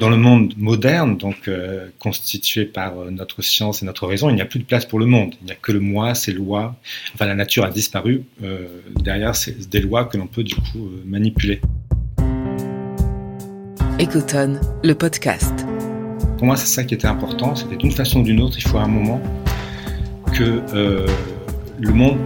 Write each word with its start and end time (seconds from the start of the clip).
Dans 0.00 0.10
le 0.10 0.16
monde 0.16 0.54
moderne, 0.56 1.16
donc 1.16 1.46
euh, 1.46 1.88
constitué 2.00 2.64
par 2.64 2.98
euh, 2.98 3.10
notre 3.12 3.42
science 3.42 3.80
et 3.80 3.86
notre 3.86 4.08
raison, 4.08 4.28
il 4.28 4.34
n'y 4.34 4.40
a 4.40 4.44
plus 4.44 4.58
de 4.58 4.64
place 4.64 4.84
pour 4.84 4.98
le 4.98 5.06
monde. 5.06 5.36
Il 5.40 5.44
n'y 5.44 5.52
a 5.52 5.54
que 5.54 5.70
le 5.70 5.78
moi, 5.78 6.16
ses 6.16 6.32
lois. 6.32 6.74
Enfin, 7.14 7.26
la 7.26 7.36
nature 7.36 7.62
a 7.62 7.70
disparu. 7.70 8.24
Euh, 8.42 8.66
derrière, 8.96 9.34
des 9.70 9.80
lois 9.80 10.06
que 10.06 10.16
l'on 10.16 10.26
peut 10.26 10.42
du 10.42 10.56
coup 10.56 10.90
manipuler. 11.04 11.60
Ecotone, 14.00 14.60
le 14.82 14.94
podcast. 14.94 15.64
Pour 16.38 16.46
moi, 16.48 16.56
c'est 16.56 16.66
ça 16.66 16.82
qui 16.82 16.94
était 16.94 17.06
important. 17.06 17.54
C'était 17.54 17.76
d'une 17.76 17.92
façon 17.92 18.18
ou 18.18 18.24
d'une 18.24 18.40
autre, 18.40 18.58
il 18.58 18.66
faut 18.66 18.78
à 18.78 18.82
un 18.82 18.88
moment 18.88 19.22
que 20.32 20.60
le 21.78 21.92
monde 21.92 22.18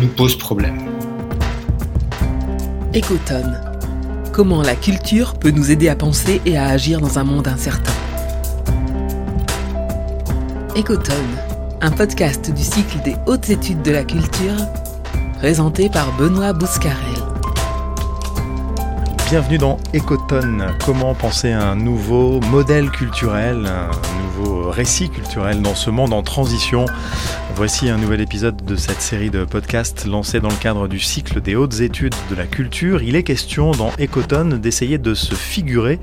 nous 0.00 0.08
pose 0.08 0.38
problème. 0.38 0.78
Ecotone 2.94 3.73
Comment 4.34 4.62
la 4.62 4.74
culture 4.74 5.34
peut 5.34 5.52
nous 5.52 5.70
aider 5.70 5.88
à 5.88 5.94
penser 5.94 6.40
et 6.44 6.56
à 6.56 6.66
agir 6.66 7.00
dans 7.00 7.20
un 7.20 7.22
monde 7.22 7.46
incertain. 7.46 7.92
Ecotone, 10.76 11.14
un 11.80 11.92
podcast 11.92 12.52
du 12.52 12.64
cycle 12.64 12.98
des 13.04 13.14
hautes 13.26 13.48
études 13.48 13.82
de 13.82 13.92
la 13.92 14.02
culture, 14.02 14.56
présenté 15.38 15.88
par 15.88 16.16
Benoît 16.16 16.52
Bouscarel. 16.52 17.23
Bienvenue 19.30 19.56
dans 19.56 19.78
Ecotone. 19.94 20.76
Comment 20.84 21.14
penser 21.14 21.50
un 21.50 21.74
nouveau 21.74 22.40
modèle 22.40 22.90
culturel, 22.90 23.66
un 23.66 23.90
nouveau 24.22 24.70
récit 24.70 25.08
culturel 25.08 25.62
dans 25.62 25.74
ce 25.74 25.88
monde 25.88 26.12
en 26.12 26.22
transition? 26.22 26.84
Voici 27.56 27.88
un 27.88 27.96
nouvel 27.96 28.20
épisode 28.20 28.64
de 28.64 28.76
cette 28.76 29.00
série 29.00 29.30
de 29.30 29.44
podcasts 29.44 30.04
lancée 30.04 30.40
dans 30.40 30.50
le 30.50 30.56
cadre 30.56 30.88
du 30.88 31.00
cycle 31.00 31.40
des 31.40 31.56
hautes 31.56 31.80
études 31.80 32.14
de 32.30 32.34
la 32.34 32.46
culture. 32.46 33.02
Il 33.02 33.16
est 33.16 33.22
question 33.22 33.70
dans 33.70 33.92
Ecotone 33.98 34.60
d'essayer 34.60 34.98
de 34.98 35.14
se 35.14 35.34
figurer 35.34 35.98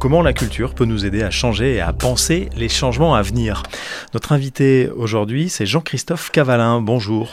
comment 0.00 0.20
la 0.20 0.32
culture 0.32 0.74
peut 0.74 0.86
nous 0.86 1.06
aider 1.06 1.22
à 1.22 1.30
changer 1.30 1.74
et 1.74 1.80
à 1.80 1.92
penser 1.92 2.50
les 2.56 2.68
changements 2.68 3.14
à 3.14 3.22
venir. 3.22 3.62
Notre 4.12 4.32
invité 4.32 4.90
aujourd'hui, 4.96 5.48
c'est 5.50 5.66
Jean-Christophe 5.66 6.30
Cavalin. 6.32 6.80
Bonjour. 6.80 7.30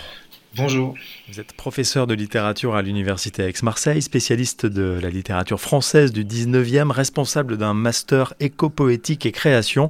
Bonjour. 0.55 0.93
Vous 1.27 1.39
êtes 1.39 1.53
professeur 1.53 2.05
de 2.05 2.13
littérature 2.13 2.75
à 2.75 2.83
l'Université 2.83 3.43
Aix-Marseille, 3.43 4.03
spécialiste 4.03 4.67
de 4.67 4.99
la 5.01 5.09
littérature 5.09 5.59
française 5.59 6.13
du 6.13 6.23
19e, 6.23 6.91
responsable 6.91 7.57
d'un 7.57 7.73
master 7.73 8.35
éco-poétique 8.39 9.25
et 9.25 9.31
création, 9.31 9.89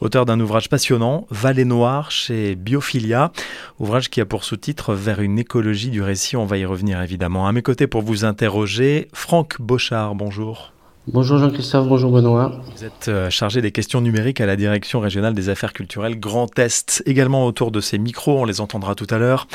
auteur 0.00 0.24
d'un 0.24 0.38
ouvrage 0.38 0.68
passionnant, 0.68 1.26
Vallée 1.30 1.64
Noire 1.64 2.12
chez 2.12 2.54
Biophilia, 2.54 3.32
ouvrage 3.80 4.08
qui 4.08 4.20
a 4.20 4.26
pour 4.26 4.44
sous-titre 4.44 4.94
Vers 4.94 5.20
une 5.20 5.40
écologie 5.40 5.90
du 5.90 6.02
récit. 6.02 6.36
On 6.36 6.46
va 6.46 6.56
y 6.56 6.64
revenir 6.64 7.02
évidemment. 7.02 7.48
À 7.48 7.52
mes 7.52 7.62
côtés 7.62 7.88
pour 7.88 8.02
vous 8.02 8.24
interroger, 8.24 9.08
Franck 9.12 9.60
Bochard, 9.60 10.14
bonjour. 10.14 10.75
Bonjour 11.08 11.38
Jean-Christophe, 11.38 11.86
bonjour 11.86 12.10
Benoît. 12.10 12.60
Vous 12.74 12.84
êtes 12.84 13.06
euh, 13.06 13.30
chargé 13.30 13.62
des 13.62 13.70
questions 13.70 14.00
numériques 14.00 14.40
à 14.40 14.46
la 14.46 14.56
Direction 14.56 14.98
régionale 14.98 15.34
des 15.34 15.48
affaires 15.48 15.72
culturelles 15.72 16.18
Grand 16.18 16.58
Est. 16.58 17.04
Également 17.06 17.46
autour 17.46 17.70
de 17.70 17.80
ces 17.80 17.96
micros, 17.96 18.40
on 18.40 18.44
les 18.44 18.60
entendra 18.60 18.96
tout 18.96 19.06
à 19.10 19.18
l'heure. 19.18 19.46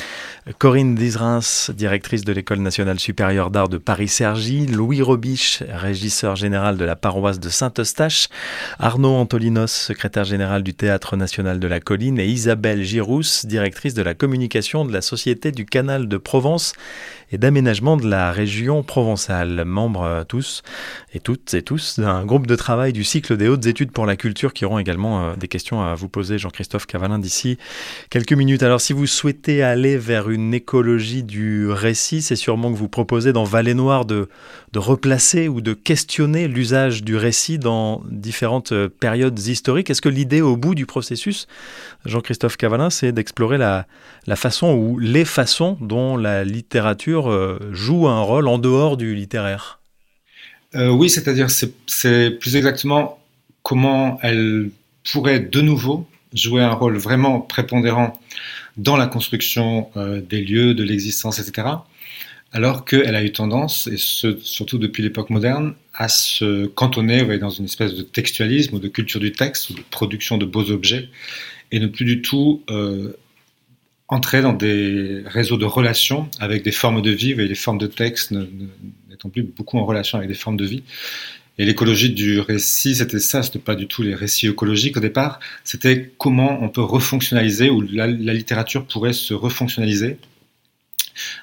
Corinne 0.59 0.95
Dizrins, 0.95 1.41
directrice 1.75 2.23
de 2.23 2.31
l'École 2.31 2.59
nationale 2.59 3.01
supérieure 3.01 3.51
d'art 3.51 3.67
de 3.67 3.77
Paris-Cergy. 3.77 4.65
Louis 4.67 5.01
Robiche, 5.01 5.61
régisseur 5.69 6.37
général 6.37 6.77
de 6.77 6.85
la 6.85 6.95
paroisse 6.95 7.41
de 7.41 7.49
Saint-Eustache. 7.49 8.29
Arnaud 8.79 9.15
Antolinos, 9.15 9.71
secrétaire 9.71 10.23
général 10.23 10.63
du 10.63 10.73
Théâtre 10.73 11.17
national 11.17 11.59
de 11.59 11.67
la 11.67 11.81
Colline. 11.81 12.17
Et 12.17 12.27
Isabelle 12.27 12.83
Girousse, 12.83 13.45
directrice 13.45 13.93
de 13.93 14.03
la 14.03 14.13
communication 14.13 14.85
de 14.85 14.93
la 14.93 15.01
Société 15.01 15.51
du 15.51 15.65
Canal 15.65 16.07
de 16.07 16.15
Provence 16.15 16.71
et 17.31 17.37
d'aménagement 17.37 17.97
de 17.97 18.07
la 18.07 18.31
région 18.31 18.83
provençale. 18.83 19.63
Membres 19.65 20.03
euh, 20.03 20.23
tous 20.23 20.63
et 21.13 21.19
toutes 21.19 21.53
et 21.53 21.61
tous 21.61 21.99
d'un 21.99 22.25
groupe 22.25 22.47
de 22.47 22.55
travail 22.55 22.93
du 22.93 23.03
cycle 23.03 23.37
des 23.37 23.47
hautes 23.47 23.65
études 23.65 23.91
pour 23.91 24.05
la 24.05 24.15
culture 24.15 24.53
qui 24.53 24.65
auront 24.65 24.79
également 24.79 25.23
euh, 25.23 25.35
des 25.35 25.47
questions 25.47 25.81
à 25.81 25.95
vous 25.95 26.09
poser, 26.09 26.37
Jean-Christophe 26.37 26.85
Cavalin, 26.85 27.19
d'ici 27.19 27.57
quelques 28.09 28.33
minutes. 28.33 28.63
Alors 28.63 28.81
si 28.81 28.93
vous 28.93 29.07
souhaitez 29.07 29.63
aller 29.63 29.97
vers 29.97 30.29
une 30.29 30.53
écologie 30.53 31.23
du 31.23 31.69
récit, 31.69 32.21
c'est 32.21 32.35
sûrement 32.35 32.71
que 32.71 32.77
vous 32.77 32.89
proposez 32.89 33.33
dans 33.33 33.43
Vallée 33.43 33.73
Noire 33.73 34.05
de, 34.05 34.27
de 34.73 34.79
replacer 34.79 35.47
ou 35.47 35.59
de 35.59 35.73
questionner 35.73 36.47
l'usage 36.47 37.03
du 37.03 37.17
récit 37.17 37.59
dans 37.59 38.01
différentes 38.09 38.71
euh, 38.71 38.87
périodes 38.87 39.37
historiques. 39.37 39.89
Est-ce 39.89 40.01
que 40.01 40.09
l'idée 40.09 40.41
au 40.41 40.55
bout 40.55 40.75
du 40.75 40.85
processus, 40.85 41.47
Jean-Christophe 42.05 42.55
Cavalin, 42.55 42.89
c'est 42.89 43.11
d'explorer 43.11 43.57
la, 43.57 43.85
façon 44.35 44.73
ou 44.73 44.97
les 44.97 45.25
façons 45.25 45.77
dont 45.81 46.15
la 46.15 46.45
littérature 46.45 47.29
euh, 47.29 47.59
joue 47.71 48.07
un 48.07 48.21
rôle 48.21 48.47
en 48.47 48.57
dehors 48.57 48.95
du 48.95 49.13
littéraire? 49.13 49.79
Euh, 50.75 50.89
oui, 50.89 51.09
c'est-à-dire 51.09 51.49
c'est 51.49 52.29
plus 52.31 52.55
exactement 52.55 53.19
comment 53.63 54.19
elle 54.21 54.69
pourrait 55.11 55.41
de 55.41 55.61
nouveau 55.61 56.07
jouer 56.33 56.61
un 56.61 56.71
rôle 56.71 56.97
vraiment 56.97 57.41
prépondérant 57.41 58.17
dans 58.77 58.95
la 58.95 59.07
construction 59.07 59.89
des 59.97 60.41
lieux, 60.41 60.73
de 60.73 60.83
l'existence, 60.83 61.39
etc. 61.39 61.67
Alors 62.53 62.83
qu'elle 62.83 63.15
a 63.15 63.23
eu 63.23 63.31
tendance, 63.31 63.87
et 63.87 63.97
surtout 63.97 64.77
depuis 64.77 65.03
l'époque 65.03 65.29
moderne, 65.29 65.73
à 65.93 66.09
se 66.09 66.65
cantonner 66.65 67.37
dans 67.37 67.49
une 67.49 67.65
espèce 67.65 67.93
de 67.93 68.01
textualisme 68.01 68.75
ou 68.75 68.79
de 68.79 68.87
culture 68.87 69.19
du 69.19 69.31
texte 69.31 69.69
ou 69.69 69.73
de 69.73 69.81
production 69.89 70.37
de 70.37 70.45
beaux 70.45 70.69
objets 70.69 71.09
et 71.71 71.79
ne 71.79 71.87
plus 71.87 72.03
du 72.03 72.21
tout 72.21 72.61
entrer 74.11 74.41
dans 74.41 74.53
des 74.53 75.23
réseaux 75.25 75.57
de 75.57 75.65
relations 75.65 76.29
avec 76.39 76.63
des 76.63 76.71
formes 76.71 77.01
de 77.01 77.11
vie, 77.11 77.31
et 77.31 77.35
les 77.47 77.55
formes 77.55 77.77
de 77.77 77.87
texte 77.87 78.33
n'étant 79.09 79.29
plus 79.29 79.41
beaucoup 79.41 79.77
en 79.77 79.85
relation 79.85 80.17
avec 80.17 80.27
des 80.27 80.35
formes 80.35 80.57
de 80.57 80.65
vie. 80.65 80.83
Et 81.57 81.65
l'écologie 81.65 82.09
du 82.09 82.39
récit, 82.39 82.95
c'était 82.95 83.19
ça, 83.19 83.41
c'était 83.41 83.59
pas 83.59 83.75
du 83.75 83.87
tout 83.87 84.03
les 84.03 84.15
récits 84.15 84.47
écologiques 84.47 84.97
au 84.97 84.99
départ, 84.99 85.39
c'était 85.63 86.11
comment 86.17 86.61
on 86.61 86.69
peut 86.69 86.81
refonctionnaliser, 86.81 87.69
ou 87.69 87.81
la, 87.81 88.07
littérature 88.07 88.85
pourrait 88.85 89.13
se 89.13 89.33
refonctionnaliser 89.33 90.17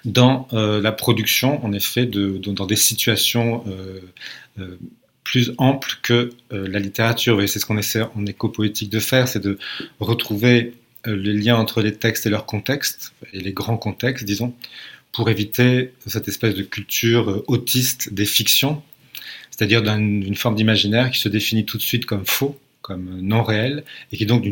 dans 0.05 0.49
euh, 0.53 0.81
la 0.81 0.93
production, 0.93 1.65
en 1.65 1.73
effet, 1.73 2.07
dans 2.07 2.67
des 2.67 2.77
situations 2.77 3.65
euh, 3.67 4.01
euh, 4.59 4.79
plus 5.25 5.53
amples 5.59 5.99
que 6.03 6.31
la 6.51 6.79
littérature. 6.79 7.43
Et 7.43 7.47
c'est 7.47 7.59
ce 7.59 7.67
qu'on 7.67 7.77
essaie 7.77 8.01
en 8.01 8.25
éco-poétique 8.25 8.89
de 8.89 8.99
faire, 8.99 9.29
c'est 9.29 9.43
de 9.43 9.59
retrouver 10.01 10.73
les 11.05 11.35
liens 11.35 11.57
entre 11.57 11.83
les 11.83 11.93
textes 11.93 12.25
et 12.25 12.31
leur 12.31 12.47
contexte, 12.47 13.13
et 13.35 13.41
les 13.41 13.53
grands 13.53 13.77
contextes, 13.77 14.25
disons, 14.25 14.55
pour 15.13 15.29
éviter 15.29 15.93
cette 16.07 16.29
espèce 16.29 16.55
de 16.55 16.63
culture 16.63 17.45
autiste 17.47 18.15
des 18.15 18.25
fictions, 18.25 18.83
c'est-à-dire 19.51 19.83
d'une 19.83 20.35
forme 20.35 20.55
d'imaginaire 20.55 21.11
qui 21.11 21.19
se 21.19 21.29
définit 21.29 21.67
tout 21.67 21.77
de 21.77 21.83
suite 21.83 22.07
comme 22.07 22.25
faux, 22.25 22.59
comme 22.89 23.21
non 23.21 23.43
réel, 23.43 23.85
et 24.11 24.17
qui 24.17 24.25
donc, 24.25 24.45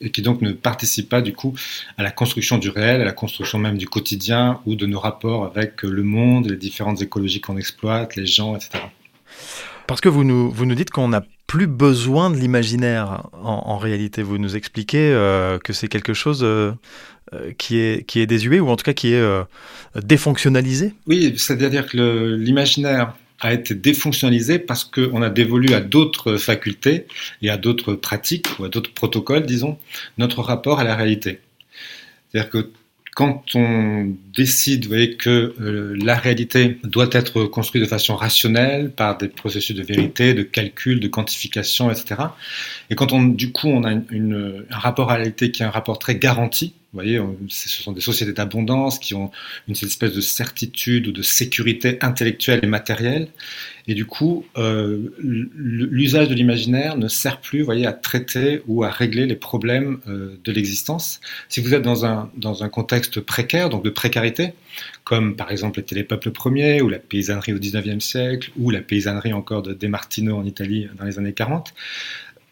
et 0.00 0.10
qui 0.10 0.22
donc 0.22 0.40
ne 0.40 0.52
participe 0.52 1.10
pas 1.10 1.20
du 1.20 1.34
coup 1.34 1.54
à 1.98 2.02
la 2.02 2.10
construction 2.10 2.56
du 2.56 2.70
réel, 2.70 3.02
à 3.02 3.04
la 3.04 3.12
construction 3.12 3.58
même 3.58 3.76
du 3.76 3.86
quotidien 3.86 4.60
ou 4.64 4.74
de 4.74 4.86
nos 4.86 4.98
rapports 4.98 5.44
avec 5.44 5.82
le 5.82 6.02
monde, 6.02 6.50
les 6.50 6.56
différentes 6.56 7.02
écologies 7.02 7.42
qu'on 7.42 7.58
exploite, 7.58 8.16
les 8.16 8.26
gens, 8.26 8.56
etc. 8.56 8.78
Parce 9.86 10.00
que 10.00 10.08
vous 10.08 10.24
nous, 10.24 10.50
vous 10.50 10.64
nous 10.64 10.74
dites 10.74 10.90
qu'on 10.90 11.08
n'a 11.08 11.22
plus 11.46 11.66
besoin 11.66 12.30
de 12.30 12.36
l'imaginaire 12.36 13.28
en, 13.32 13.76
réalité. 13.76 14.22
Vous 14.22 14.38
nous 14.38 14.56
expliquez 14.56 15.10
euh, 15.12 15.58
que 15.58 15.72
c'est 15.72 15.86
quelque 15.86 16.14
chose 16.14 16.40
euh, 16.42 16.72
euh, 17.34 17.52
qui, 17.58 17.76
est, 17.76 18.04
qui 18.04 18.20
est 18.20 18.26
désuet 18.26 18.58
ou 18.58 18.68
en 18.68 18.76
tout 18.76 18.84
cas 18.84 18.94
qui 18.94 19.12
est 19.12 19.24
défonctionnalisé? 19.94 20.94
Oui, 21.06 21.34
c'est-à-dire 21.36 21.86
que 21.86 22.34
l'imaginaire 22.36 23.14
a 23.40 23.52
été 23.52 23.74
défonctionnalisé 23.74 24.58
parce 24.58 24.84
qu'on 24.84 25.22
a 25.22 25.30
dévolu 25.30 25.74
à 25.74 25.80
d'autres 25.80 26.36
facultés 26.36 27.06
et 27.42 27.50
à 27.50 27.56
d'autres 27.56 27.94
pratiques 27.94 28.46
ou 28.58 28.64
à 28.64 28.68
d'autres 28.68 28.92
protocoles, 28.92 29.46
disons, 29.46 29.78
notre 30.18 30.40
rapport 30.42 30.80
à 30.80 30.84
la 30.84 30.94
réalité. 30.94 31.40
C'est-à-dire 32.30 32.50
que 32.50 32.70
quand 33.16 33.54
on 33.54 34.14
décide 34.36 34.84
vous 34.84 34.90
voyez, 34.90 35.16
que 35.16 35.54
euh, 35.58 35.96
la 36.02 36.16
réalité 36.16 36.78
doit 36.84 37.08
être 37.12 37.44
construite 37.44 37.82
de 37.82 37.88
façon 37.88 38.14
rationnelle 38.14 38.90
par 38.90 39.16
des 39.16 39.28
processus 39.28 39.74
de 39.74 39.82
vérité, 39.82 40.34
de 40.34 40.42
calcul, 40.42 41.00
de 41.00 41.08
quantification, 41.08 41.90
etc. 41.90 42.16
Et 42.90 42.94
quand 42.94 43.14
on, 43.14 43.24
du 43.24 43.52
coup, 43.52 43.68
on 43.68 43.84
a 43.84 43.90
un 43.90 44.02
rapport 44.70 45.10
à 45.10 45.14
la 45.14 45.20
réalité 45.20 45.50
qui 45.50 45.62
est 45.62 45.64
un 45.64 45.70
rapport 45.70 45.98
très 45.98 46.16
garanti, 46.16 46.74
vous 46.92 47.00
voyez, 47.02 47.20
ce 47.48 47.68
sont 47.68 47.92
des 47.92 48.00
sociétés 48.00 48.32
d'abondance 48.32 48.98
qui 48.98 49.14
ont 49.14 49.30
une 49.68 49.74
espèce 49.74 50.14
de 50.14 50.20
certitude 50.20 51.08
ou 51.08 51.12
de 51.12 51.20
sécurité 51.20 51.98
intellectuelle 52.00 52.60
et 52.62 52.66
matérielle. 52.66 53.28
Et 53.88 53.94
du 53.94 54.06
coup, 54.06 54.46
euh, 54.56 55.12
l'usage 55.18 56.28
de 56.28 56.34
l'imaginaire 56.34 56.96
ne 56.96 57.08
sert 57.08 57.40
plus, 57.40 57.62
voyez, 57.62 57.86
à 57.86 57.92
traiter 57.92 58.62
ou 58.66 58.82
à 58.82 58.90
régler 58.90 59.26
les 59.26 59.36
problèmes 59.36 59.98
euh, 60.08 60.36
de 60.42 60.52
l'existence. 60.52 61.20
Si 61.48 61.60
vous 61.60 61.74
êtes 61.74 61.82
dans 61.82 62.06
un, 62.06 62.30
dans 62.36 62.64
un 62.64 62.68
contexte 62.68 63.20
précaire, 63.20 63.68
donc 63.68 63.84
de 63.84 63.90
précarité, 63.90 64.54
comme 65.04 65.36
par 65.36 65.50
exemple 65.52 65.82
les 65.90 66.04
peuples 66.04 66.30
premiers, 66.30 66.82
ou 66.82 66.88
la 66.88 66.98
paysannerie 66.98 67.52
au 67.52 67.58
19e 67.58 68.00
siècle, 68.00 68.50
ou 68.56 68.70
la 68.70 68.80
paysannerie 68.80 69.32
encore 69.32 69.62
de 69.62 69.74
De 69.74 69.86
Martino 69.86 70.36
en 70.36 70.44
Italie 70.44 70.88
dans 70.98 71.04
les 71.04 71.18
années 71.18 71.34
40, 71.34 71.74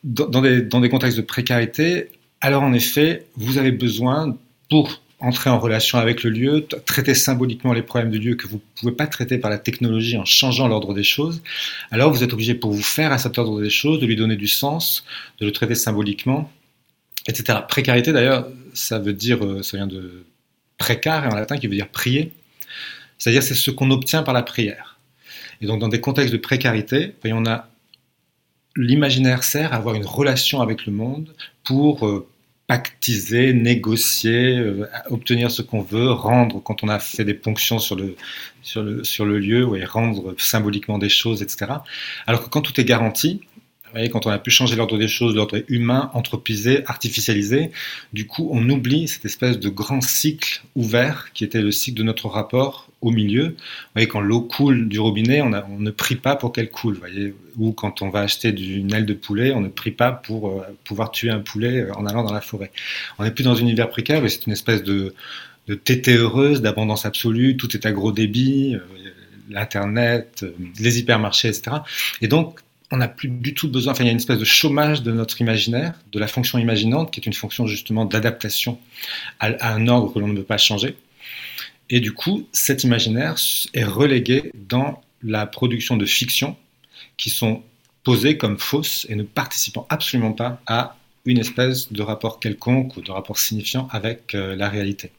dans, 0.04 0.42
des, 0.42 0.60
dans 0.60 0.80
des 0.80 0.88
contextes 0.90 1.16
de 1.16 1.22
précarité, 1.22 2.10
alors 2.40 2.62
en 2.62 2.72
effet, 2.72 3.26
vous 3.36 3.58
avez 3.58 3.72
besoin, 3.72 4.36
pour 4.70 5.00
entrer 5.20 5.50
en 5.50 5.58
relation 5.58 5.98
avec 5.98 6.22
le 6.22 6.30
lieu, 6.30 6.66
traiter 6.84 7.14
symboliquement 7.14 7.72
les 7.72 7.82
problèmes 7.82 8.10
du 8.10 8.18
lieu 8.18 8.34
que 8.34 8.46
vous 8.46 8.56
ne 8.56 8.80
pouvez 8.80 8.92
pas 8.92 9.06
traiter 9.06 9.38
par 9.38 9.50
la 9.50 9.58
technologie 9.58 10.18
en 10.18 10.24
changeant 10.24 10.68
l'ordre 10.68 10.92
des 10.92 11.02
choses, 11.02 11.42
alors 11.90 12.12
vous 12.12 12.22
êtes 12.22 12.32
obligé 12.32 12.54
pour 12.54 12.72
vous 12.72 12.82
faire 12.82 13.12
à 13.12 13.18
cet 13.18 13.38
ordre 13.38 13.60
des 13.62 13.70
choses, 13.70 14.00
de 14.00 14.06
lui 14.06 14.16
donner 14.16 14.36
du 14.36 14.48
sens, 14.48 15.04
de 15.40 15.46
le 15.46 15.52
traiter 15.52 15.74
symboliquement, 15.74 16.50
etc. 17.26 17.60
Précarité 17.68 18.12
d'ailleurs, 18.12 18.48
ça 18.74 18.98
veut 18.98 19.14
dire, 19.14 19.44
euh, 19.44 19.62
ça 19.62 19.76
vient 19.76 19.86
de 19.86 20.24
précare 20.76 21.26
en 21.32 21.34
latin 21.34 21.56
qui 21.56 21.68
veut 21.68 21.76
dire 21.76 21.88
prier, 21.88 22.32
c'est-à-dire 23.18 23.42
c'est 23.42 23.54
ce 23.54 23.70
qu'on 23.70 23.90
obtient 23.90 24.22
par 24.22 24.34
la 24.34 24.42
prière. 24.42 24.98
Et 25.62 25.66
donc 25.66 25.80
dans 25.80 25.88
des 25.88 26.00
contextes 26.00 26.32
de 26.32 26.38
précarité, 26.38 27.14
on 27.24 27.46
a 27.46 27.68
l'imaginaire 28.76 29.44
sert 29.44 29.72
à 29.72 29.76
avoir 29.76 29.94
une 29.94 30.06
relation 30.06 30.60
avec 30.60 30.86
le 30.86 30.92
monde 30.92 31.34
pour 31.64 32.06
euh, 32.06 32.26
pactiser, 32.66 33.52
négocier, 33.52 34.56
euh, 34.56 34.88
obtenir 35.10 35.50
ce 35.50 35.62
qu'on 35.62 35.82
veut, 35.82 36.10
rendre 36.10 36.60
quand 36.62 36.82
on 36.82 36.88
a 36.88 36.98
fait 36.98 37.24
des 37.24 37.34
ponctions 37.34 37.78
sur 37.78 37.96
le, 37.96 38.16
sur 38.62 38.82
le, 38.82 39.04
sur 39.04 39.24
le 39.24 39.38
lieu, 39.38 39.64
ouais, 39.64 39.84
rendre 39.84 40.34
symboliquement 40.38 40.98
des 40.98 41.08
choses, 41.08 41.42
etc. 41.42 41.72
Alors 42.26 42.44
que 42.44 42.48
quand 42.48 42.62
tout 42.62 42.80
est 42.80 42.84
garanti, 42.84 43.40
voyez, 43.94 44.10
quand 44.10 44.26
on 44.26 44.30
a 44.30 44.38
pu 44.38 44.50
changer 44.50 44.76
l'ordre 44.76 44.98
des 44.98 45.08
choses, 45.08 45.34
l'ordre 45.34 45.62
humain, 45.68 46.10
anthropisé, 46.14 46.82
artificialisé, 46.86 47.70
du 48.12 48.26
coup, 48.26 48.48
on 48.52 48.68
oublie 48.68 49.08
cette 49.08 49.24
espèce 49.24 49.58
de 49.58 49.68
grand 49.68 50.02
cycle 50.02 50.62
ouvert 50.74 51.32
qui 51.32 51.44
était 51.44 51.62
le 51.62 51.70
cycle 51.70 51.98
de 51.98 52.02
notre 52.02 52.28
rapport 52.28 52.88
au 53.04 53.10
milieu. 53.10 53.48
Vous 53.48 53.54
voyez, 53.94 54.08
quand 54.08 54.20
l'eau 54.20 54.40
coule 54.40 54.88
du 54.88 54.98
robinet, 54.98 55.42
on, 55.42 55.50
ne 55.50 55.90
prie 55.90 56.16
pas 56.16 56.36
pour 56.36 56.52
qu'elle 56.52 56.70
coule. 56.70 56.94
Voyez, 56.94 57.34
ou 57.56 57.72
quand 57.72 58.02
on 58.02 58.08
va 58.08 58.20
acheter 58.20 58.48
une 58.48 58.92
aile 58.92 59.06
de 59.06 59.14
poulet, 59.14 59.52
on 59.52 59.60
ne 59.60 59.68
prie 59.68 59.90
pas 59.90 60.10
pour 60.10 60.48
euh, 60.48 60.62
pouvoir 60.84 61.10
tuer 61.10 61.30
un 61.30 61.40
poulet 61.40 61.82
euh, 61.82 61.94
en 61.94 62.06
allant 62.06 62.24
dans 62.24 62.32
la 62.32 62.40
forêt. 62.40 62.72
On 63.18 63.24
n'est 63.24 63.30
plus 63.30 63.44
dans 63.44 63.54
un 63.54 63.60
univers 63.60 63.90
précaire, 63.90 64.22
c'est 64.28 64.46
une 64.46 64.52
espèce 64.52 64.82
de, 64.82 65.14
de 65.68 65.78
heureuse, 66.08 66.62
d'abondance 66.62 67.04
absolue, 67.04 67.56
tout 67.56 67.76
est 67.76 67.86
à 67.86 67.92
gros 67.92 68.10
débit, 68.10 68.74
euh, 68.74 68.80
l'Internet, 69.50 70.46
les 70.80 70.98
hypermarchés, 70.98 71.48
etc. 71.48 71.76
Et 72.22 72.28
donc, 72.28 72.60
on 72.90 72.96
n'a 72.98 73.08
plus 73.08 73.28
du 73.28 73.54
tout 73.54 73.68
besoin, 73.68 73.92
enfin 73.92 74.04
il 74.04 74.06
y 74.06 74.10
a 74.10 74.12
une 74.12 74.18
espèce 74.18 74.38
de 74.38 74.44
chômage 74.44 75.02
de 75.02 75.10
notre 75.10 75.40
imaginaire, 75.40 75.94
de 76.12 76.18
la 76.18 76.28
fonction 76.28 76.58
imaginante, 76.58 77.10
qui 77.10 77.20
est 77.20 77.26
une 77.26 77.32
fonction 77.32 77.66
justement 77.66 78.04
d'adaptation 78.04 78.78
à, 79.40 79.74
un 79.74 79.88
ordre 79.88 80.12
que 80.12 80.18
l'on 80.18 80.28
ne 80.28 80.36
veut 80.36 80.44
pas 80.44 80.58
changer. 80.58 80.96
Et 81.90 82.00
du 82.00 82.12
coup, 82.12 82.46
cet 82.52 82.84
imaginaire 82.84 83.36
est 83.74 83.84
relégué 83.84 84.50
dans 84.54 85.02
la 85.22 85.46
production 85.46 85.96
de 85.96 86.06
fictions 86.06 86.56
qui 87.16 87.30
sont 87.30 87.62
posées 88.04 88.36
comme 88.36 88.58
fausses 88.58 89.06
et 89.08 89.16
ne 89.16 89.22
participant 89.22 89.86
absolument 89.88 90.32
pas 90.32 90.60
à 90.66 90.96
une 91.24 91.38
espèce 91.38 91.92
de 91.92 92.02
rapport 92.02 92.38
quelconque 92.38 92.96
ou 92.96 93.00
de 93.00 93.10
rapport 93.10 93.38
signifiant 93.38 93.88
avec 93.90 94.34
euh, 94.34 94.54
la 94.54 94.68
réalité. 94.68 95.10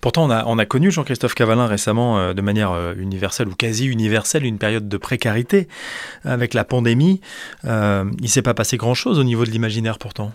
Pourtant, 0.00 0.28
on 0.46 0.58
a, 0.58 0.66
connu 0.66 0.90
Jean-Christophe 0.90 1.34
Cavalin 1.34 1.66
récemment 1.66 2.18
euh, 2.18 2.34
de 2.34 2.42
manière 2.42 2.72
euh, 2.72 2.94
universelle 2.96 3.48
ou 3.48 3.54
quasi 3.54 3.86
universelle 3.86 4.44
une 4.44 4.58
période 4.58 4.88
de 4.88 4.96
précarité 4.98 5.66
avec 6.24 6.54
la 6.54 6.64
pandémie. 6.64 7.20
Il 7.64 7.70
ne 7.70 8.26
s'est 8.26 8.42
pas 8.42 8.54
passé 8.54 8.76
grand-chose 8.76 9.18
au 9.18 9.24
niveau 9.24 9.44
de 9.44 9.50
l'imaginaire 9.50 9.98
pourtant. 9.98 10.32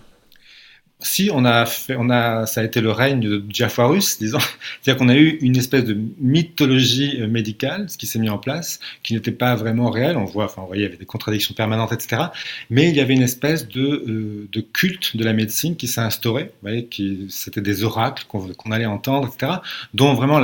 Si, 1.00 1.30
on 1.32 1.44
a 1.44 1.64
fait, 1.64 1.94
on 1.96 2.10
a, 2.10 2.46
ça 2.46 2.60
a 2.60 2.64
été 2.64 2.80
le 2.80 2.90
règne 2.90 3.20
de 3.20 3.38
Diafoirus, 3.38 4.18
disons. 4.18 4.40
C'est-à-dire 4.82 4.98
qu'on 4.98 5.08
a 5.08 5.14
eu 5.14 5.38
une 5.42 5.56
espèce 5.56 5.84
de 5.84 5.96
mythologie 6.18 7.20
euh, 7.20 7.28
médicale, 7.28 7.88
ce 7.88 7.96
qui 7.96 8.08
s'est 8.08 8.18
mis 8.18 8.28
en 8.28 8.38
place, 8.38 8.80
qui 9.04 9.14
n'était 9.14 9.30
pas 9.30 9.54
vraiment 9.54 9.90
réel. 9.90 10.16
On 10.16 10.24
voit, 10.24 10.46
enfin, 10.46 10.64
vous 10.66 10.74
il 10.74 10.80
y 10.80 10.84
avait 10.84 10.96
des 10.96 11.06
contradictions 11.06 11.54
permanentes, 11.54 11.92
etc. 11.92 12.22
Mais 12.68 12.88
il 12.88 12.96
y 12.96 13.00
avait 13.00 13.14
une 13.14 13.22
espèce 13.22 13.68
de, 13.68 13.80
euh, 13.80 14.48
de 14.50 14.60
culte 14.60 15.16
de 15.16 15.22
la 15.22 15.32
médecine 15.32 15.76
qui 15.76 15.86
s'est 15.86 16.00
instauré. 16.00 16.44
Vous 16.62 16.68
voyez, 16.68 16.88
c'était 17.28 17.60
des 17.60 17.84
oracles 17.84 18.24
qu'on, 18.26 18.72
allait 18.72 18.86
entendre, 18.86 19.28
etc. 19.32 19.58
Dont 19.94 20.14
vraiment 20.14 20.40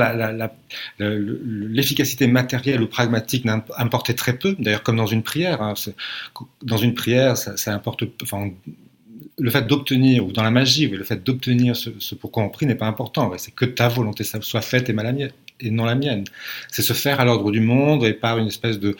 l'efficacité 0.99 2.27
matérielle 2.27 2.81
ou 2.81 2.87
pragmatique 2.87 3.45
importait 3.77 4.13
très 4.13 4.37
peu. 4.37 4.55
D'ailleurs, 4.57 4.83
comme 4.83 4.95
dans 4.95 5.05
une 5.05 5.23
prière. 5.23 5.61
Hein, 5.61 5.73
dans 6.63 6.77
une 6.77 6.93
prière, 6.93 7.35
ça, 7.35 7.73
importe, 7.73 8.05
le 9.37 9.51
fait 9.51 9.67
d'obtenir, 9.67 10.25
ou 10.25 10.31
dans 10.31 10.43
la 10.43 10.51
magie, 10.51 10.87
le 10.87 11.03
fait 11.03 11.23
d'obtenir 11.23 11.75
ce, 11.75 11.89
ce, 11.99 12.15
pourquoi 12.15 12.43
on 12.43 12.49
prie 12.49 12.65
n'est 12.65 12.75
pas 12.75 12.87
important. 12.87 13.31
C'est 13.37 13.53
que 13.53 13.65
ta 13.65 13.89
volonté 13.89 14.23
soit 14.23 14.61
faite 14.61 14.89
et, 14.89 14.93
non 15.71 15.85
la 15.85 15.95
mienne. 15.95 16.23
C'est 16.71 16.81
se 16.81 16.93
faire 16.93 17.19
à 17.19 17.25
l'ordre 17.25 17.51
du 17.51 17.59
monde 17.59 18.05
et 18.05 18.13
par 18.13 18.37
une 18.37 18.47
espèce 18.47 18.79
de, 18.79 18.95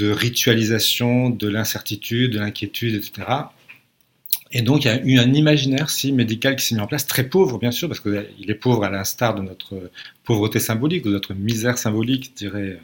ritualisation 0.00 1.30
de 1.30 1.48
l'incertitude, 1.48 2.32
de 2.32 2.38
l'inquiétude, 2.38 2.94
etc. 2.94 3.26
Et 4.50 4.62
donc, 4.62 4.84
il 4.84 4.88
y 4.88 4.90
a 4.90 5.02
eu 5.02 5.18
un 5.18 5.32
imaginaire 5.32 5.90
si 5.90 6.12
médical 6.12 6.56
qui 6.56 6.64
s'est 6.64 6.74
mis 6.74 6.80
en 6.80 6.86
place, 6.86 7.06
très 7.06 7.24
pauvre, 7.24 7.58
bien 7.58 7.72
sûr, 7.72 7.88
parce 7.88 8.00
qu'il 8.00 8.50
est 8.50 8.54
pauvre 8.54 8.84
à 8.84 8.90
l'instar 8.90 9.34
de 9.34 9.42
notre 9.42 9.90
pauvreté 10.24 10.60
symbolique, 10.60 11.04
de 11.04 11.10
notre 11.10 11.34
misère 11.34 11.76
symbolique, 11.76 12.34
dirait 12.36 12.60
euh, 12.60 12.78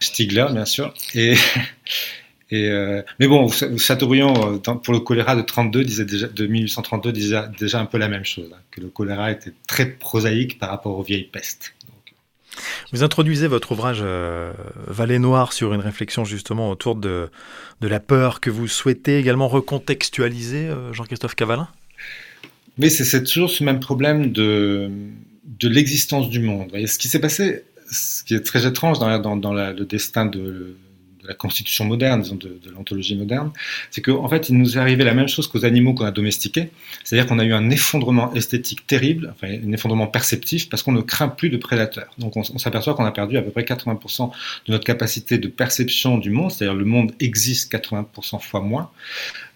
Stigler, 0.00 0.46
bien 0.52 0.64
sûr. 0.64 0.94
Et, 1.14 1.34
et 2.50 2.70
euh, 2.70 3.02
mais 3.18 3.26
bon, 3.26 3.48
Chateaubriand, 3.48 4.54
euh, 4.54 4.74
pour 4.74 4.94
le 4.94 5.00
choléra 5.00 5.34
de 5.34 5.42
32, 5.42 5.84
disait 5.84 6.04
déjà, 6.04 6.28
de 6.28 6.46
1832, 6.46 7.10
disait 7.12 7.40
déjà 7.58 7.80
un 7.80 7.86
peu 7.86 7.98
la 7.98 8.08
même 8.08 8.24
chose, 8.24 8.50
hein, 8.54 8.60
que 8.70 8.80
le 8.80 8.88
choléra 8.88 9.32
était 9.32 9.52
très 9.66 9.86
prosaïque 9.86 10.58
par 10.58 10.70
rapport 10.70 10.96
aux 10.96 11.02
vieilles 11.02 11.24
pestes. 11.24 11.74
Euh, 11.84 12.60
Vous 12.92 13.02
introduisez 13.02 13.48
votre 13.48 13.72
ouvrage 13.72 13.98
euh, 14.00 14.52
Vallée 14.86 15.18
Noire 15.18 15.52
sur 15.52 15.74
une 15.74 15.80
réflexion 15.80 16.24
justement 16.24 16.70
autour 16.70 16.94
de, 16.94 17.30
de 17.80 17.88
la 17.88 17.98
peur 17.98 18.40
que 18.40 18.50
vous 18.50 18.68
souhaitez 18.68 19.18
également 19.18 19.48
recontextualiser, 19.48 20.70
Jean-Christophe 20.92 21.34
Cavalin? 21.34 21.68
Mais 22.78 22.90
c'est 22.90 23.24
toujours 23.24 23.50
ce 23.50 23.64
même 23.64 23.80
problème 23.80 24.30
de, 24.30 24.88
de 25.44 25.68
l'existence 25.68 26.28
du 26.30 26.40
monde. 26.40 26.68
Voyez, 26.70 26.86
ce 26.86 26.98
qui 26.98 27.08
s'est 27.08 27.20
passé, 27.20 27.64
ce 27.90 28.22
qui 28.22 28.34
est 28.34 28.40
très 28.44 28.66
étrange 28.66 28.98
dans, 29.00 29.18
dans, 29.18 29.36
dans 29.36 29.52
la, 29.52 29.72
le 29.72 29.84
destin 29.84 30.26
de 30.26 30.76
la 31.26 31.34
constitution 31.34 31.84
moderne, 31.84 32.22
disons, 32.22 32.36
de, 32.36 32.58
l'anthologie 32.74 33.16
moderne, 33.16 33.52
c'est 33.90 34.00
qu'en 34.00 34.28
fait, 34.28 34.48
il 34.48 34.56
nous 34.56 34.76
est 34.76 34.80
arrivé 34.80 35.04
la 35.04 35.14
même 35.14 35.28
chose 35.28 35.46
qu'aux 35.46 35.64
animaux 35.64 35.94
qu'on 35.94 36.04
a 36.04 36.10
domestiqués, 36.10 36.70
c'est-à-dire 37.04 37.26
qu'on 37.26 37.38
a 37.38 37.44
eu 37.44 37.52
un 37.52 37.70
effondrement 37.70 38.32
esthétique 38.34 38.86
terrible, 38.86 39.32
enfin, 39.34 39.52
un 39.52 39.72
effondrement 39.72 40.06
perceptif, 40.06 40.68
parce 40.68 40.82
qu'on 40.82 40.92
ne 40.92 41.00
craint 41.00 41.28
plus 41.28 41.50
de 41.50 41.56
prédateurs. 41.56 42.12
Donc 42.18 42.36
on, 42.36 42.58
s'aperçoit 42.58 42.94
qu'on 42.94 43.04
a 43.04 43.12
perdu 43.12 43.36
à 43.36 43.42
peu 43.42 43.50
près 43.50 43.62
80% 43.62 44.30
de 44.66 44.72
notre 44.72 44.84
capacité 44.84 45.38
de 45.38 45.48
perception 45.48 46.18
du 46.18 46.30
monde, 46.30 46.50
c'est-à-dire 46.50 46.74
le 46.74 46.84
monde 46.84 47.12
existe 47.20 47.72
80% 47.72 48.40
fois 48.40 48.60
moins, 48.60 48.90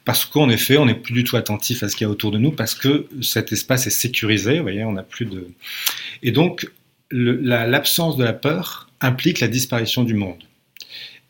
parce 0.04 0.24
qu'en 0.24 0.48
effet, 0.48 0.78
on 0.78 0.86
n'est 0.86 0.94
plus 0.94 1.12
du 1.12 1.24
tout 1.24 1.36
attentif 1.36 1.82
à 1.82 1.88
ce 1.88 1.96
qu'il 1.96 2.06
y 2.06 2.08
a 2.08 2.10
autour 2.10 2.30
de 2.30 2.38
nous, 2.38 2.50
parce 2.50 2.74
que 2.74 3.06
cet 3.22 3.52
espace 3.52 3.86
est 3.86 3.90
sécurisé, 3.90 4.56
vous 4.56 4.62
voyez, 4.62 4.84
on 4.84 4.92
n'a 4.92 5.02
plus 5.02 5.26
de... 5.26 5.48
Et 6.22 6.32
donc, 6.32 6.68
l'absence 7.10 8.16
de 8.16 8.24
la 8.24 8.32
peur 8.32 8.88
implique 9.00 9.40
la 9.40 9.48
disparition 9.48 10.04
du 10.04 10.14
monde 10.14 10.42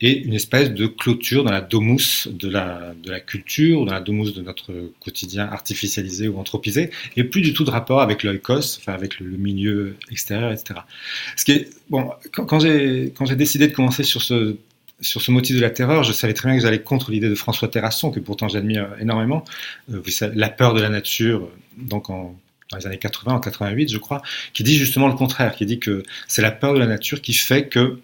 et 0.00 0.18
une 0.22 0.34
espèce 0.34 0.70
de 0.70 0.86
clôture 0.86 1.44
dans 1.44 1.50
la 1.50 1.60
domus 1.60 2.28
de 2.30 2.48
la, 2.48 2.94
culture, 3.20 3.84
dans 3.84 3.92
la 3.92 4.00
domus 4.00 4.32
de 4.32 4.42
notre 4.42 4.72
quotidien 5.00 5.46
artificialisé 5.46 6.28
ou 6.28 6.38
anthropisé, 6.38 6.90
et 7.16 7.24
plus 7.24 7.42
du 7.42 7.52
tout 7.52 7.64
de 7.64 7.70
rapport 7.70 8.00
avec 8.00 8.22
l'oikos, 8.22 8.78
enfin 8.78 8.92
avec 8.92 9.20
le, 9.20 9.26
milieu 9.36 9.96
extérieur, 10.10 10.52
etc. 10.52 10.80
Ce 11.36 11.44
qui 11.44 11.52
est, 11.52 11.70
bon, 11.88 12.10
quand, 12.32 12.46
quand 12.46 12.60
j'ai 12.60 13.36
décidé 13.36 13.68
de 13.68 13.72
commencer 13.72 14.02
sur 14.02 14.22
ce, 14.22 14.56
sur 15.00 15.22
ce 15.22 15.30
motif 15.30 15.56
de 15.56 15.60
la 15.60 15.70
terreur, 15.70 16.02
je 16.02 16.12
savais 16.12 16.34
très 16.34 16.48
bien 16.48 16.56
que 16.56 16.62
j'allais 16.62 16.82
contre 16.82 17.10
l'idée 17.10 17.28
de 17.28 17.34
François 17.34 17.68
Terrasson, 17.68 18.10
que 18.10 18.20
pourtant 18.20 18.48
j'admire 18.48 18.88
énormément, 19.00 19.44
euh, 19.92 20.02
la 20.34 20.48
peur 20.48 20.74
de 20.74 20.80
la 20.80 20.88
nature, 20.88 21.48
donc 21.76 22.10
en, 22.10 22.36
dans 22.70 22.78
les 22.78 22.86
années 22.86 22.98
80, 22.98 23.34
en 23.34 23.40
88, 23.40 23.90
je 23.90 23.98
crois, 23.98 24.22
qui 24.52 24.62
dit 24.62 24.76
justement 24.76 25.08
le 25.08 25.14
contraire, 25.14 25.54
qui 25.54 25.66
dit 25.66 25.80
que 25.80 26.02
c'est 26.28 26.42
la 26.42 26.52
peur 26.52 26.74
de 26.74 26.78
la 26.78 26.86
nature 26.86 27.20
qui 27.20 27.32
fait 27.34 27.68
que 27.68 27.98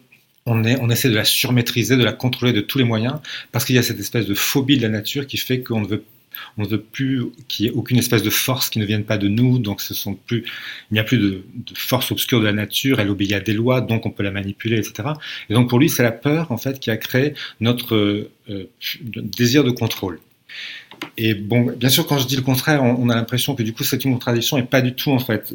on, 0.47 0.91
essaie 0.91 1.11
de 1.11 1.15
la 1.15 1.25
surmaîtriser, 1.25 1.97
de 1.97 2.05
la 2.05 2.13
contrôler 2.13 2.53
de 2.53 2.61
tous 2.61 2.79
les 2.79 2.85
moyens, 2.85 3.17
parce 3.53 3.65
qu'il 3.65 3.75
y 3.75 3.79
a 3.79 3.83
cette 3.83 4.01
espèce 4.01 4.27
de 4.27 4.35
phobie 4.35 4.77
de 4.77 4.83
la 4.83 4.89
nature 4.89 5.27
qui 5.27 5.37
fait 5.37 5.61
qu'on 5.61 5.81
ne 5.81 6.67
veut 6.67 6.81
plus 6.81 7.25
qu'il 7.49 7.67
y 7.67 7.69
ait 7.69 7.73
aucune 7.73 7.99
espèce 7.99 8.23
de 8.23 8.31
force 8.31 8.71
qui 8.71 8.79
ne 8.79 8.85
vienne 8.85 9.05
pas 9.05 9.19
de 9.19 9.29
nous, 9.29 9.59
donc 9.59 9.83
il 10.31 10.45
n'y 10.93 10.99
a 10.99 11.05
plus 11.05 11.19
de, 11.19 11.45
force 11.75 12.13
obscure 12.13 12.41
de 12.41 12.45
la 12.47 12.53
nature, 12.53 13.01
elle 13.01 13.11
obéit 13.11 13.33
à 13.33 13.41
des 13.41 13.55
lois, 13.55 13.81
donc 13.81 14.07
on 14.07 14.11
peut 14.11 14.23
la 14.23 14.31
manipuler, 14.31 14.79
etc. 14.79 15.11
Et 15.51 15.55
donc 15.55 15.69
pour 15.69 15.79
lui, 15.79 15.89
c'est 15.89 16.05
la 16.05 16.13
peur 16.13 16.53
en 16.53 16.59
fait 16.59 16.79
qui 16.79 16.91
a 16.91 16.97
créé 16.97 17.35
notre 17.61 17.97
euh, 17.97 18.71
désir 19.05 19.65
de 19.65 19.71
contrôle. 19.71 20.21
Et 21.19 21.35
bon, 21.35 21.73
bien 21.77 21.89
sûr, 21.89 22.07
quand 22.07 22.19
je 22.19 22.27
dis 22.27 22.37
le 22.37 22.43
contraire, 22.43 22.83
on, 22.83 23.09
a 23.09 23.15
l'impression 23.15 23.55
que 23.55 23.63
du 23.63 23.73
coup, 23.73 23.85
c'est 23.85 24.05
une 24.05 24.13
contradiction 24.13 24.59
et 24.59 24.63
pas 24.63 24.83
du 24.83 24.95
tout 24.95 25.13
en 25.13 25.19
fait. 25.19 25.55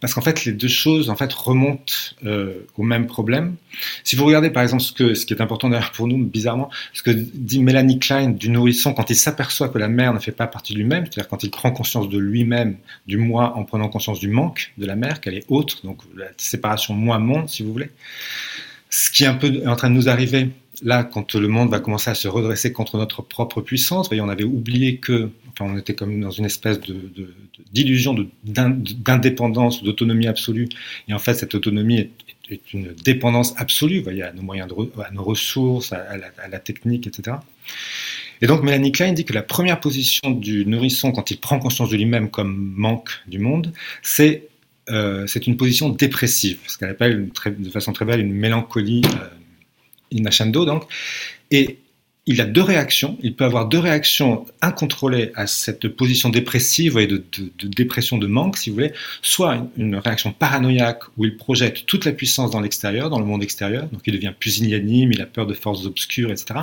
Parce 0.00 0.14
qu'en 0.14 0.20
fait, 0.20 0.44
les 0.44 0.52
deux 0.52 0.68
choses 0.68 1.12
remontent 1.36 1.92
euh, 2.24 2.64
au 2.76 2.84
même 2.84 3.06
problème. 3.06 3.56
Si 4.04 4.14
vous 4.14 4.24
regardez 4.24 4.50
par 4.50 4.62
exemple 4.62 4.82
ce 4.82 5.26
qui 5.26 5.34
est 5.34 5.40
important 5.40 5.68
d'ailleurs 5.68 5.90
pour 5.90 6.06
nous, 6.06 6.18
bizarrement, 6.24 6.70
ce 6.92 7.02
que 7.02 7.10
dit 7.10 7.60
Mélanie 7.60 7.98
Klein 7.98 8.30
du 8.30 8.48
nourrisson 8.48 8.94
quand 8.94 9.10
il 9.10 9.16
s'aperçoit 9.16 9.68
que 9.68 9.78
la 9.78 9.88
mère 9.88 10.14
ne 10.14 10.20
fait 10.20 10.32
pas 10.32 10.46
partie 10.46 10.74
de 10.74 10.78
lui-même, 10.78 11.06
c'est-à-dire 11.06 11.28
quand 11.28 11.42
il 11.42 11.50
prend 11.50 11.72
conscience 11.72 12.08
de 12.08 12.18
lui-même, 12.18 12.76
du 13.06 13.16
moi, 13.16 13.56
en 13.56 13.64
prenant 13.64 13.88
conscience 13.88 14.20
du 14.20 14.28
manque 14.28 14.72
de 14.78 14.86
la 14.86 14.94
mère, 14.94 15.20
qu'elle 15.20 15.34
est 15.34 15.44
autre, 15.48 15.84
donc 15.84 15.98
la 16.16 16.26
séparation 16.36 16.94
moi-monde, 16.94 17.48
si 17.48 17.64
vous 17.64 17.72
voulez. 17.72 17.90
Ce 18.90 19.10
qui 19.10 19.24
est 19.24 19.26
un 19.26 19.34
peu 19.34 19.62
en 19.66 19.74
train 19.74 19.90
de 19.90 19.94
nous 19.94 20.08
arriver 20.08 20.50
là, 20.82 21.04
quand 21.04 21.34
le 21.34 21.48
monde 21.48 21.70
va 21.70 21.80
commencer 21.80 22.10
à 22.10 22.14
se 22.14 22.28
redresser 22.28 22.72
contre 22.72 22.96
notre 22.98 23.22
propre 23.22 23.60
puissance, 23.60 24.10
on 24.12 24.28
avait 24.28 24.44
oublié 24.44 24.96
que, 24.98 25.30
enfin, 25.48 25.72
on 25.72 25.78
était 25.78 25.94
comme 25.94 26.20
dans 26.20 26.30
une 26.30 26.44
espèce 26.44 26.80
de, 26.80 27.34
d'illusion 27.72 28.14
d'indépendance, 28.44 29.82
d'autonomie 29.82 30.26
absolue. 30.26 30.68
Et 31.08 31.14
en 31.14 31.18
fait, 31.18 31.34
cette 31.34 31.54
autonomie 31.54 31.98
est, 31.98 32.10
une 32.72 32.92
dépendance 33.04 33.54
absolue, 33.56 34.02
voyez, 34.02 34.22
à 34.22 34.32
nos 34.32 34.42
moyens, 34.42 34.68
de, 34.68 35.02
à 35.02 35.10
nos 35.10 35.24
ressources, 35.24 35.92
à, 35.92 36.16
la, 36.16 36.58
technique, 36.58 37.06
etc. 37.06 37.38
Et 38.40 38.46
donc, 38.46 38.62
Mélanie 38.62 38.92
Klein 38.92 39.12
dit 39.12 39.24
que 39.24 39.32
la 39.32 39.42
première 39.42 39.80
position 39.80 40.30
du 40.30 40.64
nourrisson, 40.66 41.10
quand 41.10 41.30
il 41.30 41.38
prend 41.38 41.58
conscience 41.58 41.90
de 41.90 41.96
lui-même 41.96 42.30
comme 42.30 42.72
manque 42.76 43.10
du 43.26 43.38
monde, 43.38 43.72
c'est 44.02 44.48
euh, 44.88 45.26
c'est 45.26 45.48
une 45.48 45.56
position 45.56 45.88
dépressive, 45.88 46.60
ce 46.68 46.78
qu'elle 46.78 46.90
appelle 46.90 47.28
de 47.58 47.70
façon 47.70 47.92
très 47.92 48.04
belle 48.04 48.20
une 48.20 48.32
mélancolie 48.32 49.02
euh, 49.04 49.26
inascendo, 50.10 50.64
donc. 50.64 50.84
Et 51.50 51.78
il 52.26 52.40
a 52.40 52.44
deux 52.44 52.62
réactions. 52.62 53.16
Il 53.22 53.34
peut 53.34 53.44
avoir 53.44 53.68
deux 53.68 53.78
réactions 53.78 54.46
incontrôlées 54.60 55.30
à 55.36 55.46
cette 55.46 55.88
position 55.88 56.28
dépressive 56.28 56.98
et 56.98 57.06
de, 57.06 57.22
dépression 57.62 58.18
de 58.18 58.26
manque, 58.26 58.56
si 58.56 58.70
vous 58.70 58.76
voulez. 58.76 58.92
Soit 59.22 59.68
une, 59.76 59.96
réaction 59.96 60.32
paranoïaque 60.32 61.02
où 61.16 61.24
il 61.24 61.36
projette 61.36 61.86
toute 61.86 62.04
la 62.04 62.12
puissance 62.12 62.50
dans 62.50 62.60
l'extérieur, 62.60 63.10
dans 63.10 63.20
le 63.20 63.24
monde 63.24 63.44
extérieur, 63.44 63.86
donc 63.86 64.02
il 64.06 64.12
devient 64.12 64.32
pusillanime, 64.38 65.12
il 65.12 65.20
a 65.22 65.26
peur 65.26 65.46
de 65.46 65.54
forces 65.54 65.86
obscures, 65.86 66.32
etc. 66.32 66.60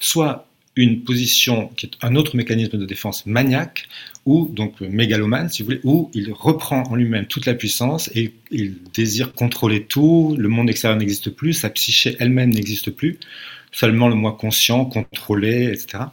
Soit 0.00 0.48
une 0.76 1.02
position 1.02 1.68
qui 1.76 1.86
est 1.86 1.90
un 2.02 2.14
autre 2.16 2.36
mécanisme 2.36 2.78
de 2.78 2.84
défense 2.84 3.26
maniaque, 3.26 3.88
ou 4.26 4.50
donc 4.52 4.80
mégalomane, 4.80 5.48
si 5.48 5.62
vous 5.62 5.66
voulez, 5.66 5.80
où 5.84 6.10
il 6.12 6.32
reprend 6.32 6.82
en 6.82 6.96
lui-même 6.96 7.26
toute 7.26 7.46
la 7.46 7.54
puissance 7.54 8.10
et 8.14 8.34
il 8.50 8.76
désire 8.92 9.32
contrôler 9.32 9.84
tout, 9.84 10.34
le 10.38 10.48
monde 10.48 10.68
extérieur 10.68 10.98
n'existe 10.98 11.30
plus, 11.30 11.54
sa 11.54 11.70
psyché 11.70 12.16
elle-même 12.18 12.50
n'existe 12.50 12.90
plus 12.90 13.18
seulement 13.72 14.08
le 14.08 14.14
moi 14.14 14.36
conscient, 14.40 14.86
contrôlé, 14.86 15.66
etc. 15.66 16.04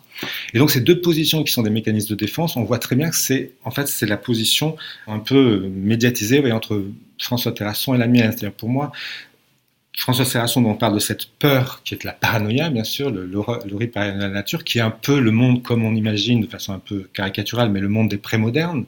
Et 0.54 0.60
donc 0.60 0.70
ces 0.70 0.82
deux 0.82 1.00
positions 1.00 1.44
qui 1.44 1.54
sont 1.54 1.62
des 1.62 1.70
mécanismes 1.70 2.10
de 2.10 2.16
défense, 2.16 2.58
on 2.58 2.64
voit 2.64 2.78
très 2.78 2.98
bien 2.98 3.10
que 3.10 3.16
c'est 3.16 3.54
en 3.64 3.72
fait 3.72 3.88
c'est 3.88 4.06
la 4.06 4.18
position 4.18 4.76
un 5.08 5.20
peu 5.20 5.70
médiatisée 5.70 6.52
entre 6.52 6.84
François 7.18 7.54
Terrasson 7.54 7.96
et 7.96 7.98
la 7.98 8.08
mienne. 8.08 8.32
C'est-à-dire 8.32 8.52
pour 8.52 8.68
moi, 8.68 8.92
François 9.96 10.26
Terrasson 10.26 10.62
dont 10.62 10.72
on 10.72 10.76
parle 10.76 10.96
de 10.96 11.00
cette 11.00 11.28
peur 11.28 11.82
qui 11.84 11.94
est 11.94 12.04
la 12.04 12.14
paranoïa, 12.14 12.70
bien 12.70 12.84
sûr, 12.84 13.12
le, 13.12 13.26
le, 13.26 13.88
paranoïa 13.88 14.18
de 14.18 14.22
la 14.22 14.30
nature, 14.30 14.64
qui 14.64 14.80
est 14.80 14.82
un 14.82 14.92
peu 14.92 15.20
le 15.20 15.32
monde 15.32 15.62
comme 15.62 15.84
on 15.86 15.96
imagine 15.96 16.42
de 16.42 16.48
façon 16.48 16.74
un 16.74 16.80
peu 16.80 17.08
caricaturale, 17.14 17.70
mais 17.70 17.80
le 17.80 17.90
monde 17.90 18.10
des 18.10 18.18
prémodernes 18.18 18.86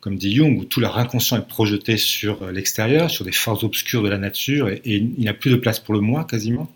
comme 0.00 0.16
dit 0.16 0.34
Jung, 0.34 0.58
où 0.58 0.64
tout 0.64 0.80
leur 0.80 0.96
inconscient 0.96 1.36
est 1.36 1.46
projeté 1.46 1.98
sur 1.98 2.50
l'extérieur, 2.50 3.10
sur 3.10 3.22
des 3.26 3.32
forces 3.32 3.64
obscures 3.64 4.02
de 4.02 4.08
la 4.08 4.16
nature, 4.16 4.70
et, 4.70 4.80
et 4.86 4.96
il 4.96 5.12
n'y 5.18 5.28
a 5.28 5.34
plus 5.34 5.50
de 5.50 5.56
place 5.56 5.78
pour 5.78 5.92
le 5.92 6.00
moi 6.00 6.24
quasiment. 6.24 6.70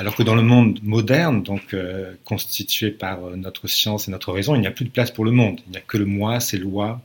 Alors 0.00 0.16
que 0.16 0.22
dans 0.22 0.34
le 0.34 0.40
monde 0.40 0.80
moderne, 0.82 1.42
donc 1.42 1.74
euh, 1.74 2.14
constitué 2.24 2.90
par 2.90 3.22
euh, 3.22 3.36
notre 3.36 3.68
science 3.68 4.08
et 4.08 4.10
notre 4.10 4.32
raison, 4.32 4.54
il 4.54 4.62
n'y 4.62 4.66
a 4.66 4.70
plus 4.70 4.86
de 4.86 4.90
place 4.90 5.10
pour 5.10 5.26
le 5.26 5.30
monde. 5.30 5.60
Il 5.66 5.72
n'y 5.72 5.76
a 5.76 5.82
que 5.82 5.98
le 5.98 6.06
moi, 6.06 6.40
ses 6.40 6.56
lois. 6.56 7.02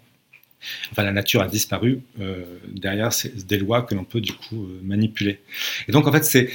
Enfin, 0.91 1.03
la 1.03 1.11
nature 1.11 1.41
a 1.41 1.47
disparu. 1.47 2.01
Euh, 2.19 2.43
derrière, 2.71 3.09
des 3.47 3.57
lois 3.57 3.81
que 3.81 3.95
l'on 3.95 4.03
peut 4.03 4.21
du 4.21 4.33
coup 4.33 4.67
manipuler. 4.83 5.39
Et 5.87 5.91
donc, 5.91 6.07
en 6.07 6.11
fait, 6.11 6.25
c'est 6.25 6.49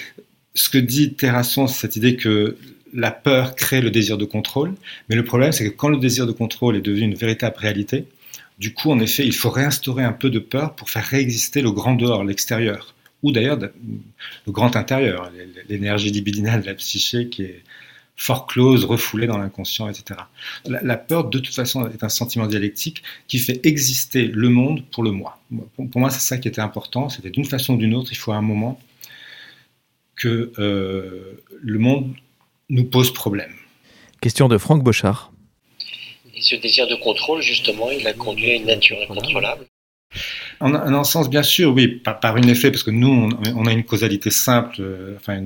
ce 0.54 0.68
que 0.68 0.78
dit 0.78 1.14
Terrasson, 1.14 1.66
cette 1.66 1.96
idée 1.96 2.16
que 2.16 2.56
la 2.92 3.12
peur 3.12 3.54
crée 3.54 3.80
le 3.80 3.90
désir 3.90 4.18
de 4.18 4.24
contrôle. 4.24 4.74
Mais 5.08 5.16
le 5.16 5.24
problème, 5.24 5.52
c'est 5.52 5.64
que 5.64 5.70
quand 5.70 5.88
le 5.88 5.98
désir 5.98 6.26
de 6.26 6.32
contrôle 6.32 6.76
est 6.76 6.80
devenu 6.80 7.04
une 7.04 7.14
véritable 7.14 7.56
réalité, 7.56 8.06
du 8.58 8.74
coup, 8.74 8.90
en 8.90 8.98
effet, 9.00 9.24
il 9.24 9.32
faut 9.32 9.50
réinstaurer 9.50 10.04
un 10.04 10.12
peu 10.12 10.28
de 10.28 10.38
peur 10.38 10.74
pour 10.74 10.90
faire 10.90 11.04
réexister 11.04 11.62
le 11.62 11.70
grand 11.70 11.94
dehors, 11.94 12.24
l'extérieur 12.24 12.94
ou 13.22 13.32
d'ailleurs 13.32 13.58
le 13.58 14.52
grand 14.52 14.76
intérieur, 14.76 15.30
l'énergie 15.68 16.10
libidinale 16.10 16.62
de 16.62 16.66
la 16.66 16.74
psyché 16.74 17.28
qui 17.28 17.42
est 17.42 17.62
fort 18.20 18.46
close, 18.46 18.84
refoulée 18.84 19.26
dans 19.26 19.38
l'inconscient, 19.38 19.88
etc. 19.88 20.20
La, 20.66 20.98
peur, 20.98 21.30
de 21.30 21.38
toute 21.38 21.54
façon, 21.54 21.88
est 21.88 22.04
un 22.04 22.10
sentiment 22.10 22.46
dialectique 22.46 23.02
qui 23.28 23.38
fait 23.38 23.64
exister 23.66 24.26
le 24.26 24.50
monde 24.50 24.84
pour 24.90 25.02
le 25.02 25.10
moi. 25.10 25.40
Pour, 25.74 25.98
moi, 25.98 26.10
c'est 26.10 26.20
ça 26.20 26.36
qui 26.36 26.46
était 26.46 26.60
important. 26.60 27.08
C'était 27.08 27.30
d'une 27.30 27.46
façon 27.46 27.74
ou 27.74 27.76
d'une 27.78 27.94
autre, 27.94 28.12
il 28.12 28.16
faut 28.16 28.32
à 28.32 28.36
un 28.36 28.42
moment 28.42 28.78
que 30.16 30.52
euh, 30.58 31.42
le 31.62 31.78
monde 31.78 32.14
nous 32.68 32.84
pose 32.84 33.10
problème. 33.10 33.54
Question 34.20 34.48
de 34.48 34.58
Franck 34.58 34.84
Bochard. 34.84 35.32
Et 36.34 36.42
ce 36.42 36.56
désir 36.56 36.86
de 36.88 36.96
contrôle, 36.96 37.40
justement, 37.40 37.90
il 37.90 38.06
a 38.06 38.12
conduit 38.12 38.50
à 38.50 38.54
une 38.56 38.66
nature 38.66 38.98
incontrôlable. 39.00 39.64
En, 40.60 40.74
un 40.74 41.04
sens, 41.04 41.30
bien 41.30 41.42
sûr, 41.42 41.72
oui, 41.72 41.88
par, 41.88 42.36
une 42.36 42.50
effet, 42.50 42.70
parce 42.70 42.82
que 42.82 42.90
nous, 42.90 43.30
on, 43.56 43.66
a 43.66 43.72
une 43.72 43.84
causalité 43.84 44.30
simple, 44.30 44.76
euh, 44.80 45.16
enfin, 45.16 45.42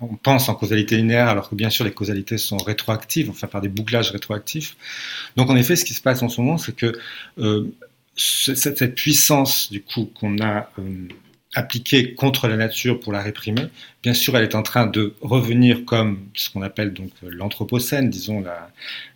on 0.00 0.16
pense 0.16 0.48
en 0.48 0.54
causalité 0.54 0.96
linéaire, 0.96 1.28
alors 1.28 1.50
que 1.50 1.54
bien 1.54 1.68
sûr, 1.68 1.84
les 1.84 1.92
causalités 1.92 2.38
sont 2.38 2.56
rétroactives, 2.56 3.28
enfin, 3.28 3.46
par 3.46 3.60
des 3.60 3.68
bouclages 3.68 4.10
rétroactifs. 4.10 4.76
Donc, 5.36 5.50
en 5.50 5.56
effet, 5.56 5.76
ce 5.76 5.84
qui 5.84 5.92
se 5.92 6.00
passe 6.00 6.22
en 6.22 6.30
ce 6.30 6.40
moment, 6.40 6.56
c'est 6.56 6.74
que 6.74 6.98
euh, 7.38 7.74
cette, 8.16 8.94
puissance, 8.94 9.70
du 9.70 9.82
coup, 9.82 10.10
qu'on 10.18 10.38
a 10.38 10.70
euh, 10.78 11.08
appliquée 11.54 12.14
contre 12.14 12.48
la 12.48 12.56
nature 12.56 13.00
pour 13.00 13.12
la 13.12 13.20
réprimer, 13.20 13.66
bien 14.02 14.14
sûr, 14.14 14.34
elle 14.34 14.44
est 14.44 14.54
en 14.54 14.62
train 14.62 14.86
de 14.86 15.14
revenir 15.20 15.84
comme 15.84 16.20
ce 16.34 16.48
qu'on 16.48 16.62
appelle 16.62 16.94
donc 16.94 17.10
l'anthropocène, 17.22 18.08
disons 18.08 18.42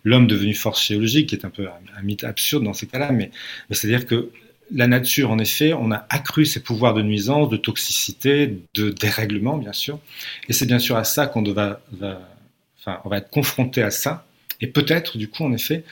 l'homme 0.03 0.27
devenu 0.27 0.53
force 0.53 0.85
géologique, 0.87 1.29
qui 1.29 1.35
est 1.35 1.45
un 1.45 1.49
peu 1.49 1.67
un, 1.67 2.01
mythe 2.03 2.23
absurde 2.23 2.63
dans 2.63 2.73
ces 2.73 2.87
cas-là, 2.87 3.11
mais 3.11 3.31
c'est-à-dire 3.71 4.05
que 4.05 4.31
la 4.71 4.87
nature, 4.87 5.31
en 5.31 5.39
effet, 5.39 5.73
on 5.73 5.91
a 5.91 6.05
accru 6.09 6.45
ses 6.45 6.61
pouvoirs 6.61 6.93
de 6.93 7.01
nuisance, 7.01 7.49
de 7.49 7.57
toxicité, 7.57 8.59
de 8.75 8.89
dérèglement, 8.89 9.57
bien 9.57 9.73
sûr. 9.73 9.99
Et 10.47 10.53
c'est 10.53 10.65
bien 10.65 10.79
sûr 10.79 10.95
à 10.95 11.03
ça 11.03 11.27
qu'on 11.27 11.43
va, 11.43 11.81
enfin, 12.79 12.99
on 13.05 13.09
va 13.09 13.17
être 13.17 13.29
confronté 13.29 13.81
à 13.81 13.91
ça. 13.91 14.25
Et 14.61 14.67
peut-être, 14.67 15.17
du 15.17 15.27
coup, 15.27 15.43
en 15.43 15.53
effet, 15.53 15.83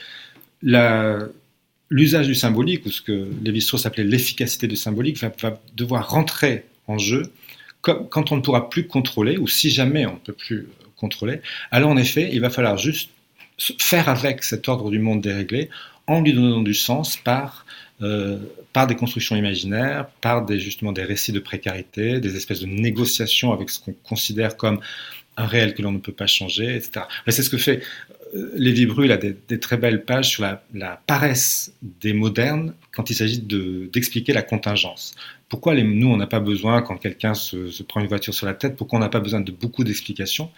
l'usage 1.90 2.26
du 2.26 2.34
symbolique, 2.34 2.86
ou 2.86 2.90
ce 2.90 3.02
que 3.02 3.28
Lévi-Strauss 3.42 3.86
appelait 3.86 4.04
l'efficacité 4.04 4.66
du 4.68 4.76
symbolique, 4.76 5.18
va, 5.18 5.60
devoir 5.74 6.10
rentrer 6.10 6.64
en 6.86 6.98
jeu 6.98 7.32
quand 7.82 8.32
on 8.32 8.36
ne 8.36 8.42
pourra 8.42 8.70
plus 8.70 8.86
contrôler, 8.86 9.38
ou 9.38 9.48
si 9.48 9.70
jamais 9.70 10.04
on 10.06 10.14
ne 10.14 10.18
peut 10.18 10.32
plus 10.32 10.68
contrôler. 10.96 11.40
Alors, 11.70 11.90
en 11.90 11.96
effet, 11.96 12.30
il 12.32 12.40
va 12.40 12.50
falloir 12.50 12.76
juste 12.76 13.10
faire 13.78 14.08
avec 14.08 14.44
cet 14.44 14.68
ordre 14.68 14.90
du 14.90 14.98
monde 14.98 15.20
déréglé 15.20 15.68
en 16.06 16.20
lui 16.20 16.32
donnant 16.32 16.62
du 16.62 16.74
sens 16.74 17.16
par 17.16 17.66
euh, 18.02 18.38
par 18.72 18.86
des 18.86 18.94
constructions 18.94 19.34
imaginaires, 19.34 20.08
par 20.20 20.44
des, 20.44 20.60
justement 20.60 20.92
des 20.92 21.02
récits 21.02 21.32
de 21.32 21.40
précarité, 21.40 22.20
des 22.20 22.36
espèces 22.36 22.60
de 22.60 22.66
négociations 22.66 23.52
avec 23.52 23.70
ce 23.70 23.80
qu'on 23.80 23.92
considère 23.92 24.56
comme 24.56 24.80
un 25.36 25.46
réel 25.46 25.74
que 25.74 25.82
l'on 25.82 25.92
ne 25.92 25.98
peut 25.98 26.12
pas 26.12 26.26
changer, 26.26 26.76
etc. 26.76 27.06
c'est 27.28 27.42
ce 27.42 27.50
que 27.50 27.58
fait 27.58 27.82
euh, 28.34 28.50
Lévi 28.54 28.86
Brul 28.86 29.10
a 29.10 29.16
des, 29.16 29.34
très 29.58 29.76
belles 29.76 30.04
pages 30.04 30.28
sur 30.28 30.44
la, 30.74 31.02
paresse 31.06 31.72
des 31.82 32.12
modernes 32.12 32.74
quand 32.92 33.10
il 33.10 33.14
s'agit 33.14 33.40
d'expliquer 33.40 34.32
la 34.32 34.42
contingence. 34.42 35.14
Pourquoi 35.48 35.74
les, 35.74 35.82
nous, 35.82 36.08
on 36.08 36.16
n'a 36.16 36.26
pas 36.26 36.40
besoin, 36.40 36.82
quand 36.82 36.98
quelqu'un 36.98 37.34
se, 37.34 37.70
se, 37.70 37.82
prend 37.82 38.00
une 38.00 38.06
voiture 38.06 38.34
sur 38.34 38.46
la 38.46 38.54
tête, 38.54 38.76
pourquoi 38.76 38.98
on 38.98 39.00
n'a 39.00 39.08
pas 39.08 39.20
besoin 39.20 39.40
de 39.40 39.50
beaucoup 39.50 39.82
d'explications? 39.82 40.50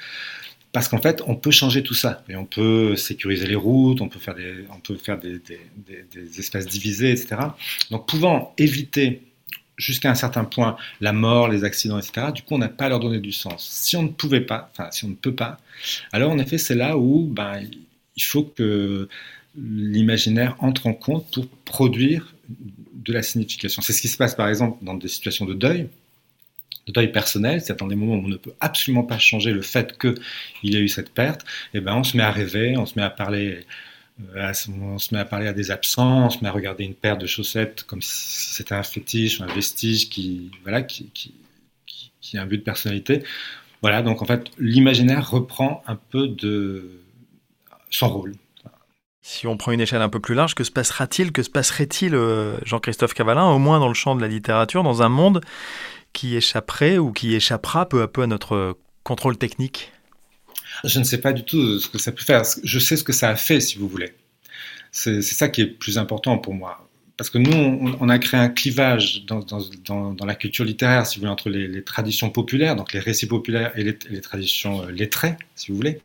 Parce 0.73 0.89
qu'en 0.89 1.00
fait, 1.00 1.23
on 1.27 1.35
peut 1.35 1.50
changer 1.50 1.83
tout 1.83 1.95
ça. 1.95 2.23
Et 2.29 2.37
on 2.37 2.45
peut 2.45 2.95
sécuriser 2.97 3.47
les 3.47 3.57
routes, 3.57 4.00
on 4.00 4.09
peut 4.09 4.21
faire 4.21 4.35
des, 4.35 4.65
on 4.75 4.79
peut 4.79 4.97
faire 4.97 5.19
des, 5.19 5.41
espaces 6.39 6.67
divisés, 6.67 7.11
etc. 7.11 7.37
Donc, 7.91 8.09
pouvant 8.09 8.55
éviter 8.57 9.23
jusqu'à 9.77 10.11
un 10.11 10.15
certain 10.15 10.45
point 10.45 10.77
la 11.00 11.12
mort, 11.12 11.49
les 11.49 11.65
accidents, 11.65 11.99
etc., 11.99 12.29
du 12.35 12.43
coup, 12.43 12.55
on 12.55 12.59
n'a 12.59 12.69
pas 12.69 12.87
à 12.87 12.89
leur 12.91 13.00
donner 13.00 13.19
du 13.19 13.33
sens. 13.33 13.69
Si 13.69 13.97
on 13.97 14.03
ne 14.03 14.09
pouvait 14.09 14.43
pas, 14.43 14.71
enfin, 14.73 14.91
si 14.93 15.05
on 15.05 15.09
ne 15.09 15.15
peut 15.15 15.35
pas, 15.35 15.57
alors 16.12 16.31
en 16.31 16.39
effet, 16.39 16.59
c'est 16.59 16.75
là 16.75 16.97
où 16.99 17.27
ben, 17.27 17.62
il 18.17 18.23
faut 18.23 18.45
que 18.45 19.09
l'imaginaire 19.57 20.57
entre 20.61 20.87
en 20.87 20.93
compte 20.93 21.31
pour 21.33 21.49
produire 21.65 22.35
de 22.95 23.12
la 23.12 23.23
signification. 23.23 23.83
C'est 23.83 23.93
ce 23.93 24.03
qui 24.03 24.09
se 24.09 24.17
passe, 24.17 24.35
par 24.35 24.49
exemple, 24.49 24.85
dans 24.85 24.95
des 24.95 25.09
situations 25.09 25.47
de 25.47 25.55
deuil 25.55 25.89
de 26.87 26.93
taille 26.93 27.13
personnelle, 27.13 27.61
c'est 27.61 27.79
dans 27.79 27.87
des 27.87 27.95
moments 27.95 28.15
où 28.15 28.25
on 28.25 28.29
ne 28.29 28.37
peut 28.37 28.55
absolument 28.61 29.05
pas 29.05 29.19
changer 29.19 29.53
le 29.53 29.63
fait 29.63 29.99
qu'il 29.99 30.15
y 30.63 30.77
a 30.77 30.81
eu 30.81 30.89
cette 30.89 31.11
perte, 31.11 31.45
eh 31.75 31.81
ben 31.81 31.95
on 31.95 32.05
se 32.05 32.17
met 32.17 32.23
à 32.23 32.31
rêver, 32.31 32.77
on 32.77 32.87
se 32.87 32.99
met 32.99 33.05
à 33.05 33.11
parler, 33.11 33.67
euh, 34.37 34.53
on 34.69 34.99
se 34.99 35.15
met 35.15 35.21
à 35.21 35.25
parler 35.25 35.47
à 35.47 35.53
des 35.53 35.71
absents, 35.71 36.27
on 36.27 36.31
se 36.31 36.39
met 36.43 36.49
à 36.49 36.53
regarder 36.53 36.85
une 36.85 36.95
paire 36.95 37.19
de 37.19 37.27
chaussettes 37.27 37.85
comme 37.85 38.03
si 38.03 38.55
c'était 38.55 38.75
un 38.75 38.83
fétiche, 38.83 39.41
un 39.41 39.47
vestige 39.47 40.09
qui, 40.09 40.51
voilà, 40.63 40.83
qui, 40.83 41.11
qui, 41.13 41.35
qui, 42.21 42.39
a 42.39 42.43
un 42.43 42.47
but 42.47 42.59
de 42.59 42.63
personnalité. 42.63 43.23
Voilà, 43.83 44.03
donc 44.03 44.23
en 44.23 44.27
fait, 44.27 44.51
l'imaginaire 44.59 45.31
reprend 45.31 45.83
un 45.87 45.97
peu 45.97 46.29
de 46.29 47.01
son 47.91 48.09
rôle. 48.09 48.35
Si 49.23 49.47
on 49.47 49.57
prend 49.57 49.73
une 49.73 49.81
échelle 49.81 50.03
un 50.03 50.09
peu 50.09 50.21
plus 50.21 50.35
large, 50.35 50.55
que 50.55 50.65
se 50.65 50.71
passera-t-il, 50.71 51.31
que 51.31 51.43
se 51.43 51.51
passerait-il, 51.51 52.15
euh, 52.15 52.57
Jean-Christophe 52.65 53.15
Cavalin, 53.15 53.51
au 53.51 53.59
moins 53.59 53.79
dans 53.79 53.89
le 53.89 53.95
champ 53.95 54.17
de 54.17 54.21
la 54.21 54.29
littérature, 54.29 54.83
dans 54.83 55.03
un 55.03 55.09
monde 55.09 55.43
qui 56.12 56.37
échapperait 56.37 56.99
ou 56.99 57.12
qui 57.12 57.35
échappera 57.35 57.88
peu 57.88 58.02
à 58.02 58.09
peu 58.09 58.23
à 58.23 58.26
notre 58.26 58.76
contrôle 59.05 59.37
technique? 59.37 59.93
Je 60.85 60.99
ne 60.99 61.05
sais 61.05 61.19
pas 61.19 61.33
du 61.33 61.43
tout 61.45 61.79
ce 61.79 61.88
que 61.88 61.99
ça 61.99 62.12
peut 62.12 62.23
faire. 62.23 62.43
Je 62.62 62.79
sais 62.79 62.97
ce 62.97 63.05
que 63.05 63.12
ça 63.12 63.29
a 63.31 63.37
fait, 63.37 63.61
si 63.61 63.79
vous 63.79 63.88
voulez. 63.88 64.12
C'est 64.93 65.23
ça 65.23 65.49
qui 65.49 65.62
est 65.62 65.67
plus 65.67 65.99
important 65.99 66.38
pour 66.38 66.55
moi. 66.55 66.88
parce 67.17 67.31
que 67.31 67.38
nous, 67.38 67.97
on, 68.00 68.09
a 68.09 68.19
créé 68.19 68.40
un 68.40 68.49
clivage 68.49 69.25
dans, 69.26 70.17
la 70.25 70.35
culture 70.35 70.64
littéraire, 70.64 71.07
si 71.07 71.17
vous 71.17 71.21
voulez, 71.21 71.33
entre 71.33 71.50
les, 71.50 71.85
traditions 71.85 72.31
populaires, 72.31 72.76
donc 72.76 72.93
les 72.93 73.00
récits 73.00 73.26
populaires, 73.26 73.73
et 73.76 73.85
les, 73.85 74.21
traditions 74.21 74.83
euh, 74.83 74.90
lettrées, 74.90 75.37
si 75.55 75.71
vous 75.71 75.76
voulez. 75.76 76.00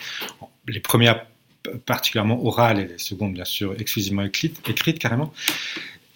Les 0.67 0.79
premières 0.81 1.25
particulièrement 1.85 2.43
orales 2.45 2.79
et 2.79 2.85
les 2.85 2.97
secondes, 2.97 3.33
bien 3.33 3.45
sûr, 3.45 3.75
exclusivement 3.79 4.23
écrites, 4.23 4.61
écrites 4.69 4.99
carrément. 4.99 5.33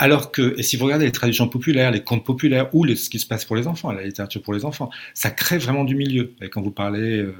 Alors 0.01 0.31
que, 0.31 0.57
et 0.57 0.63
si 0.63 0.77
vous 0.77 0.85
regardez 0.85 1.05
les 1.05 1.11
traditions 1.11 1.49
populaires, 1.49 1.91
les 1.91 2.01
contes 2.01 2.23
populaires 2.23 2.73
ou 2.73 2.87
ce 2.87 3.09
qui 3.09 3.19
se 3.19 3.25
passe 3.25 3.43
pour 3.43 3.57
les 3.57 3.67
enfants, 3.67 3.91
la 3.91 4.03
littérature 4.03 4.41
pour 4.41 4.53
les 4.53 4.63
enfants, 4.63 4.89
ça 5.13 5.29
crée 5.29 5.57
vraiment 5.57 5.83
du 5.83 5.93
milieu. 5.93 6.31
Et 6.41 6.47
quand 6.47 6.61
vous 6.61 6.71
parlez, 6.71 7.19
euh, 7.19 7.35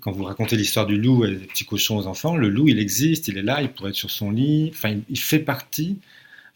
quand 0.00 0.12
vous 0.12 0.24
racontez 0.24 0.56
l'histoire 0.56 0.86
du 0.86 0.96
loup 0.96 1.26
et 1.26 1.32
des 1.32 1.46
petits 1.46 1.66
cochons 1.66 1.98
aux 1.98 2.06
enfants, 2.06 2.36
le 2.36 2.48
loup, 2.48 2.66
il 2.66 2.78
existe, 2.78 3.28
il 3.28 3.36
est 3.36 3.42
là, 3.42 3.60
il 3.60 3.68
pourrait 3.68 3.90
être 3.90 3.96
sur 3.96 4.10
son 4.10 4.30
lit, 4.30 4.70
enfin, 4.72 4.96
il 5.10 5.18
fait 5.18 5.38
partie 5.38 5.98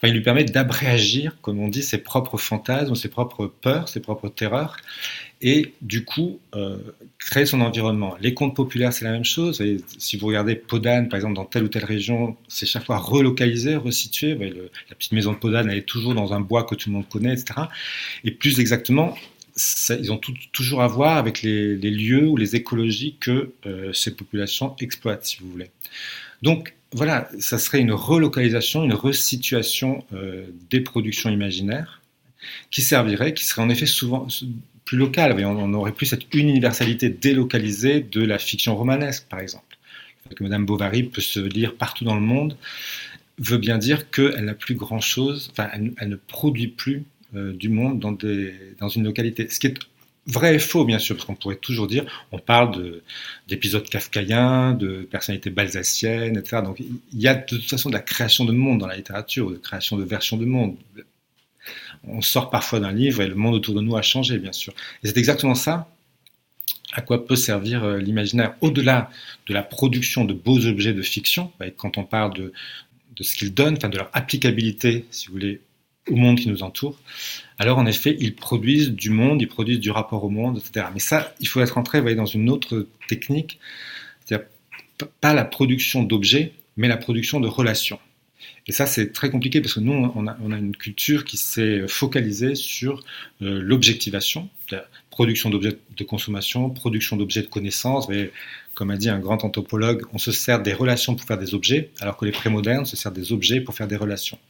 il 0.08 0.14
lui 0.14 0.22
permet 0.22 0.44
d'abréagir, 0.44 1.36
comme 1.42 1.60
on 1.60 1.68
dit, 1.68 1.82
ses 1.82 1.98
propres 1.98 2.36
fantasmes, 2.36 2.94
ses 2.96 3.08
propres 3.08 3.46
peurs, 3.46 3.88
ses 3.88 4.00
propres 4.00 4.28
terreurs, 4.28 4.76
et 5.40 5.72
du 5.80 6.04
coup 6.04 6.40
euh, 6.54 6.78
créer 7.18 7.46
son 7.46 7.60
environnement. 7.60 8.16
Les 8.20 8.34
contes 8.34 8.56
populaires, 8.56 8.92
c'est 8.92 9.04
la 9.04 9.12
même 9.12 9.24
chose. 9.24 9.62
Si 9.98 10.16
vous 10.16 10.26
regardez 10.26 10.56
Podane, 10.56 11.08
par 11.08 11.16
exemple, 11.16 11.34
dans 11.34 11.44
telle 11.44 11.64
ou 11.64 11.68
telle 11.68 11.84
région, 11.84 12.36
c'est 12.48 12.66
chaque 12.66 12.84
fois 12.84 12.98
relocalisé, 12.98 13.76
resitué. 13.76 14.34
la 14.34 14.94
petite 14.96 15.12
maison 15.12 15.32
de 15.32 15.38
Podane, 15.38 15.70
elle 15.70 15.78
est 15.78 15.82
toujours 15.82 16.14
dans 16.14 16.32
un 16.32 16.40
bois 16.40 16.64
que 16.64 16.74
tout 16.74 16.90
le 16.90 16.94
monde 16.94 17.08
connaît, 17.08 17.32
etc. 17.32 17.62
Et 18.24 18.30
plus 18.30 18.60
exactement, 18.60 19.16
ils 19.90 20.12
ont 20.12 20.20
toujours 20.52 20.82
à 20.82 20.88
voir 20.88 21.16
avec 21.16 21.42
les, 21.42 21.76
lieux 21.76 22.28
ou 22.28 22.36
les 22.36 22.56
écologies 22.56 23.16
que 23.20 23.52
euh, 23.66 23.92
ces 23.92 24.14
populations 24.14 24.74
exploitent, 24.80 25.26
si 25.26 25.38
vous 25.40 25.50
voulez. 25.50 25.70
Donc, 26.42 26.74
voilà, 26.92 27.28
ça 27.38 27.58
serait 27.58 27.80
une 27.80 27.92
relocalisation, 27.92 28.84
une 28.84 28.94
resituation 28.94 30.04
euh, 30.12 30.46
des 30.70 30.80
productions 30.80 31.30
imaginaires 31.30 32.02
qui 32.70 32.82
servirait, 32.82 33.34
qui 33.34 33.44
serait 33.44 33.62
en 33.62 33.68
effet 33.68 33.86
souvent 33.86 34.26
plus 34.84 34.98
locale. 34.98 35.32
On 35.44 35.74
aurait 35.74 35.92
plus 35.92 36.06
cette 36.06 36.32
universalité 36.34 37.08
délocalisée 37.08 38.00
de 38.00 38.22
la 38.24 38.38
fiction 38.38 38.76
romanesque, 38.76 39.26
par 39.28 39.40
exemple. 39.40 39.78
Que 40.36 40.42
Madame 40.42 40.66
Bovary 40.66 41.04
peut 41.04 41.20
se 41.20 41.40
lire 41.40 41.74
partout 41.74 42.04
dans 42.04 42.14
le 42.14 42.20
monde 42.20 42.56
veut 43.38 43.58
bien 43.58 43.78
dire 43.78 44.10
qu'elle 44.10 44.44
n'a 44.44 44.54
plus 44.54 44.74
grand-chose, 44.74 45.50
enfin, 45.52 45.68
elle, 45.72 46.08
ne 46.08 46.16
produit 46.16 46.68
plus 46.68 47.04
euh, 47.34 47.52
du 47.52 47.68
monde 47.68 47.98
dans, 47.98 48.16
dans 48.78 48.88
une 48.88 49.04
localité. 49.04 49.48
Ce 49.48 49.58
qui 49.58 49.68
est 49.68 49.78
vrai 50.26 50.54
et 50.54 50.58
faux, 50.58 50.84
bien 50.84 50.98
sûr, 50.98 51.16
parce 51.16 51.26
qu'on 51.26 51.34
pourrait 51.34 51.56
toujours 51.56 51.86
dire, 51.86 52.04
on 52.30 52.38
parle 52.38 53.00
d'épisodes 53.48 53.88
kafkaïens, 53.88 54.72
de 54.72 55.08
personnalités 55.10 55.50
balsaciennes, 55.50 56.36
etc. 56.36 56.62
Donc 56.64 56.80
il 56.80 57.20
y 57.20 57.28
a 57.28 57.34
de 57.34 57.44
toute 57.44 57.68
façon 57.68 57.88
de 57.88 57.94
la 57.94 58.00
création 58.00 58.44
de 58.44 58.52
monde 58.52 58.78
dans 58.78 58.86
la 58.86 58.96
littérature, 58.96 59.50
de 59.50 59.56
création 59.56 59.96
de 59.96 60.04
versions 60.04 60.36
de 60.36 60.44
monde. 60.44 60.76
On 62.04 62.20
sort 62.20 62.50
parfois 62.50 62.80
d'un 62.80 62.92
livre 62.92 63.22
et 63.22 63.28
le 63.28 63.34
monde 63.34 63.54
autour 63.54 63.74
de 63.74 63.80
nous 63.80 63.96
a 63.96 64.02
changé, 64.02 64.38
bien 64.38 64.52
sûr. 64.52 64.72
Et 65.02 65.08
c'est 65.08 65.18
exactement 65.18 65.54
ça 65.54 65.88
à 66.92 67.00
quoi 67.00 67.26
peut 67.26 67.36
servir 67.36 67.84
euh, 67.84 67.98
l'imaginaire, 67.98 68.54
au-delà 68.60 69.10
de 69.46 69.54
la 69.54 69.62
production 69.62 70.24
de 70.24 70.34
beaux 70.34 70.66
objets 70.66 70.92
de 70.92 71.02
fiction, 71.02 71.50
bah, 71.58 71.70
quand 71.70 71.98
on 71.98 72.04
parle 72.04 72.34
de, 72.34 72.52
de 73.16 73.22
ce 73.22 73.34
qu'ils 73.34 73.54
donnent, 73.54 73.76
enfin 73.76 73.88
de 73.88 73.96
leur 73.96 74.10
applicabilité, 74.12 75.06
si 75.10 75.26
vous 75.26 75.32
voulez, 75.32 75.60
au 76.08 76.16
monde 76.16 76.38
qui 76.38 76.48
nous 76.48 76.62
entoure, 76.62 76.98
alors 77.58 77.78
en 77.78 77.86
effet, 77.86 78.16
ils 78.18 78.34
produisent 78.34 78.90
du 78.90 79.10
monde, 79.10 79.40
ils 79.40 79.48
produisent 79.48 79.80
du 79.80 79.90
rapport 79.90 80.24
au 80.24 80.30
monde, 80.30 80.58
etc. 80.58 80.86
Mais 80.92 81.00
ça, 81.00 81.34
il 81.40 81.48
faut 81.48 81.60
être 81.60 81.78
entré 81.78 82.00
voyez, 82.00 82.16
dans 82.16 82.26
une 82.26 82.50
autre 82.50 82.88
technique, 83.08 83.60
c'est-à-dire 84.24 84.46
pas 85.20 85.34
la 85.34 85.44
production 85.44 86.02
d'objets, 86.02 86.52
mais 86.76 86.88
la 86.88 86.96
production 86.96 87.40
de 87.40 87.48
relations. 87.48 87.98
Et 88.66 88.72
ça, 88.72 88.86
c'est 88.86 89.12
très 89.12 89.30
compliqué 89.30 89.60
parce 89.60 89.74
que 89.74 89.80
nous, 89.80 90.12
on 90.14 90.26
a, 90.26 90.58
une 90.58 90.76
culture 90.76 91.24
qui 91.24 91.36
s'est 91.36 91.86
focalisée 91.88 92.54
sur 92.54 93.04
euh, 93.42 93.60
l'objectivation, 93.60 94.48
production 95.10 95.50
d'objets 95.50 95.78
de 95.96 96.04
consommation, 96.04 96.70
production 96.70 97.16
d'objets 97.16 97.42
de 97.42 97.48
connaissance. 97.48 98.08
Mais 98.08 98.30
comme 98.82 98.90
a 98.90 98.96
dit 98.96 99.10
un 99.10 99.20
grand 99.20 99.44
anthropologue, 99.44 100.02
on 100.12 100.18
se 100.18 100.32
sert 100.32 100.60
des 100.60 100.72
relations 100.72 101.14
pour 101.14 101.24
faire 101.24 101.38
des 101.38 101.54
objets, 101.54 101.92
alors 102.00 102.16
que 102.16 102.24
les 102.24 102.32
prémodernes 102.32 102.84
se 102.84 102.96
servent 102.96 103.14
des 103.14 103.32
objets 103.32 103.60
pour 103.60 103.76
faire 103.76 103.86
des 103.86 103.94
relations. 103.94 104.40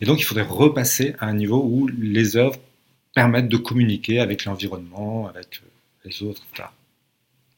Et 0.00 0.04
donc, 0.04 0.20
il 0.20 0.22
faudrait 0.22 0.46
repasser 0.48 1.16
à 1.18 1.26
un 1.26 1.34
niveau 1.34 1.60
où 1.68 1.88
les 1.88 2.36
œuvres 2.36 2.54
permettent 3.12 3.48
de 3.48 3.56
communiquer 3.56 4.20
avec 4.20 4.44
l'environnement, 4.44 5.26
avec 5.26 5.62
euh, 5.64 5.68
les 6.04 6.22
autres, 6.22 6.42
etc. 6.52 6.68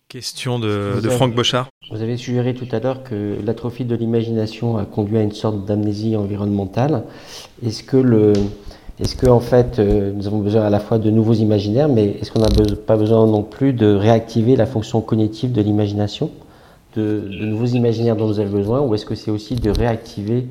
Question 0.09 0.59
de, 0.59 0.99
Franck 1.11 1.35
Bochard. 1.35 1.69
Vous 1.91 2.01
avez 2.01 2.17
suggéré 2.17 2.55
tout 2.55 2.69
à 2.73 2.81
l'heure 2.81 3.03
que 3.03 3.39
l'atrophie 3.45 3.85
de 3.85 3.95
l'imagination 3.95 4.79
a 4.79 4.87
conduit 4.87 5.19
à 5.19 5.23
une 5.23 5.33
sorte 5.33 5.67
d'amnésie 5.67 6.17
environnementale. 6.17 7.05
Est-ce 7.63 7.83
que, 7.83 7.99
le, 7.99 8.33
est-ce 9.01 9.17
que 9.17 9.27
en 9.27 9.41
fait, 9.41 9.79
euh, 9.79 10.13
nous 10.13 10.27
avons 10.27 10.39
besoin 10.39 10.63
à 10.63 10.71
la 10.71 10.79
fois 10.79 10.99
de 10.99 11.11
nouveaux 11.11 11.35
imaginaires, 11.35 11.89
mais 11.89 12.17
est-ce 12.21 12.31
qu'on 12.31 12.41
n'a 12.41 12.49
pas 12.87 12.97
besoin 12.97 13.27
non 13.27 13.43
plus 13.43 13.73
de 13.73 13.87
réactiver 13.87 14.55
la 14.55 14.67
fonction 14.67 15.01
cognitive 15.01 15.53
de 15.53 15.61
l'imagination, 15.61 16.31
de, 16.95 17.29
nouveaux 17.29 17.67
imaginaires 17.67 18.15
dont 18.15 18.29
nous 18.29 18.39
avons 18.39 18.57
besoin, 18.57 18.81
ou 18.81 18.95
est-ce 18.95 19.05
que 19.05 19.17
c'est 19.17 19.33
aussi 19.33 19.57
de 19.57 19.71
réactiver 19.71 20.47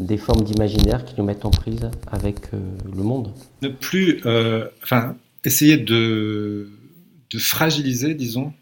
des 0.00 0.16
formes 0.16 0.42
d'imaginaire 0.42 1.04
qui 1.04 1.14
nous 1.16 1.24
mettent 1.24 1.44
en 1.44 1.50
prise 1.50 1.88
avec 2.10 2.52
euh, 2.52 2.58
le 2.94 3.02
monde? 3.04 3.30
Ne 3.62 3.68
plus, 3.68 4.20
euh, 4.26 4.66
enfin, 4.82 5.14
essayer 5.44 5.76
de, 5.76 6.68
de 7.30 7.38
fragiliser, 7.38 8.14
disons, 8.14 8.52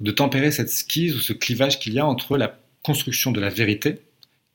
de 0.00 0.10
tempérer 0.10 0.52
cette 0.52 0.70
skise 0.70 1.14
ou 1.14 1.18
ce 1.18 1.34
clivage 1.34 1.78
qu'il 1.78 1.92
y 1.92 1.98
a 1.98 2.06
entre 2.06 2.38
la 2.38 2.58
construction 2.82 3.30
de 3.30 3.40
la 3.40 3.50
vérité, 3.50 4.00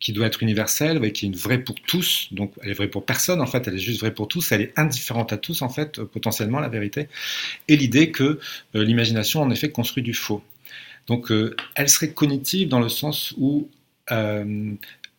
qui 0.03 0.11
doit 0.11 0.27
être 0.27 0.43
universelle, 0.43 0.99
qui 1.13 1.25
est 1.25 1.29
une 1.29 1.35
vraie 1.35 1.59
pour 1.59 1.75
tous, 1.75 2.27
donc 2.31 2.53
elle 2.61 2.71
est 2.71 2.73
vraie 2.73 2.89
pour 2.89 3.05
personne 3.05 3.39
en 3.39 3.45
fait, 3.45 3.69
elle 3.69 3.75
est 3.75 3.85
juste 3.89 4.01
vraie 4.01 4.13
pour 4.13 4.27
tous, 4.27 4.51
elle 4.51 4.59
est 4.59 4.73
indifférente 4.77 5.31
à 5.31 5.37
tous 5.37 5.61
en 5.61 5.69
fait, 5.69 5.97
euh, 5.97 6.05
potentiellement 6.05 6.59
la 6.59 6.67
vérité, 6.67 7.07
et 7.69 7.77
l'idée 7.77 8.11
que 8.11 8.37
euh, 8.75 8.83
l'imagination 8.83 9.41
en 9.41 9.49
effet 9.49 9.71
construit 9.71 10.03
du 10.03 10.13
faux. 10.13 10.43
Donc 11.07 11.31
euh, 11.31 11.55
elle 11.75 11.87
serait 11.87 12.11
cognitive 12.11 12.67
dans 12.67 12.81
le 12.81 12.89
sens 12.89 13.33
où 13.37 13.69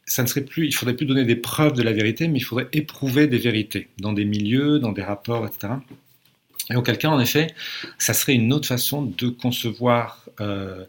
ça 0.06 0.22
ne 0.22 0.28
serait 0.28 0.44
plus, 0.44 0.66
il 0.66 0.74
faudrait 0.74 0.94
plus 0.94 1.06
donner 1.06 1.24
des 1.24 1.36
preuves 1.36 1.72
de 1.72 1.82
la 1.82 1.94
vérité, 1.94 2.28
mais 2.28 2.38
il 2.38 2.42
faudrait 2.42 2.68
éprouver 2.74 3.26
des 3.26 3.38
vérités 3.38 3.88
dans 3.98 4.12
des 4.12 4.26
milieux, 4.26 4.78
dans 4.78 4.92
des 4.92 5.02
rapports, 5.02 5.46
etc. 5.46 5.72
Et 6.70 6.76
auquel 6.76 6.98
cas, 6.98 7.08
en 7.08 7.20
effet, 7.20 7.48
ça 7.98 8.14
serait 8.14 8.34
une 8.34 8.52
autre 8.52 8.68
façon 8.68 9.02
de 9.02 9.28
concevoir, 9.28 10.28
euh, 10.40 10.84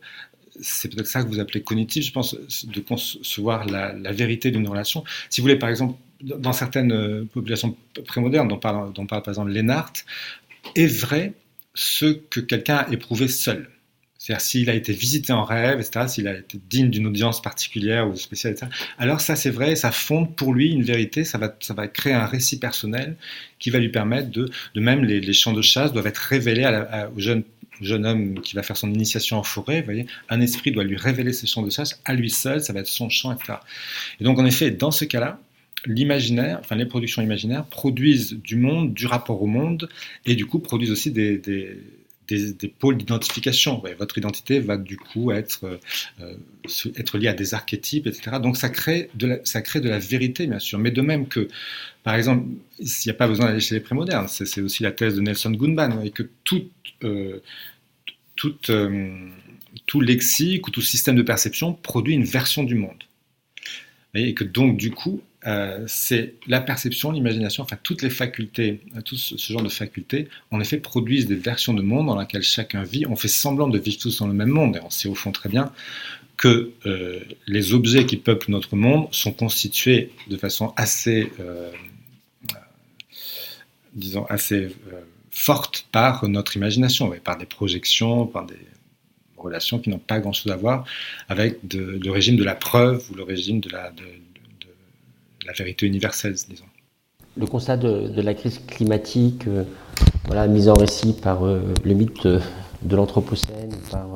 c'est 0.61 0.93
peut-être 0.93 1.07
ça 1.07 1.23
que 1.23 1.27
vous 1.27 1.39
appelez 1.39 1.61
cognitif, 1.61 2.05
je 2.05 2.11
pense, 2.11 2.35
de 2.65 2.79
concevoir 2.79 3.65
la, 3.65 4.11
vérité 4.11 4.51
d'une 4.51 4.67
relation. 4.67 5.03
Si 5.29 5.41
vous 5.41 5.45
voulez, 5.45 5.59
par 5.59 5.69
exemple, 5.69 5.99
dans 6.21 6.53
certaines 6.53 6.93
euh, 6.93 7.25
populations 7.25 7.75
prémodernes, 8.07 8.47
dont 8.47 8.57
parle, 8.57 8.93
parle 8.93 9.21
par 9.21 9.29
exemple 9.29 9.51
Lénart, 9.51 9.93
est 10.75 10.87
vrai 10.87 11.33
ce 11.73 12.05
que 12.05 12.39
quelqu'un 12.39 12.77
a 12.77 12.91
éprouvé 12.91 13.27
seul. 13.27 13.69
C'est-à-dire 14.25 14.41
s'il 14.41 14.69
a 14.71 14.73
été 14.73 14.91
visité 14.91 15.33
en 15.33 15.43
rêve, 15.43 15.79
etc., 15.79 16.07
s'il 16.07 16.27
a 16.27 16.35
été 16.35 16.59
digne 16.67 16.89
d'une 16.89 17.05
audience 17.05 17.43
particulière 17.43 18.07
ou 18.07 18.15
spéciale, 18.15 18.53
etc. 18.53 18.71
Alors 18.97 19.21
ça 19.21 19.35
c'est 19.35 19.51
vrai, 19.51 19.75
ça 19.75 19.91
fonde 19.91 20.35
pour 20.35 20.51
lui 20.51 20.71
une 20.71 20.81
vérité, 20.81 21.23
ça 21.25 21.37
va, 21.37 21.87
créer 21.87 22.13
un 22.13 22.25
récit 22.25 22.57
personnel 22.57 23.17
qui 23.59 23.69
va 23.69 23.77
lui 23.77 23.89
permettre 23.89 24.31
de, 24.31 24.49
de 24.73 24.81
même 24.81 25.03
les, 25.03 25.21
les 25.21 25.33
champs 25.33 25.53
de 25.53 25.61
chasse 25.61 25.93
doivent 25.93 26.07
être 26.07 26.17
révélés 26.17 26.63
à 26.63 27.11
au 27.15 27.19
jeune 27.19 27.43
jeune 27.81 28.05
homme 28.05 28.39
qui 28.41 28.55
va 28.55 28.63
faire 28.63 28.77
son 28.77 28.91
initiation 28.91 29.37
en 29.37 29.43
forêt, 29.43 29.79
vous 29.79 29.85
voyez, 29.85 30.05
un 30.29 30.41
esprit 30.41 30.71
doit 30.71 30.83
lui 30.83 30.97
révéler 30.97 31.33
ses 31.33 31.47
champs 31.47 31.63
de 31.63 31.69
chasse 31.69 32.01
à 32.05 32.13
lui 32.13 32.29
seul, 32.29 32.61
ça 32.61 32.73
va 32.73 32.79
être 32.81 32.87
son 32.87 33.09
champ, 33.09 33.33
etc. 33.33 33.59
Et 34.19 34.23
donc 34.23 34.39
en 34.39 34.45
effet, 34.45 34.71
dans 34.71 34.91
ce 34.91 35.05
cas-là, 35.05 35.39
l'imaginaire, 35.85 36.59
enfin 36.61 36.75
les 36.75 36.85
productions 36.85 37.21
imaginaires 37.21 37.65
produisent 37.65 38.33
du 38.33 38.55
monde, 38.55 38.93
du 38.93 39.07
rapport 39.07 39.41
au 39.41 39.47
monde, 39.47 39.89
et 40.25 40.35
du 40.35 40.45
coup 40.45 40.59
produisent 40.59 40.91
aussi 40.91 41.11
des, 41.11 41.37
des 41.37 41.77
des, 42.27 42.67
pôles 42.67 42.97
d'identification. 42.97 43.81
votre 43.97 44.17
identité 44.17 44.59
va 44.59 44.77
du 44.77 44.97
coup 44.97 45.31
être, 45.31 45.79
euh, 46.19 46.35
être 46.95 47.17
liée 47.17 47.27
à 47.27 47.33
des 47.33 47.53
archétypes, 47.53 48.07
etc. 48.07 48.37
Donc 48.41 48.57
ça 48.57 48.69
crée, 48.69 49.09
de 49.15 49.27
la, 49.27 49.45
ça 49.45 49.61
crée 49.61 49.81
de 49.81 49.89
la 49.89 49.99
vérité, 49.99 50.47
bien 50.47 50.59
sûr. 50.59 50.79
Mais 50.79 50.91
de 50.91 51.01
même 51.01 51.27
que, 51.27 51.47
par 52.03 52.15
exemple, 52.15 52.45
il 52.79 52.87
n'y 53.05 53.11
a 53.11 53.15
pas 53.15 53.27
besoin 53.27 53.47
d'aller 53.47 53.59
chez 53.59 53.75
les 53.75 53.81
prémodernes, 53.81 54.27
c'est 54.27 54.61
aussi 54.61 54.83
la 54.83 54.91
thèse 54.91 55.15
de 55.15 55.21
Nelson 55.21 55.51
Goodman, 55.51 56.01
et 56.03 56.11
que 56.11 56.23
euh, 57.03 57.39
euh, 58.69 59.29
tout 59.85 60.01
lexique 60.01 60.67
ou 60.67 60.71
tout 60.71 60.81
système 60.81 61.15
de 61.15 61.21
perception 61.21 61.73
produit 61.73 62.13
une 62.13 62.23
version 62.23 62.63
du 62.63 62.75
monde. 62.75 63.03
Et 64.13 64.33
que 64.33 64.45
donc, 64.45 64.77
du 64.77 64.91
coup, 64.91 65.21
euh, 65.47 65.83
c'est 65.87 66.33
la 66.47 66.59
perception, 66.59 67.11
l'imagination, 67.11 67.63
enfin 67.63 67.77
toutes 67.81 68.01
les 68.01 68.09
facultés, 68.09 68.81
euh, 68.95 69.01
tout 69.01 69.15
ce, 69.15 69.35
genre 69.37 69.61
de 69.61 69.69
facultés, 69.69 70.27
en 70.49 70.59
effet, 70.59 70.77
produisent 70.77 71.27
des 71.27 71.35
versions 71.35 71.73
de 71.73 71.83
monde 71.83 72.07
dans 72.07 72.19
lesquelles 72.19 72.41
chacun 72.41 72.83
vit. 72.83 73.05
On 73.05 73.15
fait 73.15 73.27
semblant 73.27 73.67
de 73.67 73.77
vivre 73.77 73.97
tous 73.99 74.19
dans 74.19 74.27
le 74.27 74.33
même 74.33 74.49
monde, 74.49 74.77
et 74.77 74.79
on 74.83 74.89
sait 74.89 75.07
au 75.07 75.13
fond 75.15 75.31
très 75.31 75.49
bien 75.49 75.71
que 76.37 76.71
euh, 76.85 77.19
les 77.47 77.73
objets 77.73 78.05
qui 78.05 78.17
peuplent 78.17 78.51
notre 78.51 78.75
monde 78.75 79.07
sont 79.11 79.31
constitués 79.31 80.11
de 80.27 80.35
façon 80.35 80.73
assez, 80.75 81.31
disons, 83.93 84.25
assez 84.25 84.69
forte 85.29 85.87
par 85.91 86.27
notre 86.27 86.57
imagination, 86.57 87.13
par 87.23 87.37
des 87.37 87.45
projections, 87.45 88.25
par 88.25 88.45
des 88.45 88.59
relations 89.37 89.79
qui 89.79 89.89
n'ont 89.89 89.99
pas 89.99 90.19
grand-chose 90.19 90.51
à 90.51 90.57
voir 90.57 90.85
avec 91.29 91.59
le 91.71 92.09
régime 92.09 92.35
de 92.35 92.43
la 92.43 92.55
preuve 92.55 93.05
ou 93.11 93.15
le 93.15 93.23
régime 93.23 93.59
de 93.59 93.69
la, 93.69 93.91
de, 93.91 94.03
la 95.45 95.53
vérité 95.53 95.85
universelle, 95.85 96.33
disons. 96.33 96.65
le 97.37 97.45
constat 97.45 97.77
de, 97.77 98.21
la 98.21 98.33
crise 98.33 98.59
climatique, 98.65 99.45
voilà, 100.25 100.47
mise 100.47 100.69
en 100.69 100.73
récit 100.73 101.13
par 101.13 101.43
le 101.43 101.93
mythe 101.93 102.27
de 102.27 102.95
l'Anthropocène, 102.95 103.71
par 103.91 104.07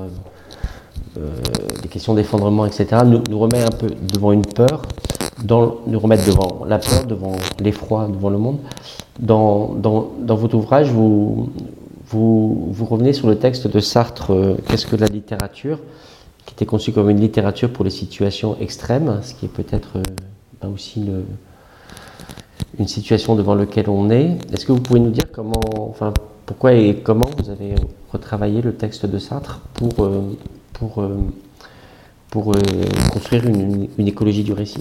les 1.15 1.89
questions 1.89 2.13
d'effondrement, 2.13 2.65
etc., 2.65 3.03
nous, 3.05 3.39
remet 3.39 3.61
un 3.61 3.71
peu 3.77 3.87
devant 4.13 4.31
une 4.31 4.45
peur, 4.45 4.83
nous 5.47 5.99
remettre 5.99 6.25
devant 6.25 6.65
la 6.65 6.79
peur, 6.79 7.05
devant 7.05 7.35
l'effroi, 7.59 8.07
devant 8.07 8.29
le 8.29 8.37
monde. 8.37 8.59
Dans, 9.19 9.73
dans, 9.73 10.11
dans 10.19 10.35
votre 10.35 10.55
ouvrage, 10.55 10.89
vous, 10.91 11.51
vous, 12.05 12.69
vous, 12.71 12.85
revenez 12.85 13.13
sur 13.13 13.27
le 13.27 13.37
texte 13.37 13.67
de 13.67 13.79
Sartre, 13.79 14.31
Qu'est-ce 14.67 14.87
que 14.87 14.95
la 14.95 15.07
littérature? 15.07 15.79
qui 16.49 16.55
était 16.55 16.65
conçu 16.65 16.91
comme 16.91 17.09
une 17.09 17.19
littérature 17.19 17.71
pour 17.71 17.85
les 17.85 17.91
situations 17.91 18.57
extrêmes, 18.59 19.19
ce 19.21 19.35
qui 19.35 19.45
est 19.45 19.49
peut-être 19.49 20.01
euh, 20.63 20.67
aussi 20.67 21.05
une 22.77 22.87
situation 22.87 23.35
devant 23.35 23.55
laquelle 23.55 23.89
on 23.89 24.09
est. 24.09 24.37
Est-ce 24.53 24.65
que 24.65 24.71
vous 24.71 24.81
pouvez 24.81 24.99
nous 24.99 25.11
dire 25.11 25.25
comment, 25.31 25.61
enfin, 25.89 26.13
pourquoi 26.45 26.73
et 26.73 26.95
comment 27.03 27.29
vous 27.37 27.49
avez 27.49 27.75
retravaillé 28.11 28.61
le 28.61 28.73
texte 28.73 29.05
de 29.05 29.17
Sartre 29.19 29.61
pour, 29.73 30.03
euh, 30.03 30.37
euh, 30.97 31.17
pour 32.29 32.55
construire 33.11 33.45
une, 33.47 33.89
une, 33.97 34.07
écologie 34.07 34.43
du 34.43 34.53
récit? 34.53 34.77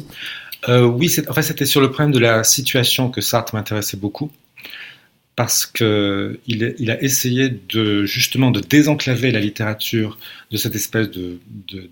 Oui, 0.69 1.11
en 1.29 1.33
fait, 1.33 1.43
c'était 1.43 1.65
sur 1.65 1.81
le 1.81 1.91
problème 1.91 2.13
de 2.13 2.19
la 2.19 2.45
situation 2.45 3.11
que 3.11 3.21
Sartre 3.21 3.55
m'intéressait 3.55 3.97
beaucoup 3.97 4.31
parce 5.39 5.67
qu'il 5.67 6.75
il 6.79 6.91
a 6.91 7.01
essayé 7.01 7.49
de 7.49 8.05
justement 8.07 8.51
de 8.51 8.59
désenclaver 8.59 9.31
la 9.31 9.39
littérature 9.39 10.19
de 10.51 10.57
cette 10.57 10.75
espèce 10.75 11.09
de, 11.13 11.39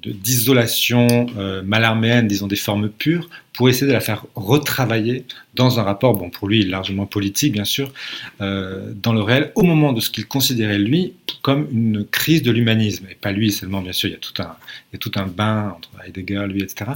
d'isolation 0.05 1.29
euh, 1.39 1.63
malarméenne, 1.63 2.27
disons 2.27 2.49
des 2.49 2.57
formes 2.57 2.89
pures, 2.89 3.31
pour 3.53 3.69
essayer 3.69 3.87
de 3.87 3.93
la 3.93 4.01
faire 4.01 4.27
retravailler 4.35 5.27
dans 5.55 5.79
un 5.79 5.85
rapport, 5.85 6.17
bon 6.17 6.29
pour 6.29 6.49
lui 6.49 6.65
largement 6.65 7.07
politique 7.07 7.53
bien 7.53 7.65
sûr, 7.65 7.93
euh, 8.41 8.93
dans 9.01 9.13
le 9.13 9.23
réel, 9.23 9.53
au 9.55 9.63
moment 9.63 9.93
de 9.93 10.01
ce 10.01 10.11
qu'il 10.11 10.27
considérait 10.27 10.79
lui 10.79 11.15
comme 11.43 11.69
une 11.71 12.05
crise 12.05 12.43
de 12.43 12.51
l'humanisme, 12.51 13.07
et 13.09 13.15
pas 13.15 13.31
lui 13.31 13.53
seulement 13.53 13.81
bien 13.81 13.93
sûr, 13.93 14.09
il 14.09 14.15
y 14.15 14.17
a 14.17 14.19
tout 14.19 14.43
un, 14.43 14.57
il 14.91 14.95
y 14.95 14.97
a 14.97 14.99
tout 14.99 15.13
un 15.15 15.27
bain 15.27 15.73
entre 15.77 15.91
Heidegger, 16.05 16.49
lui, 16.49 16.65
etc. 16.65 16.91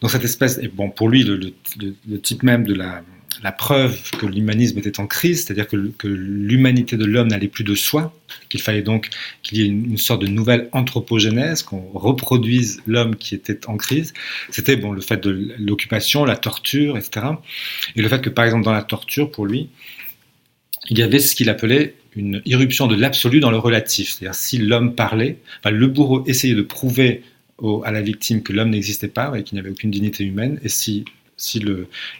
Donc 0.00 0.10
cette 0.10 0.24
espèce, 0.24 0.58
et 0.58 0.66
bon 0.66 0.90
pour 0.90 1.08
lui 1.08 1.22
le 1.22 2.20
type 2.20 2.42
même 2.42 2.64
de 2.64 2.74
la 2.74 3.04
la 3.42 3.52
preuve 3.52 3.98
que 4.18 4.26
l'humanisme 4.26 4.78
était 4.78 4.98
en 4.98 5.06
crise, 5.06 5.44
c'est-à-dire 5.44 5.68
que, 5.68 5.76
l'humanité 6.06 6.96
de 6.96 7.04
l'homme 7.04 7.28
n'allait 7.28 7.48
plus 7.48 7.64
de 7.64 7.74
soi, 7.74 8.14
qu'il 8.48 8.60
fallait 8.60 8.82
donc 8.82 9.10
qu'il 9.42 9.58
y 9.58 9.62
ait 9.62 9.66
une, 9.66 9.98
sorte 9.98 10.22
de 10.22 10.26
nouvelle 10.26 10.68
anthropogénèse, 10.72 11.62
qu'on 11.62 11.90
reproduise 11.94 12.80
l'homme 12.86 13.16
qui 13.16 13.34
était 13.34 13.66
en 13.68 13.76
crise. 13.76 14.14
C'était 14.50 14.76
bon 14.76 14.92
le 14.92 15.00
fait 15.00 15.22
de 15.22 15.54
l'occupation, 15.58 16.24
la 16.24 16.36
torture, 16.36 16.96
etc. 16.96 17.26
Et 17.94 18.02
le 18.02 18.08
fait 18.08 18.20
que 18.20 18.30
par 18.30 18.44
exemple 18.44 18.64
dans 18.64 18.72
la 18.72 18.82
torture, 18.82 19.30
pour 19.30 19.46
lui, 19.46 19.68
il 20.88 20.98
y 20.98 21.02
avait 21.02 21.18
ce 21.18 21.34
qu'il 21.34 21.50
appelait 21.50 21.94
une 22.14 22.40
irruption 22.46 22.86
de 22.86 22.94
l'absolu 22.94 23.40
dans 23.40 23.50
le 23.50 23.58
relatif. 23.58 24.10
C'est-à-dire 24.10 24.34
si 24.34 24.58
l'homme 24.58 24.94
parlait, 24.94 25.38
le 25.64 25.86
bourreau 25.86 26.24
essayait 26.26 26.54
de 26.54 26.62
prouver 26.62 27.22
à 27.84 27.90
la 27.90 28.02
victime 28.02 28.42
que 28.42 28.52
l'homme 28.52 28.70
n'existait 28.70 29.08
pas 29.08 29.36
et 29.38 29.42
qu'il 29.42 29.56
n'y 29.56 29.60
avait 29.60 29.70
aucune 29.70 29.90
dignité 29.90 30.24
humaine, 30.24 30.58
et 30.62 30.68
si 30.68 31.04
si 31.36 31.62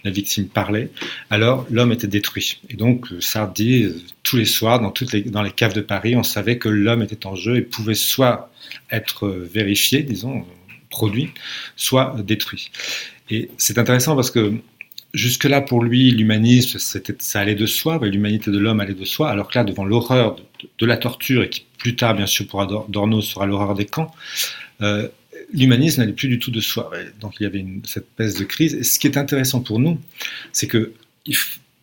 la 0.05 0.11
victime 0.11 0.47
parlait, 0.47 0.91
alors 1.31 1.67
l'homme 1.71 1.93
était 1.93 2.07
détruit. 2.07 2.61
Et 2.69 2.75
donc 2.75 3.07
Sartre 3.21 3.55
dit, 3.55 3.85
euh, 3.85 3.97
tous 4.23 4.37
les 4.37 4.45
soirs, 4.45 4.81
dans, 4.81 4.91
toutes 4.91 5.13
les, 5.13 5.23
dans 5.23 5.43
les 5.43 5.51
caves 5.51 5.73
de 5.73 5.81
Paris, 5.81 6.17
on 6.17 6.23
savait 6.23 6.59
que 6.59 6.69
l'homme 6.69 7.03
était 7.03 7.27
en 7.27 7.35
jeu 7.35 7.57
et 7.57 7.63
pouvait 7.63 7.95
soit 7.95 8.51
être 8.91 9.29
vérifié, 9.29 10.03
disons, 10.03 10.45
produit, 10.91 11.31
soit 11.77 12.15
détruit. 12.25 12.71
Et 13.31 13.51
c'est 13.57 13.79
intéressant 13.79 14.15
parce 14.15 14.31
que 14.31 14.55
jusque-là, 15.15 15.61
pour 15.61 15.83
lui, 15.83 16.11
l'humanisme, 16.11 16.79
ça 16.79 17.41
allait 17.41 17.55
de 17.55 17.67
soi, 17.67 17.99
l'humanité 18.03 18.51
de 18.51 18.59
l'homme 18.59 18.81
allait 18.81 18.95
de 18.95 19.05
soi, 19.05 19.31
alors 19.31 19.49
que 19.49 19.59
là, 19.59 19.65
devant 19.65 19.85
l'horreur 19.85 20.37
de, 20.79 20.87
la 20.87 20.97
torture, 20.97 21.43
et 21.43 21.51
qui 21.51 21.65
plus 21.79 21.97
tard, 21.97 22.15
bien 22.15 22.27
sûr, 22.27 22.47
pour 22.47 22.61
Adorno 22.61 23.21
sera 23.21 23.47
l'horreur 23.47 23.75
des 23.75 23.87
camps, 23.87 24.13
euh, 24.83 25.09
l'humanisme 25.53 26.01
n'allait 26.01 26.13
plus 26.13 26.29
du 26.29 26.39
tout 26.39 26.51
de 26.51 26.61
soi. 26.61 26.91
Donc 27.21 27.35
il 27.41 27.45
y 27.45 27.47
avait 27.47 27.65
cette 27.85 28.05
espèce 28.05 28.35
de 28.35 28.45
crise. 28.45 28.75
Et 28.75 28.85
ce 28.85 28.99
qui 28.99 29.07
est 29.07 29.17
intéressant 29.17 29.61
pour 29.61 29.79
nous, 29.79 29.99
c'est 30.53 30.67
que 30.67 30.93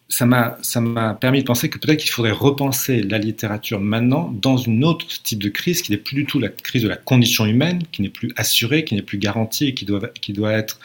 ça 0.10 0.26
m'a 0.26 1.14
permis 1.16 1.42
de 1.42 1.46
penser 1.46 1.70
que 1.70 1.78
peut-être 1.80 2.00
qu'il 2.00 2.12
faudrait 2.12 2.32
repenser 2.32 3.02
la 3.02 3.18
littérature 3.18 3.80
maintenant 3.80 4.32
dans 4.32 4.58
une 4.58 4.84
autre 4.84 5.08
type 5.24 5.42
de 5.42 5.50
crise 5.50 5.82
qui 5.82 5.92
n'est 5.92 5.98
plus 5.98 6.16
du 6.16 6.26
tout 6.26 6.40
la 6.40 6.50
crise 6.50 6.84
de 6.84 6.88
la 6.88 6.98
condition 6.98 7.46
humaine, 7.46 7.84
qui 7.92 8.02
n'est 8.02 8.10
plus 8.10 8.32
assurée, 8.36 8.84
qui 8.84 8.96
n'est 8.96 9.02
plus 9.02 9.18
garantie 9.18 9.70
et 9.70 9.74
qui 9.74 9.86
doit, 9.86 10.08
qui 10.22 10.34
doit 10.34 10.54
être, 10.54 10.80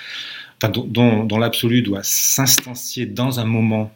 enfin, 0.63 0.71
dont, 0.71 1.25
dont 1.25 1.39
l'absolu 1.39 1.83
doit 1.83 2.03
s'instancier 2.03 3.07
dans 3.07 3.41
un 3.41 3.45
moment 3.45 3.93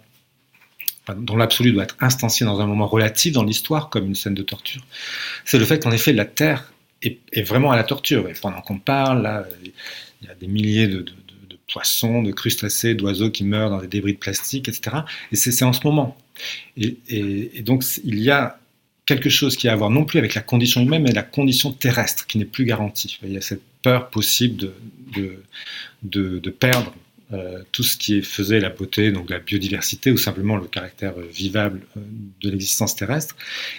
dont 1.16 1.36
l'absolu 1.36 1.72
doit 1.72 1.82
être 1.82 1.96
instancié 2.00 2.46
dans 2.46 2.60
un 2.60 2.66
moment 2.66 2.86
relatif 2.86 3.32
dans 3.32 3.42
l'histoire, 3.42 3.90
comme 3.90 4.06
une 4.06 4.14
scène 4.14 4.34
de 4.34 4.42
torture, 4.42 4.82
c'est 5.44 5.58
le 5.58 5.64
fait 5.64 5.82
qu'en 5.82 5.90
effet 5.90 6.12
la 6.12 6.24
Terre 6.24 6.71
est, 7.02 7.42
vraiment 7.42 7.70
à 7.70 7.76
la 7.76 7.84
torture. 7.84 8.28
Et 8.28 8.34
pendant 8.34 8.60
qu'on 8.60 8.78
parle, 8.78 9.22
là, 9.22 9.46
il 9.62 10.28
y 10.28 10.30
a 10.30 10.34
des 10.34 10.46
milliers 10.46 10.86
de, 10.86 11.04
poissons, 11.72 12.22
de 12.22 12.32
crustacés, 12.32 12.94
d'oiseaux 12.94 13.30
qui 13.30 13.44
meurent 13.44 13.70
dans 13.70 13.80
des 13.80 13.86
débris 13.86 14.12
de 14.12 14.18
plastique, 14.18 14.68
etc. 14.68 14.98
Et 15.30 15.36
c'est 15.36 15.64
en 15.64 15.72
ce 15.72 15.80
moment. 15.84 16.16
Et, 16.76 17.62
donc, 17.62 17.84
il 18.04 18.20
y 18.20 18.30
a 18.30 18.58
quelque 19.06 19.30
chose 19.30 19.56
qui 19.56 19.68
a 19.68 19.72
à 19.72 19.76
voir 19.76 19.90
non 19.90 20.04
plus 20.04 20.18
avec 20.18 20.34
la 20.34 20.42
condition 20.42 20.80
humaine, 20.80 21.02
mais 21.02 21.12
la 21.12 21.22
condition 21.22 21.72
terrestre 21.72 22.26
qui 22.26 22.38
n'est 22.38 22.44
plus 22.44 22.64
garantie. 22.64 23.18
Il 23.22 23.32
y 23.32 23.36
a 23.36 23.40
cette 23.40 23.62
peur 23.82 24.10
possible 24.10 24.70
de, 25.14 25.42
de 26.02 26.50
perdre 26.50 26.92
euh, 26.92 27.01
tout 27.72 27.82
ce 27.82 27.96
qui 27.96 28.20
faisait 28.22 28.60
la 28.60 28.68
beauté, 28.68 29.10
donc 29.10 29.30
la 29.30 29.38
biodiversité 29.38 30.10
ou 30.10 30.18
simplement 30.18 30.56
le 30.56 30.66
caractère 30.66 31.14
euh, 31.18 31.26
vivable 31.32 31.80
euh, 31.96 32.00
de 32.42 32.50
l'existence 32.50 32.94
terrestre. 32.94 33.36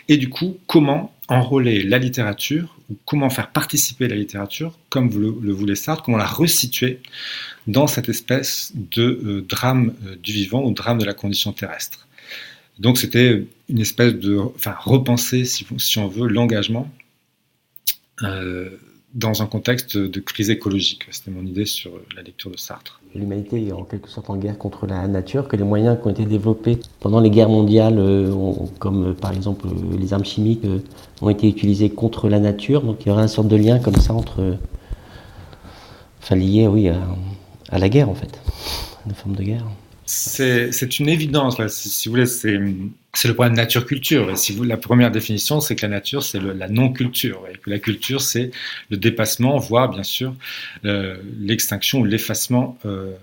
Et 0.10 0.18
du 0.18 0.30
coup, 0.30 0.58
comment 0.68 1.14
enrôler 1.28 1.84
la 1.84 2.00
littérature 2.00 2.78
ou 2.90 2.98
comment 3.06 3.30
faire 3.30 3.52
participer 3.52 4.08
la 4.08 4.16
littérature, 4.16 4.78
comme 4.90 5.10
vous 5.10 5.20
le, 5.20 5.52
voulez 5.52 5.76
Sartre, 5.76 6.04
comment 6.04 6.18
la 6.18 6.26
resituer 6.26 7.00
dans 7.68 7.88
cette 7.88 8.10
espèce 8.10 8.74
de 8.76 9.46
drame 9.48 9.94
du 10.22 10.34
vivant 10.34 10.64
ou 10.64 10.74
drame 10.74 10.98
de 10.98 11.06
la 11.06 11.14
condition 11.14 11.54
terrestre. 11.54 12.08
Donc 12.80 12.98
c'était 12.98 13.46
une 13.70 13.80
espèce 13.80 14.14
de, 14.14 14.38
enfin, 14.38 14.76
repenser, 14.80 15.46
si 15.46 15.98
on 15.98 16.08
veut, 16.08 16.28
l'engagement 16.28 16.92
dans 19.14 19.42
un 19.42 19.46
contexte 19.46 19.98
de 19.98 20.20
crise 20.20 20.50
écologique. 20.50 21.06
C'était 21.12 21.32
mon 21.32 21.46
idée 21.46 21.66
sur 21.66 21.92
la 22.16 22.24
lecture 22.24 22.52
de 22.52 22.58
Sartre 22.58 23.04
l'humanité 23.16 23.68
est 23.68 23.72
en 23.72 23.84
quelque 23.84 24.10
sorte 24.10 24.30
en 24.30 24.38
guerre 24.38 24.58
contre 24.58 24.88
la 24.88 25.08
nature, 25.08 25.48
que 25.48 25.56
les 25.56 25.64
moyens 25.64 25.98
qui 26.02 26.08
ont 26.08 26.12
été 26.12 26.26
développés 26.26 26.80
pendant 27.00 27.20
les 27.20 27.30
guerres 27.30 27.50
mondiales, 27.50 27.98
euh, 28.00 28.34
comme 28.80 29.10
euh, 29.10 29.14
par 29.14 29.32
exemple 29.32 29.68
euh, 29.68 29.98
les 29.98 30.14
armes 30.14 30.26
chimiques, 30.26 30.66
ont 31.22 31.30
été 31.30 31.48
utilisés 31.48 31.90
contre 31.90 32.30
la 32.30 32.40
nature. 32.40 32.82
Donc 32.82 32.98
il 33.02 33.10
y 33.10 33.12
aurait 33.12 33.24
un 33.24 33.28
sorte 33.28 33.48
de 33.48 33.56
lien 33.56 33.80
comme 33.80 33.96
ça 33.96 34.14
entre. 34.14 34.58
Enfin, 36.22 36.36
lié, 36.36 36.68
oui, 36.68 36.90
à, 36.90 37.80
la 37.80 37.90
guerre 37.90 38.10
en 38.10 38.16
fait, 38.16 38.40
une 39.06 39.14
forme 39.14 39.36
de 39.36 39.44
guerre. 39.44 39.66
C'est 40.06 41.00
une 41.00 41.08
évidence, 41.08 41.66
si, 41.68 42.10
vous 42.10 42.14
voulez, 42.14 42.26
c'est 42.26 42.58
le 42.58 43.34
problème 43.34 43.54
nature-culture. 43.54 44.38
Si 44.38 44.52
vous, 44.52 44.64
la 44.64 44.78
première 44.78 45.12
définition, 45.12 45.62
c'est 45.62 45.76
que 45.76 45.84
la 45.84 45.90
nature, 45.90 46.24
c'est 46.24 46.42
la 46.42 46.68
non-culture, 46.68 47.44
et 47.52 47.58
que 47.58 47.70
la 47.70 47.80
culture, 47.80 48.22
c'est 48.22 48.52
le 48.90 48.98
dépassement, 48.98 49.58
voire 49.58 49.90
bien 49.90 50.04
sûr 50.04 50.36
euh, 50.86 51.18
l'extinction 51.40 52.00
ou 52.00 52.06
l'effacement 52.06 52.78
euh, 52.86 53.14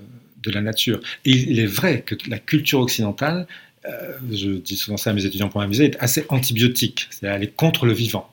de 0.43 0.51
la 0.51 0.63
nature. 0.63 1.01
Il 1.25 1.59
est 1.59 1.67
vrai 1.67 2.03
que 2.03 2.15
la 2.29 2.39
culture 2.39 2.81
occidentale, 2.81 3.47
euh, 3.87 4.13
je 4.31 4.51
dis 4.51 4.77
souvent 4.77 4.97
ça 4.97 5.11
à 5.11 5.13
mes 5.13 5.25
étudiants 5.25 5.49
pour 5.49 5.61
m'amuser, 5.61 5.87
est 5.87 5.97
assez 6.01 6.25
antibiotique, 6.29 7.09
c'est-à-dire 7.11 7.37
elle 7.37 7.45
est 7.45 7.55
contre 7.55 7.87
le 7.87 7.93
vivant. 7.93 8.30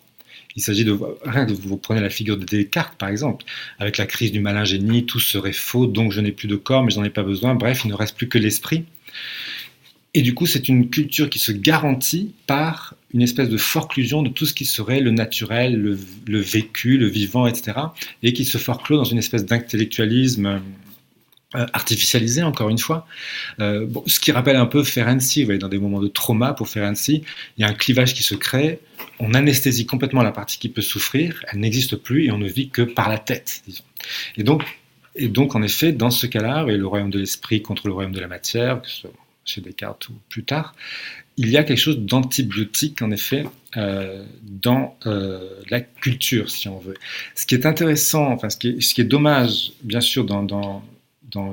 Il 0.57 0.63
s'agit 0.63 0.83
de 0.83 0.97
rien 1.23 1.45
de 1.45 1.53
vous 1.53 1.77
prenez 1.77 2.01
la 2.01 2.09
figure 2.09 2.35
de 2.35 2.43
Descartes 2.43 2.97
par 2.97 3.09
exemple, 3.09 3.45
avec 3.79 3.97
la 3.97 4.07
crise 4.07 4.31
du 4.31 4.39
malin 4.39 4.65
génie, 4.65 5.05
tout 5.05 5.19
serait 5.19 5.53
faux, 5.53 5.85
donc 5.85 6.11
je 6.11 6.19
n'ai 6.19 6.31
plus 6.31 6.47
de 6.47 6.55
corps, 6.55 6.83
mais 6.83 6.91
j'en 6.91 7.03
ai 7.03 7.11
pas 7.11 7.23
besoin. 7.23 7.53
Bref, 7.53 7.83
il 7.85 7.89
ne 7.89 7.93
reste 7.93 8.17
plus 8.17 8.27
que 8.27 8.39
l'esprit. 8.39 8.83
Et 10.15 10.23
du 10.23 10.33
coup, 10.33 10.47
c'est 10.47 10.67
une 10.67 10.89
culture 10.89 11.29
qui 11.29 11.37
se 11.37 11.51
garantit 11.51 12.33
par 12.47 12.95
une 13.13 13.21
espèce 13.21 13.49
de 13.49 13.57
forclusion 13.57 14.23
de 14.23 14.29
tout 14.29 14.47
ce 14.47 14.53
qui 14.55 14.65
serait 14.65 14.99
le 14.99 15.11
naturel, 15.11 15.79
le, 16.25 16.39
vécu, 16.39 16.97
le 16.97 17.07
vivant, 17.07 17.45
etc. 17.45 17.77
Et 18.23 18.33
qui 18.33 18.43
se 18.43 18.57
forclôt 18.57 18.97
dans 18.97 19.03
une 19.03 19.19
espèce 19.19 19.45
d'intellectualisme 19.45 20.59
euh, 21.55 21.65
artificialisé, 21.71 22.43
encore 22.43 22.67
une 22.67 22.77
fois. 22.77 23.07
Euh, 23.61 23.87
ce 24.05 24.19
qui 24.19 24.33
rappelle 24.33 24.57
un 24.57 24.65
peu 24.65 24.83
Ferenczi, 24.83 25.43
vous 25.43 25.45
voyez, 25.45 25.59
dans 25.59 25.69
des 25.69 25.77
moments 25.77 26.01
de 26.01 26.09
trauma 26.09 26.51
pour 26.51 26.67
Ferenczi, 26.67 27.23
il 27.57 27.61
y 27.61 27.63
a 27.63 27.69
un 27.69 27.73
clivage 27.73 28.13
qui 28.13 28.21
se 28.21 28.35
crée, 28.35 28.81
on 29.19 29.33
anesthésie 29.33 29.85
complètement 29.85 30.23
la 30.23 30.33
partie 30.33 30.59
qui 30.59 30.67
peut 30.67 30.81
souffrir, 30.81 31.41
elle 31.49 31.59
n'existe 31.59 31.95
plus 31.95 32.25
et 32.25 32.31
on 32.33 32.37
ne 32.37 32.49
vit 32.49 32.67
que 32.67 32.81
par 32.81 33.07
la 33.07 33.17
tête, 33.17 33.61
disons. 33.65 33.85
Et 34.35 34.43
donc, 34.43 34.65
et 35.15 35.29
donc 35.29 35.55
en 35.55 35.61
effet, 35.61 35.93
dans 35.93 36.09
ce 36.09 36.27
cas-là, 36.27 36.65
le 36.65 36.85
royaume 36.85 37.11
de 37.11 37.19
l'esprit 37.19 37.61
contre 37.61 37.87
le 37.87 37.93
royaume 37.93 38.11
de 38.11 38.19
la 38.19 38.27
matière, 38.27 38.81
que 38.81 38.89
ce 38.89 38.97
soit 38.97 39.11
chez 39.45 39.61
Descartes 39.61 40.09
ou 40.09 40.15
plus 40.27 40.43
tard, 40.43 40.75
il 41.37 41.49
y 41.49 41.55
a 41.55 41.63
quelque 41.63 41.79
chose 41.79 41.99
d'antibiotique, 41.99 43.01
en 43.01 43.11
effet, 43.11 43.45
euh, 43.77 44.25
dans 44.41 44.97
la 45.05 45.79
culture, 45.79 46.49
si 46.49 46.67
on 46.67 46.79
veut. 46.79 46.95
Ce 47.35 47.45
qui 47.45 47.55
est 47.55 47.65
intéressant, 47.65 48.33
enfin, 48.33 48.49
ce 48.49 48.57
qui 48.57 48.67
est, 48.67 49.03
dommage, 49.05 49.71
bien 49.81 50.01
sûr, 50.01 50.25
dans 50.25 50.83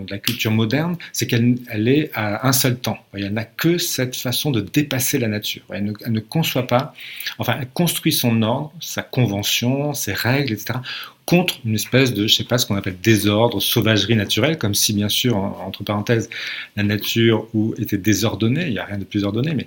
la 0.08 0.18
culture 0.18 0.50
moderne, 0.50 0.96
c'est 1.12 1.26
qu'elle 1.26 1.56
elle 1.68 1.88
est 1.88 2.10
à 2.14 2.46
un 2.46 2.52
seul 2.52 2.76
temps. 2.78 2.98
Elle 3.12 3.32
n'a 3.32 3.44
que 3.44 3.78
cette 3.78 4.16
façon 4.16 4.50
de 4.50 4.60
dépasser 4.60 5.18
la 5.18 5.28
nature. 5.28 5.62
Elle 5.70 5.84
ne, 5.84 5.92
ne, 6.08 6.20
conçoit 6.20 6.66
pas, 6.66 6.94
enfin, 7.38 7.56
elle 7.60 7.68
construit 7.72 8.12
son 8.12 8.42
ordre, 8.42 8.72
sa 8.80 9.02
convention, 9.02 9.94
ses 9.94 10.12
règles, 10.12 10.52
etc., 10.52 10.78
contre 11.26 11.54
une 11.64 11.74
espèce 11.74 12.12
de, 12.12 12.26
je 12.26 12.34
sais 12.34 12.44
pas, 12.44 12.58
ce 12.58 12.66
qu'on 12.66 12.76
appelle 12.76 12.98
désordre, 13.02 13.60
sauvagerie 13.60 14.16
naturelle, 14.16 14.58
comme 14.58 14.74
si, 14.74 14.92
bien 14.92 15.08
sûr, 15.08 15.36
entre 15.36 15.82
parenthèses, 15.82 16.28
la 16.76 16.82
nature 16.82 17.46
était 17.78 17.96
désordonnée, 17.96 18.66
il 18.66 18.72
n'y 18.72 18.78
a 18.78 18.84
rien 18.84 18.98
de 18.98 19.04
plus 19.04 19.24
ordonné, 19.24 19.54
mais 19.54 19.66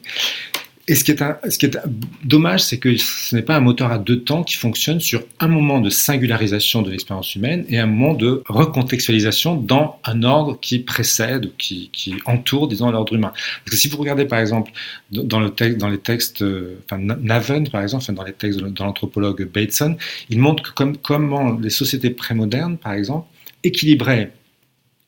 et 0.89 0.95
ce 0.95 1.04
qui 1.04 1.12
est, 1.12 1.78
dommage, 2.23 2.62
c'est 2.62 2.78
que 2.78 2.95
ce 2.95 3.36
n'est 3.36 3.41
pas 3.41 3.58
un 3.58 3.60
moteur 3.60 3.91
à 3.91 4.00
deux 4.00 4.21
temps 4.21 4.43
qui 4.43 4.56
fonctionne 4.56 5.02
sur 5.02 5.21
un 5.41 5.50
moment 5.50 5.82
de 5.82 5.89
singularisation 5.89 6.82
de 6.82 6.89
l'expérience 6.89 7.36
humaine 7.36 7.65
et 7.67 7.78
un 7.78 7.88
moment 7.88 8.13
de 8.13 8.41
recontextualisation 8.47 9.56
dans 9.58 10.00
un 10.06 10.23
ordre 10.23 10.58
qui 10.62 10.80
précède 10.80 11.52
qui, 11.58 11.89
qui 11.91 12.15
entoure, 12.26 12.69
disons, 12.69 12.89
l'ordre 12.89 13.13
humain. 13.13 13.34
Parce 13.34 13.71
que 13.71 13.76
si 13.76 13.89
vous 13.89 13.97
regardez, 13.97 14.23
par 14.23 14.39
exemple, 14.39 14.71
dans, 15.12 15.41
les 15.41 15.97
textes, 15.97 16.41
euh, 16.41 16.80
enfin, 16.86 17.00
Naven, 17.00 17.67
par 17.67 17.82
exemple, 17.82 18.10
dans 18.13 18.23
les 18.23 18.32
textes 18.32 18.60
de 18.60 18.84
l'anthropologue 18.84 19.45
Bateson, 19.45 19.97
il 20.30 20.39
montre 20.39 20.63
que 20.63 20.71
comme, 20.71 20.95
comment 20.95 21.60
les 21.60 21.69
sociétés 21.69 22.12
prémodernes, 22.12 22.78
par 22.78 22.93
exemple, 22.93 23.28
équilibraient 23.65 24.32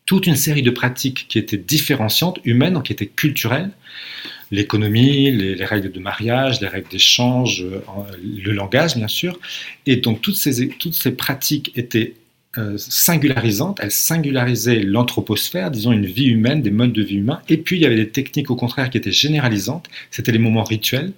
toute 0.05 0.27
une 0.27 0.35
série 0.35 0.63
de 0.63 0.71
pratiques 0.71 1.27
qui 1.29 1.37
étaient 1.39 1.57
différenciantes, 1.57 2.39
humaines, 2.43 2.73
donc 2.73 2.85
qui 2.85 2.93
étaient 2.93 3.07
culturelles, 3.07 3.71
l'économie, 4.51 5.31
les, 5.31 5.65
règles 5.65 5.91
de 5.91 5.99
mariage, 5.99 6.61
les 6.61 6.67
règles 6.67 6.89
d'échange, 6.89 7.63
euh, 7.63 7.81
le 8.23 8.51
langage 8.51 8.95
bien 8.95 9.07
sûr. 9.07 9.39
Et 9.85 9.97
donc 9.97 10.21
toutes 10.21 10.37
ces, 10.37 10.69
toutes 10.69 10.95
ces 10.95 11.11
pratiques 11.11 11.71
étaient 11.75 12.13
euh, 12.57 12.79
singularisantes, 12.79 13.77
elles 13.79 13.91
singularisaient 13.91 14.81
l'anthroposphère, 14.81 15.69
disons 15.69 15.91
une 15.91 16.07
vie 16.07 16.25
humaine, 16.25 16.63
des 16.63 16.71
modes 16.71 16.93
de 16.93 17.03
vie 17.03 17.17
humains. 17.17 17.41
Et 17.47 17.57
puis 17.57 17.77
il 17.77 17.83
y 17.83 17.85
avait 17.85 17.95
des 17.95 18.09
techniques 18.09 18.49
au 18.49 18.55
contraire 18.55 18.89
qui 18.89 18.97
étaient 18.97 19.11
généralisantes, 19.11 19.87
c'était 20.09 20.31
les 20.31 20.39
moments 20.39 20.63
rituels, 20.63 21.13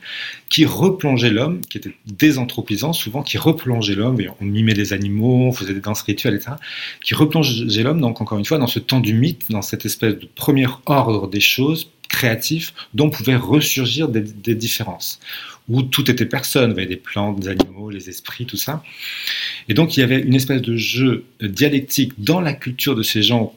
qui 0.49 0.65
replongeaient 0.65 1.29
l'homme, 1.29 1.61
qui 1.61 1.77
étaient 1.77 1.95
désanthropisants 2.05 2.91
souvent, 2.91 3.23
qui 3.23 3.37
replongeaient 3.37 3.95
l'homme, 3.95 4.17
on 4.41 4.45
mimait 4.45 4.73
des 4.73 4.91
animaux, 4.91 5.47
on 5.47 5.53
faisait 5.53 5.73
des 5.73 5.79
danses 5.79 6.01
rituelles, 6.01 6.35
etc., 6.35 6.51
qui 7.01 7.15
replongeaient 7.15 7.83
l'homme, 7.83 8.01
donc 8.01 8.19
encore 8.19 8.37
une 8.37 8.45
fois, 8.45 8.57
dans 8.57 8.67
ce 8.67 8.79
temps 8.79 8.99
du 8.99 9.13
mythe, 9.13 9.49
dans 9.49 9.61
cette 9.61 9.85
espèce 9.85 10.19
de 10.19 10.27
premier 10.35 10.67
ordre 10.85 11.29
des 11.29 11.39
choses 11.39 11.89
créatif 12.12 12.74
dont 12.93 13.10
pouvaient 13.10 13.38
ressurgir 13.38 14.10
des, 14.10 14.56
différences, 14.56 15.19
où 15.69 15.82
tout 15.82 16.12
était 16.12 16.26
personne, 16.26 16.71
avait 16.71 16.86
des 16.86 16.97
plantes, 16.97 17.39
des 17.39 17.47
animaux, 17.47 17.89
les 17.89 18.10
esprits, 18.10 18.45
tout 18.45 18.58
ça. 18.58 18.84
Et 19.69 19.74
donc 19.74 19.95
il 19.95 20.02
y 20.02 20.04
avait 20.04 20.19
une 20.19 20.36
espèce 20.36 20.62
de 20.62 20.76
jeu 20.76 21.24
dialectique 21.41 22.13
dans 22.17 22.41
la 22.41 22.54
culture 22.54 22.95
de 22.95 23.04
ces 23.04 23.24
gens 23.24 23.56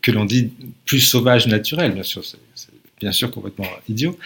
que 0.00 0.12
l'on 0.12 0.24
dit 0.24 0.50
plus 0.86 1.00
sauvages, 1.00 1.46
naturels, 1.48 1.92
bien 1.92 2.04
sûr, 2.04 2.24
c'est 2.24 2.38
bien 3.00 3.12
sûr 3.12 3.30
complètement 3.30 3.66
idiot, 3.88 4.16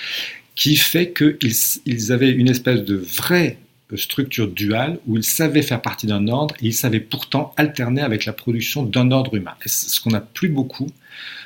qui 0.55 0.77
fait 0.77 1.13
qu'ils 1.13 1.55
ils 1.87 2.13
avaient 2.13 2.31
une 2.31 2.49
espèce 2.49 2.83
de 2.83 2.97
vraie 2.97 3.59
structure 3.97 4.49
duale 4.49 4.99
où 5.07 5.17
ils 5.17 5.25
savaient 5.25 5.63
faire 5.63 5.81
partie 5.81 6.07
d'un 6.07 6.29
ordre 6.29 6.55
et 6.61 6.67
ils 6.67 6.75
savaient 6.75 7.01
pourtant 7.01 7.55
alterner 7.57 8.03
avec 8.03 8.27
la 8.27 8.33
production 8.33 8.83
d'un 8.83 9.11
ordre 9.11 9.35
humain. 9.35 9.55
Et 9.65 9.69
ce 9.69 10.01
qu'on 10.01 10.11
n'a 10.11 10.21
plus 10.21 10.49
beaucoup, 10.49 10.89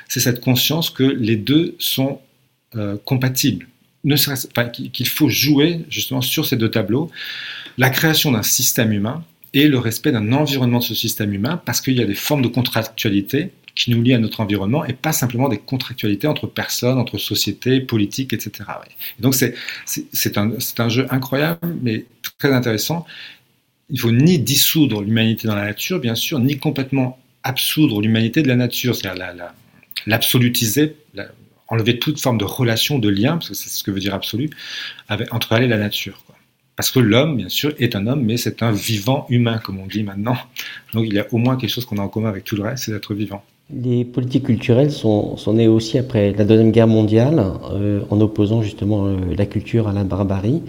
c'est 0.09 0.19
cette 0.19 0.41
conscience 0.41 0.89
que 0.89 1.03
les 1.03 1.37
deux 1.37 1.75
sont 1.79 2.19
euh, 2.75 2.97
compatibles. 3.05 3.67
Qu'il 4.91 5.07
faut 5.07 5.29
jouer 5.29 5.85
justement 5.89 6.21
sur 6.21 6.45
ces 6.45 6.57
deux 6.57 6.69
tableaux, 6.69 7.09
la 7.77 7.89
création 7.89 8.31
d'un 8.31 8.43
système 8.43 8.91
humain 8.91 9.23
et 9.53 9.67
le 9.67 9.77
respect 9.77 10.11
d'un 10.11 10.33
environnement 10.33 10.79
de 10.79 10.83
ce 10.83 10.95
système 10.95 11.33
humain, 11.33 11.61
parce 11.65 11.79
qu'il 11.79 11.93
y 11.93 12.01
a 12.01 12.05
des 12.05 12.15
formes 12.15 12.41
de 12.41 12.49
contractualité 12.49 13.51
qui 13.75 13.91
nous 13.91 14.01
lient 14.01 14.13
à 14.13 14.19
notre 14.19 14.39
environnement 14.39 14.85
et 14.85 14.93
pas 14.93 15.11
simplement 15.11 15.49
des 15.49 15.57
contractualités 15.57 16.27
entre 16.27 16.47
personnes, 16.47 16.97
entre 16.97 17.17
sociétés, 17.17 17.79
politiques, 17.79 18.33
etc. 18.33 18.69
donc 19.19 19.35
c'est 19.35 20.37
un, 20.37 20.51
un 20.77 20.89
jeu 20.89 21.07
incroyable, 21.09 21.75
mais 21.81 22.05
très 22.37 22.53
intéressant. 22.53 23.05
Il 23.89 23.99
faut 23.99 24.11
ni 24.11 24.39
dissoudre 24.39 25.01
l'humanité 25.01 25.47
dans 25.47 25.55
la 25.55 25.65
nature, 25.65 25.99
bien 25.99 26.15
sûr, 26.15 26.39
ni 26.39 26.57
complètement 26.57 27.19
absoudre 27.43 28.01
l'humanité 28.01 28.41
de 28.41 28.47
la 28.47 28.55
nature, 28.55 28.95
c'est-à-dire 28.95 29.19
la, 29.19 29.33
la, 29.33 29.55
l'absolutiser, 30.05 30.95
enlever 31.67 31.99
toute 31.99 32.19
forme 32.19 32.37
de 32.37 32.45
relation, 32.45 32.99
de 32.99 33.09
lien, 33.09 33.33
parce 33.33 33.49
que 33.49 33.55
c'est 33.55 33.69
ce 33.69 33.83
que 33.83 33.91
veut 33.91 33.99
dire 33.99 34.13
absolu, 34.13 34.49
entre 35.31 35.53
elle 35.53 35.63
et 35.63 35.67
la 35.67 35.77
nature. 35.77 36.23
Parce 36.75 36.89
que 36.89 36.99
l'homme, 36.99 37.37
bien 37.37 37.49
sûr, 37.49 37.73
est 37.77 37.95
un 37.95 38.07
homme, 38.07 38.23
mais 38.23 38.37
c'est 38.37 38.63
un 38.63 38.71
vivant 38.71 39.27
humain, 39.29 39.59
comme 39.59 39.79
on 39.79 39.85
dit 39.85 40.03
maintenant. 40.03 40.37
Donc 40.93 41.05
il 41.07 41.13
y 41.13 41.19
a 41.19 41.27
au 41.31 41.37
moins 41.37 41.55
quelque 41.55 41.69
chose 41.69 41.85
qu'on 41.85 41.97
a 41.97 42.01
en 42.01 42.09
commun 42.09 42.29
avec 42.29 42.43
tout 42.43 42.55
le 42.55 42.63
reste, 42.63 42.85
c'est 42.85 42.91
d'être 42.91 43.13
vivant. 43.13 43.43
Les 43.75 44.05
politiques 44.05 44.43
culturelles 44.43 44.91
sont, 44.91 45.35
nées 45.47 45.67
aussi 45.67 45.97
après 45.97 46.31
la 46.33 46.45
Deuxième 46.45 46.71
Guerre 46.71 46.87
mondiale, 46.87 47.43
euh, 47.71 48.01
en 48.11 48.21
opposant 48.21 48.61
justement 48.61 49.05
euh, 49.05 49.15
la 49.35 49.45
culture 49.47 49.87
à 49.87 49.93
la 49.93 50.03
barbarie. 50.03 50.61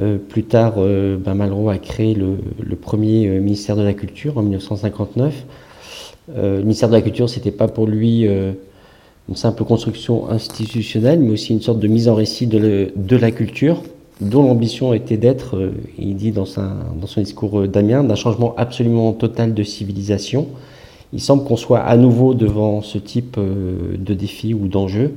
Euh, 0.00 0.16
plus 0.16 0.44
tard, 0.44 0.74
ben 0.76 1.34
Malraux 1.34 1.70
a 1.70 1.78
créé 1.78 2.14
le, 2.14 2.36
premier 2.76 3.28
ministère 3.40 3.74
de 3.74 3.82
la 3.82 3.94
Culture 3.94 4.38
en 4.38 4.42
1959 4.42 5.44
euh, 6.36 6.58
le 6.58 6.62
ministère 6.62 6.88
de 6.88 6.94
la 6.94 7.02
Culture, 7.02 7.28
c'était 7.28 7.50
pas 7.50 7.66
pour 7.66 7.88
lui 7.88 8.24
une 8.24 9.34
simple 9.34 9.64
construction 9.64 10.30
institutionnelle, 10.30 11.18
mais 11.18 11.32
aussi 11.32 11.52
une 11.52 11.62
sorte 11.62 11.80
de 11.80 11.88
mise 11.88 12.08
en 12.08 12.14
récit 12.14 12.46
de, 12.46 13.16
la 13.16 13.30
culture, 13.32 13.82
dont 14.20 14.44
l'ambition 14.44 14.94
était 14.94 15.16
d'être, 15.16 15.72
il 15.98 16.14
dit 16.14 16.30
dans, 16.30 16.44
dans 16.44 17.06
son 17.06 17.20
discours 17.20 17.66
d'Amiens, 17.66 18.04
d'un 18.04 18.14
changement 18.14 18.54
absolument 18.56 19.12
total 19.12 19.54
de 19.54 19.62
civilisation. 19.64 20.46
Il 21.12 21.20
semble 21.20 21.44
qu'on 21.44 21.56
soit 21.56 21.80
à 21.80 21.96
nouveau 21.96 22.34
devant 22.34 22.82
ce 22.82 22.98
type 22.98 23.36
de 23.38 24.14
défi 24.14 24.54
ou 24.54 24.68
d'enjeu. 24.68 25.14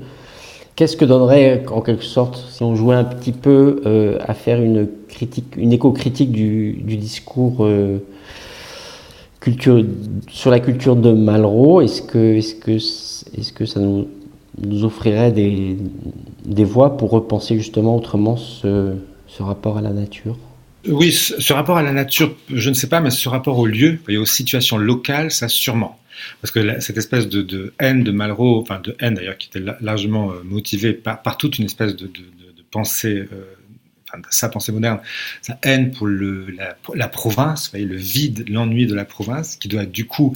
Qu'est-ce 0.76 0.98
que 0.98 1.06
donnerait, 1.06 1.64
en 1.72 1.82
quelque 1.82 2.04
sorte, 2.04 2.44
si 2.50 2.64
on 2.64 2.76
jouait 2.76 2.96
un 2.96 3.04
petit 3.04 3.32
peu 3.32 4.18
à 4.26 4.34
faire 4.34 4.60
une 4.60 4.88
critique, 5.08 5.56
une 5.56 5.72
éco-critique 5.72 6.32
du, 6.32 6.74
discours 6.98 7.64
culture, 9.44 9.84
sur 10.30 10.52
la 10.52 10.62
culture 10.62 10.96
de 10.96 11.12
Malraux, 11.12 11.82
est-ce 11.82 12.02
que, 12.02 12.38
est-ce 12.38 12.56
que, 12.56 12.72
est-ce 12.72 13.52
que 13.52 13.66
ça 13.66 13.82
nous, 13.82 14.86
offrirait 14.86 15.34
des, 15.34 16.64
voies 16.64 16.96
pour 16.96 17.10
repenser 17.10 17.58
justement 17.58 17.98
autrement 17.98 18.38
ce, 18.38 18.94
rapport 19.40 19.78
à 19.78 19.82
la 19.82 19.90
nature? 19.90 20.38
Oui, 20.88 21.12
ce, 21.12 21.54
rapport 21.54 21.78
à 21.78 21.84
la 21.84 21.94
nature, 21.94 22.36
je 22.50 22.70
ne 22.70 22.74
sais 22.74 22.88
pas, 22.88 23.00
mais 23.00 23.10
ce 23.10 23.30
rapport 23.30 23.58
au 23.58 23.66
lieu 23.66 24.00
et 24.10 24.18
aux 24.18 24.26
situations 24.26 24.78
locales, 24.78 25.32
ça 25.32 25.48
sûrement. 25.48 26.00
Parce 26.42 26.52
que 26.52 26.80
cette 26.80 26.98
espèce 26.98 27.28
de, 27.28 27.74
haine 27.80 28.04
de 28.04 28.12
Malraux, 28.12 28.62
enfin 28.62 28.80
de 28.80 28.96
haine 29.00 29.16
d'ailleurs, 29.16 29.38
qui 29.38 29.48
était 29.48 29.64
largement 29.82 30.32
euh, 30.32 30.44
motivée 30.44 30.94
par, 30.94 31.38
toute 31.38 31.58
une 31.58 31.66
espèce 31.66 31.96
de, 31.96 32.10
pensée 32.72 33.28
euh, 33.32 33.56
sa 34.30 34.50
pensée 34.50 34.72
moderne, 34.72 35.00
sa 35.42 35.58
haine 35.64 35.92
pour 35.92 36.08
le, 36.08 36.56
la, 36.94 37.08
province, 37.08 37.70
voyez, 37.72 37.86
le 37.86 37.96
vide, 37.96 38.46
l'ennui 38.48 38.86
de 38.86 38.96
la 38.96 39.06
province, 39.06 39.56
qui 39.56 39.68
doit 39.68 39.86
du 39.86 40.06
coup 40.06 40.36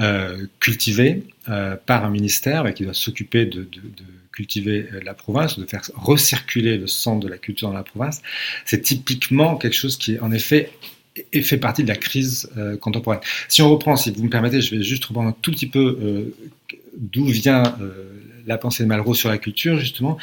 euh, 0.00 0.46
cultivé 0.60 1.22
euh, 1.48 1.76
par 1.86 2.04
un 2.04 2.10
ministère 2.10 2.66
et 2.66 2.74
qui 2.74 2.84
doit 2.84 2.94
s'occuper 2.94 3.46
de, 3.46 3.68
cultiver 4.34 4.88
euh, 4.92 5.00
la 5.04 5.14
province, 5.14 5.58
de 5.58 5.66
faire 5.66 5.82
recirculer 5.94 6.76
le 6.76 6.86
sang 6.86 7.16
de 7.16 7.28
la 7.28 7.38
culture 7.38 7.68
dans 7.68 7.74
la 7.74 7.84
province, 7.84 8.22
c'est 8.64 8.82
typiquement 8.82 9.56
quelque 9.56 9.76
chose 9.76 9.96
qui, 9.96 10.18
en 10.20 10.32
effet, 10.32 10.70
fait 11.32 11.58
partie 11.58 11.84
de 11.84 11.88
la 11.88 11.96
crise 11.96 12.50
contemporaine. 12.80 13.20
Si 13.48 13.62
on 13.62 13.70
reprend, 13.70 13.94
si 13.94 14.10
vous 14.10 14.24
me 14.24 14.28
permettez, 14.28 14.60
je 14.60 14.74
vais 14.74 14.82
juste 14.82 15.04
reprendre 15.04 15.28
un 15.28 15.36
tout 15.42 15.52
petit 15.52 15.68
peu 15.68 16.34
d'où 16.96 17.26
vient 17.26 17.76
la 18.46 18.58
pensée 18.58 18.82
de 18.82 18.88
Malraux 18.88 19.14
sur 19.14 19.28
la 19.28 19.38
culture, 19.38 19.78
justement, 19.78 20.18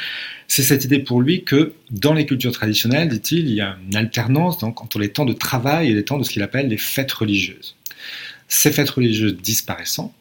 c'est 0.47 0.63
cette 0.63 0.85
idée 0.85 0.99
pour 0.99 1.21
lui 1.21 1.43
que 1.43 1.73
dans 1.89 2.13
les 2.13 2.25
cultures 2.25 2.51
traditionnelles, 2.51 3.09
dit-il, 3.09 3.47
il 3.47 3.55
y 3.55 3.61
a 3.61 3.77
une 3.87 3.95
alternance 3.95 4.57
donc, 4.57 4.81
entre 4.81 4.99
les 4.99 5.09
temps 5.09 5.25
de 5.25 5.33
travail 5.33 5.89
et 5.89 5.93
les 5.93 6.03
temps 6.03 6.17
de 6.17 6.23
ce 6.23 6.31
qu'il 6.31 6.43
appelle 6.43 6.67
les 6.67 6.77
fêtes 6.77 7.11
religieuses. 7.11 7.75
Ces 8.47 8.71
fêtes 8.71 8.89
religieuses 8.89 9.37
disparaissant, 9.37 10.13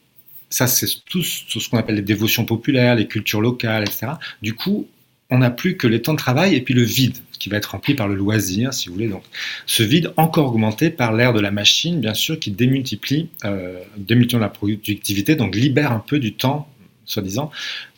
ça 0.50 0.66
c'est 0.66 0.88
tout 1.06 1.22
ce 1.22 1.68
qu'on 1.70 1.78
appelle 1.78 1.96
les 1.96 2.02
dévotions 2.02 2.44
populaires, 2.44 2.96
les 2.96 3.06
cultures 3.06 3.40
locales, 3.40 3.84
etc. 3.84 4.12
Du 4.42 4.54
coup, 4.54 4.88
on 5.30 5.38
n'a 5.38 5.50
plus 5.50 5.76
que 5.76 5.86
les 5.86 6.02
temps 6.02 6.12
de 6.12 6.18
travail 6.18 6.54
et 6.54 6.60
puis 6.60 6.74
le 6.74 6.82
vide, 6.82 7.16
qui 7.38 7.48
va 7.48 7.56
être 7.56 7.66
rempli 7.66 7.94
par 7.94 8.08
le 8.08 8.14
loisir, 8.14 8.74
si 8.74 8.88
vous 8.88 8.94
voulez. 8.94 9.08
Donc, 9.08 9.22
ce 9.66 9.82
vide 9.82 10.12
encore 10.16 10.48
augmenté 10.48 10.90
par 10.90 11.12
l'ère 11.12 11.32
de 11.32 11.40
la 11.40 11.50
machine, 11.50 12.00
bien 12.00 12.14
sûr, 12.14 12.38
qui 12.38 12.50
démultiplie, 12.50 13.28
euh, 13.44 13.78
démultiplie 13.96 14.40
la 14.40 14.48
productivité, 14.48 15.36
donc 15.36 15.54
libère 15.54 15.92
un 15.92 16.00
peu 16.00 16.18
du 16.18 16.34
temps 16.34 16.68
soi-disant, 17.06 17.50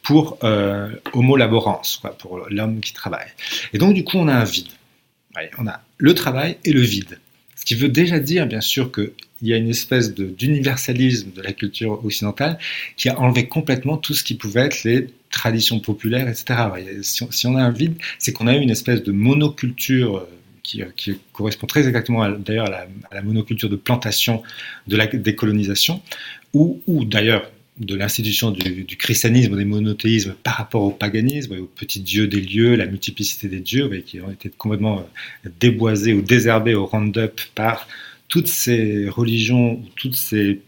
pour 0.03 0.38
euh, 0.43 0.91
homo 1.12 1.37
laborans, 1.37 1.83
quoi, 2.01 2.17
pour 2.17 2.47
l'homme 2.49 2.81
qui 2.81 2.93
travaille. 2.93 3.29
Et 3.73 3.79
donc, 3.79 3.95
du 3.95 4.05
coup, 4.05 4.19
on 4.19 4.29
a 4.29 4.35
un 4.35 4.45
vide. 4.45 4.69
on 5.59 5.67
a 5.67 5.81
le 5.99 6.15
travail 6.15 6.59
et 6.65 6.73
le 6.73 6.81
vide. 6.81 7.19
Ce 7.57 7.65
qui 7.65 7.75
veut 7.75 7.88
déjà 7.88 8.19
dire, 8.19 8.47
bien 8.47 8.61
sûr, 8.61 8.91
qu'il 9.42 9.50
y 9.50 9.55
a 9.55 9.57
une 9.57 9.68
espèce 9.68 10.14
d'universalisme 10.14 11.33
de, 11.35 11.42
la 11.42 11.52
culture 11.52 12.05
occidentale 12.05 12.59
qui 12.96 13.09
a 13.09 13.18
enlevé 13.18 13.48
complètement 13.48 13.96
tout 13.96 14.14
ce 14.14 14.22
qui 14.22 14.35
pouvait 14.35 14.62
être 14.62 14.85
les 14.85 15.09
traditions 15.31 15.81
populaires, 15.81 16.28
etc. 16.28 16.55
Si 17.02 17.46
on, 17.46 17.57
a 17.57 17.62
un 17.62 17.70
vide, 17.70 17.94
c'est 18.20 18.33
qu'on 18.33 18.46
a 18.46 18.57
eu 18.57 18.61
une 18.61 18.70
espèce 18.70 19.02
de 19.02 19.11
monoculture 19.11 20.18
euh, 20.18 20.28
qui, 20.62 21.18
correspond 21.33 21.66
très 21.66 21.88
exactement 21.88 22.28
d'ailleurs 22.31 22.72
à, 22.72 22.87
la 23.12 23.22
monoculture 23.22 23.68
de 23.68 23.74
plantation 23.76 24.44
de 24.87 24.96
la 24.96 25.09
décolonisation, 25.09 26.00
ou, 26.55 26.81
d'ailleurs 27.05 27.50
de 27.78 27.96
l'institution 27.96 28.52
du, 28.52 28.96
christianisme 28.96 29.57
des 29.57 29.64
monothéismes 29.64 30.35
par 30.44 30.55
rapport 30.55 30.83
au 30.83 30.90
paganisme, 30.90 31.59
aux 31.59 31.66
petits 31.66 32.00
dieux 32.00 32.28
des 32.28 32.40
lieux, 32.40 32.76
la 32.76 32.87
multiplicité 32.87 33.48
des 33.48 33.61
dieux, 33.61 33.88
qui 34.07 34.20
ont 34.20 34.31
été 34.31 34.50
complètement 34.50 35.00
euh, 35.00 35.50
déboisés 35.59 36.12
ou 36.12 36.22
désherbés 36.22 36.74
au 36.74 36.87
round-up 36.87 37.40
par 37.57 37.88
toutes 38.33 38.49
ces 38.49 39.11
religions 39.11 39.75
ou 39.75 39.85
tous 39.95 40.14
ces 40.14 40.62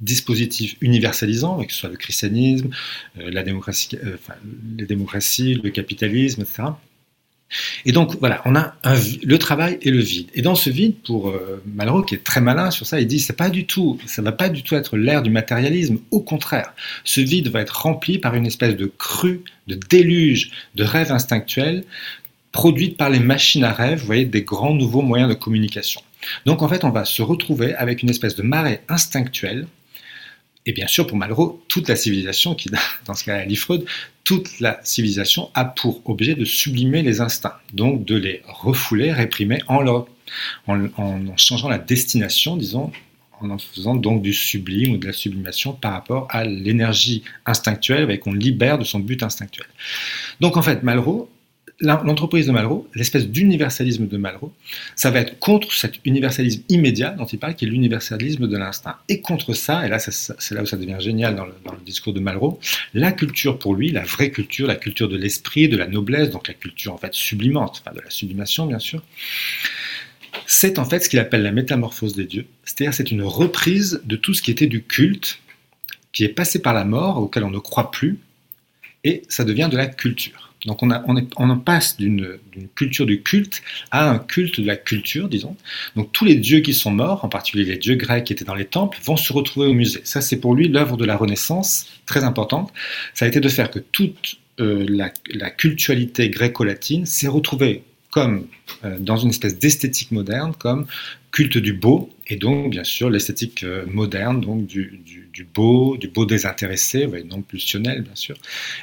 dispositifs 0.00 0.76
universalisants, 0.80 1.62
que 1.62 1.70
ce 1.70 1.80
soit 1.80 1.90
le 1.90 1.98
christianisme, 1.98 2.70
euh, 3.18 3.30
la 3.30 3.42
démocratie, 3.42 3.90
euh, 4.02 4.16
les 4.78 4.86
démocraties, 4.86 5.60
le 5.62 5.68
capitalisme, 5.68 6.40
etc. 6.40 6.62
Et 7.84 7.92
donc 7.92 8.16
voilà, 8.20 8.40
on 8.46 8.56
a 8.56 8.74
le 9.22 9.36
travail 9.36 9.78
et 9.82 9.90
le 9.90 9.98
vide. 9.98 10.28
Et 10.32 10.40
dans 10.40 10.54
ce 10.54 10.70
vide, 10.70 10.94
pour 11.04 11.28
euh, 11.28 11.62
Malraux, 11.66 12.00
qui 12.02 12.14
est 12.14 12.24
très 12.24 12.40
malin 12.40 12.70
sur 12.70 12.86
ça, 12.86 12.98
il 13.02 13.06
dit 13.06 13.20
c'est 13.20 13.36
pas 13.36 13.50
du 13.50 13.66
tout, 13.66 13.98
ça 14.06 14.22
va 14.22 14.32
pas 14.32 14.48
du 14.48 14.62
tout 14.62 14.74
être 14.74 14.96
l'ère 14.96 15.20
du 15.20 15.28
matérialisme. 15.28 15.98
Au 16.10 16.20
contraire, 16.20 16.72
ce 17.04 17.20
vide 17.20 17.48
va 17.48 17.60
être 17.60 17.82
rempli 17.82 18.16
par 18.16 18.34
une 18.34 18.46
espèce 18.46 18.76
de 18.76 18.86
crue, 18.86 19.42
de 19.66 19.74
déluge, 19.74 20.52
de 20.74 20.84
rêve 20.84 21.12
instinctuel 21.12 21.84
produite 22.52 22.96
par 22.96 23.10
les 23.10 23.20
machines 23.20 23.64
à 23.64 23.72
rêve, 23.72 24.00
vous 24.00 24.06
voyez, 24.06 24.24
des 24.24 24.42
grands 24.42 24.74
nouveaux 24.74 25.02
moyens 25.02 25.28
de 25.28 25.34
communication. 25.34 26.00
Donc 26.46 26.62
en 26.62 26.68
fait, 26.68 26.84
on 26.84 26.90
va 26.90 27.04
se 27.04 27.22
retrouver 27.22 27.74
avec 27.74 28.02
une 28.02 28.10
espèce 28.10 28.36
de 28.36 28.42
marée 28.42 28.80
instinctuelle 28.88 29.66
et 30.66 30.72
bien 30.72 30.86
sûr, 30.86 31.06
pour 31.06 31.16
Malraux, 31.16 31.64
toute 31.68 31.88
la 31.88 31.96
civilisation, 31.96 32.54
qui 32.54 32.70
dans 33.06 33.14
ce 33.14 33.24
cas-là 33.24 33.44
Freud, 33.56 33.84
toute 34.24 34.60
la 34.60 34.78
civilisation 34.84 35.50
a 35.54 35.64
pour 35.64 36.08
objet 36.08 36.34
de 36.34 36.44
sublimer 36.44 37.02
les 37.02 37.20
instincts, 37.20 37.56
donc 37.72 38.04
de 38.04 38.16
les 38.16 38.42
refouler, 38.46 39.12
réprimer 39.12 39.60
en, 39.68 39.80
leur, 39.80 40.06
en, 40.66 40.86
en 40.96 41.36
changeant 41.36 41.68
la 41.68 41.78
destination, 41.78 42.56
disons, 42.56 42.92
en 43.40 43.50
en 43.50 43.58
faisant 43.58 43.94
donc 43.94 44.20
du 44.20 44.34
sublime 44.34 44.94
ou 44.94 44.96
de 44.98 45.06
la 45.06 45.14
sublimation 45.14 45.72
par 45.72 45.92
rapport 45.92 46.28
à 46.30 46.44
l'énergie 46.44 47.22
instinctuelle 47.46 48.10
et 48.10 48.18
qu'on 48.18 48.34
libère 48.34 48.78
de 48.78 48.84
son 48.84 48.98
but 48.98 49.22
instinctuel. 49.22 49.66
Donc 50.40 50.58
en 50.58 50.62
fait, 50.62 50.82
Malraux 50.82 51.30
l'entreprise 51.80 52.46
de 52.46 52.52
Malraux, 52.52 52.88
l'espèce 52.94 53.26
d'universalisme 53.26 54.06
de 54.06 54.16
Malraux, 54.16 54.52
ça 54.96 55.10
va 55.10 55.20
être 55.20 55.38
contre 55.38 55.72
cet 55.72 55.94
universalisme 56.04 56.62
immédiat 56.68 57.10
dont 57.10 57.24
il 57.24 57.38
parle, 57.38 57.54
qui 57.54 57.64
est 57.64 57.68
l'universalisme 57.68 58.46
de 58.46 58.56
l'instinct. 58.56 58.96
Et 59.08 59.20
contre 59.20 59.54
ça, 59.54 59.86
et 59.86 59.88
là 59.88 59.98
c'est 59.98 60.54
là 60.54 60.62
où 60.62 60.66
ça 60.66 60.76
devient 60.76 60.98
génial 61.00 61.34
dans 61.34 61.46
le, 61.46 61.54
discours 61.84 62.12
de 62.12 62.20
Malraux, 62.20 62.60
la 62.92 63.12
culture 63.12 63.58
pour 63.58 63.74
lui, 63.74 63.90
la 63.90 64.04
vraie 64.04 64.30
culture, 64.30 64.66
la 64.66 64.76
culture 64.76 65.08
de 65.08 65.16
l'esprit, 65.16 65.68
de 65.68 65.76
la 65.76 65.86
noblesse, 65.86 66.30
donc 66.30 66.48
la 66.48 66.54
culture 66.54 66.92
en 66.92 66.98
fait 66.98 67.14
sublimante, 67.14 67.82
enfin 67.84 67.96
de 67.96 68.02
la 68.02 68.10
sublimation 68.10 68.66
bien 68.66 68.78
sûr, 68.78 69.02
c'est 70.46 70.78
en 70.78 70.84
fait 70.84 71.00
ce 71.00 71.08
qu'il 71.08 71.18
appelle 71.18 71.42
la 71.42 71.52
métamorphose 71.52 72.14
des 72.14 72.24
dieux, 72.24 72.46
c'est-à-dire 72.64 72.92
c'est 72.92 73.10
une 73.10 73.22
reprise 73.22 74.02
de 74.04 74.16
tout 74.16 74.34
ce 74.34 74.42
qui 74.42 74.50
était 74.50 74.66
du 74.66 74.82
culte, 74.82 75.38
qui 76.12 76.24
est 76.24 76.28
passé 76.28 76.60
par 76.60 76.74
la 76.74 76.84
mort, 76.84 77.18
auquel 77.18 77.44
on 77.44 77.50
ne 77.50 77.58
croit 77.58 77.90
plus, 77.90 78.18
et 79.04 79.22
ça 79.28 79.44
devient 79.44 79.68
de 79.70 79.76
la 79.76 79.86
culture. 79.86 80.49
Donc 80.66 80.82
on, 80.82 80.90
en 80.90 81.58
passe 81.58 81.96
d'une 81.96 82.38
culture 82.74 83.06
du 83.06 83.22
culte 83.22 83.62
à 83.90 84.10
un 84.10 84.18
culte 84.18 84.60
de 84.60 84.66
la 84.66 84.76
culture, 84.76 85.28
disons. 85.28 85.56
Donc 85.96 86.12
tous 86.12 86.24
les 86.24 86.34
dieux 86.34 86.60
qui 86.60 86.74
sont 86.74 86.90
morts, 86.90 87.24
en 87.24 87.28
particulier 87.28 87.64
les 87.64 87.78
dieux 87.78 87.94
grecs 87.94 88.24
qui 88.24 88.32
étaient 88.32 88.44
dans 88.44 88.54
les 88.54 88.66
temples, 88.66 88.98
vont 89.02 89.16
se 89.16 89.32
retrouver 89.32 89.66
au 89.68 89.72
musée. 89.72 90.02
Ça 90.04 90.20
c'est 90.20 90.36
pour 90.36 90.54
lui 90.54 90.68
l'œuvre 90.68 90.96
de 90.96 91.04
la 91.04 91.16
Renaissance, 91.16 91.86
très 92.04 92.24
importante. 92.24 92.72
Ça 93.14 93.24
a 93.24 93.28
été 93.28 93.40
de 93.40 93.48
faire 93.48 93.70
que 93.70 93.78
toute 93.78 94.38
euh, 94.60 94.84
la, 94.88 95.50
cultualité 95.50 96.28
gréco-latine 96.28 97.06
s'est 97.06 97.28
retrouvée 97.28 97.82
comme 98.10 98.46
euh, 98.84 98.98
dans 98.98 99.16
une 99.16 99.30
espèce 99.30 99.58
d'esthétique 99.58 100.10
moderne, 100.10 100.52
comme 100.58 100.86
culte 101.32 101.58
du 101.58 101.72
beau, 101.72 102.10
et 102.26 102.36
donc 102.36 102.70
bien 102.70 102.84
sûr 102.84 103.10
l'esthétique 103.10 103.62
euh, 103.62 103.84
moderne, 103.86 104.40
donc 104.40 104.66
du, 104.66 105.02
beau, 105.54 105.96
du 105.96 106.08
beau 106.08 106.26
désintéressé, 106.26 107.08
non 107.28 107.42
pulsionnel 107.42 108.02
bien 108.02 108.14
sûr, 108.14 108.36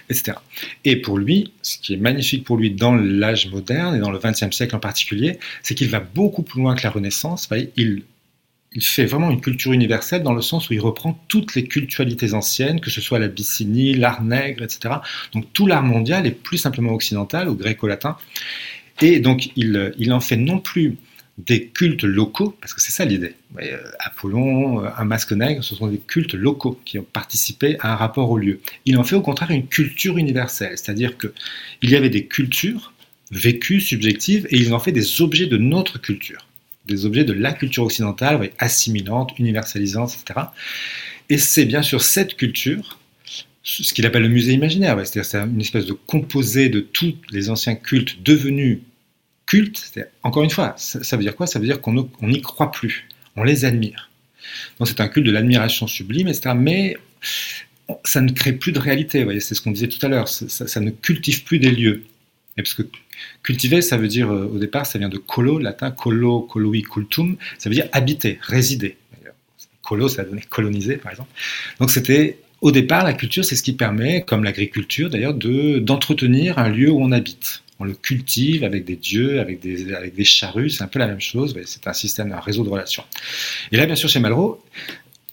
etc. 0.09 0.37
Et 0.85 0.95
pour 0.97 1.17
lui, 1.17 1.51
ce 1.61 1.77
qui 1.77 1.93
est 1.93 1.97
magnifique 1.97 2.43
pour 2.43 2.57
lui 2.57 2.71
dans 2.71 2.95
l'âge 2.95 3.49
moderne 3.51 3.95
et 3.95 3.99
dans 3.99 4.11
le 4.11 4.19
XXe 4.19 4.55
siècle 4.55 4.75
en 4.75 4.79
particulier, 4.79 5.39
c'est 5.61 5.75
qu'il 5.75 5.89
va 5.89 5.99
beaucoup 5.99 6.43
plus 6.43 6.61
loin 6.61 6.75
que 6.75 6.83
la 6.83 6.89
Renaissance. 6.89 7.49
il, 7.75 8.03
il 8.73 8.83
fait 8.83 9.05
vraiment 9.05 9.31
une 9.31 9.41
culture 9.41 9.71
universelle 9.71 10.23
dans 10.23 10.33
le 10.33 10.41
sens 10.41 10.69
où 10.69 10.73
il 10.73 10.79
reprend 10.79 11.19
toutes 11.27 11.55
les 11.55 11.65
cultualités 11.65 12.33
anciennes, 12.33 12.79
que 12.79 12.89
ce 12.89 13.01
soit 13.01 13.17
la 13.17 13.27
Bycinie, 13.27 13.93
l'art 13.93 14.23
nègre, 14.23 14.63
etc. 14.63 14.95
Donc 15.33 15.51
tout 15.53 15.67
l'art 15.67 15.83
mondial 15.83 16.27
est 16.27 16.31
plus 16.31 16.57
simplement 16.57 16.93
occidental 16.93 17.49
ou 17.49 17.55
gréco-latin. 17.55 18.17
Et 19.01 19.19
donc, 19.19 19.49
il, 19.55 19.93
il 19.97 20.11
en 20.11 20.19
fait 20.19 20.37
non 20.37 20.59
plus 20.59 20.97
des 21.37 21.67
cultes 21.67 22.03
locaux, 22.03 22.55
parce 22.59 22.73
que 22.73 22.81
c'est 22.81 22.91
ça 22.91 23.05
l'idée. 23.05 23.35
Euh, 23.61 23.77
Apollon, 23.99 24.83
euh, 24.83 24.89
un 24.97 25.05
masque 25.05 25.33
nègre, 25.33 25.63
ce 25.63 25.75
sont 25.75 25.87
des 25.87 25.99
cultes 25.99 26.33
locaux 26.33 26.79
qui 26.83 26.97
ont 26.97 27.05
participé 27.13 27.77
à 27.79 27.93
un 27.93 27.95
rapport 27.95 28.31
au 28.31 28.37
lieu. 28.37 28.59
Il 28.85 28.97
en 28.97 29.03
fait 29.03 29.15
au 29.15 29.21
contraire 29.21 29.51
une 29.51 29.67
culture 29.67 30.17
universelle, 30.17 30.77
c'est-à-dire 30.77 31.15
qu'il 31.17 31.89
y 31.89 31.95
avait 31.95 32.09
des 32.09 32.25
cultures 32.25 32.93
vécues, 33.29 33.81
subjectives, 33.81 34.47
et 34.49 34.57
il 34.57 34.73
en 34.73 34.79
fait 34.79 34.91
des 34.91 35.21
objets 35.21 35.47
de 35.47 35.57
notre 35.57 35.99
culture, 35.99 36.47
des 36.85 37.05
objets 37.05 37.23
de 37.23 37.33
la 37.33 37.53
culture 37.53 37.83
occidentale, 37.83 38.49
assimilante, 38.57 39.37
universalisante, 39.37 40.13
etc. 40.13 40.47
Et 41.29 41.37
c'est 41.37 41.65
bien 41.65 41.83
sûr 41.83 42.01
cette 42.01 42.35
culture 42.35 42.97
ce 43.67 43.93
qu'il 43.93 44.05
appelle 44.05 44.21
le 44.21 44.29
musée 44.29 44.53
imaginaire, 44.53 44.95
c'est-à-dire 44.99 45.25
c'est 45.25 45.37
une 45.39 45.59
espèce 45.59 45.85
de 45.85 45.91
composé 45.91 46.69
de 46.69 46.79
tous 46.79 47.17
les 47.31 47.49
anciens 47.49 47.75
cultes 47.75 48.23
devenus 48.23 48.79
cultes. 49.47 49.91
Encore 50.21 50.43
une 50.43 50.51
fois, 50.51 50.75
ça, 50.77 51.17
veut 51.17 51.23
dire 51.23 51.35
quoi? 51.35 51.47
Ça 51.47 51.57
veut 51.57 51.65
dire 51.65 51.81
qu'on 51.81 52.07
n'y 52.21 52.41
croit 52.41 52.71
plus, 52.71 53.07
on 53.35 53.43
les 53.43 53.65
admire. 53.65 54.11
Donc 54.77 54.87
c'est 54.87 55.01
un 55.01 55.07
culte 55.07 55.25
de 55.25 55.31
l'admiration 55.31 55.87
sublime, 55.87 56.27
etc. 56.27 56.51
Mais 56.55 56.97
ça 58.03 58.21
ne 58.21 58.31
crée 58.31 58.53
plus 58.53 58.71
de 58.71 58.79
réalité, 58.79 59.25
c'est 59.39 59.55
ce 59.55 59.61
qu'on 59.61 59.71
disait 59.71 59.87
tout 59.87 60.05
à 60.05 60.09
l'heure, 60.09 60.27
ça, 60.27 60.79
ne 60.79 60.91
cultive 60.91 61.43
plus 61.43 61.57
des 61.57 61.71
lieux. 61.71 62.03
Et 62.57 62.61
parce 62.61 62.73
que 62.73 62.83
cultiver, 63.43 63.81
ça 63.81 63.97
veut 63.97 64.07
dire, 64.07 64.31
euh, 64.31 64.51
au 64.53 64.57
départ, 64.57 64.85
ça 64.85 64.99
vient 64.99 65.09
de 65.09 65.17
colo, 65.17 65.59
latin, 65.59 65.91
colo, 65.91 66.41
colui, 66.41 66.81
cultum, 66.81 67.37
ça 67.57 67.69
veut 67.69 67.75
dire 67.75 67.87
habiter, 67.91 68.39
résider. 68.41 68.97
Colo, 69.81 70.09
ça 70.09 70.25
donné 70.25 70.41
coloniser, 70.41 70.97
par 70.97 71.11
exemple. 71.11 71.29
Donc 71.79 71.91
c'était 71.91 72.39
au 72.61 72.71
départ, 72.71 73.03
la 73.03 73.13
culture, 73.13 73.45
c'est 73.45 73.55
ce 73.55 73.63
qui 73.63 73.73
permet, 73.73 74.23
comme 74.23 74.43
l'agriculture 74.43 75.09
d'ailleurs, 75.09 75.35
d'entretenir 75.35 76.57
un 76.57 76.69
lieu 76.69 76.89
où 76.89 76.99
on 77.01 77.11
habite. 77.11 77.61
On 77.79 77.85
le 77.85 77.93
cultive 77.93 78.63
avec 78.63 78.85
des 78.85 78.95
dieux, 78.95 79.39
avec 79.39 79.59
des, 79.59 79.93
avec 79.93 80.15
des 80.15 80.23
charrues, 80.23 80.69
c'est 80.69 80.83
un 80.83 80.87
peu 80.87 80.99
la 80.99 81.07
même 81.07 81.21
chose, 81.21 81.55
c'est 81.65 81.87
un 81.87 81.93
système, 81.93 82.31
un 82.31 82.39
réseau 82.39 82.63
de 82.63 82.69
relations. 82.69 83.03
Et 83.71 83.77
là, 83.77 83.85
bien 83.85 83.95
sûr, 83.95 84.09
chez 84.09 84.19
Malraux, 84.19 84.63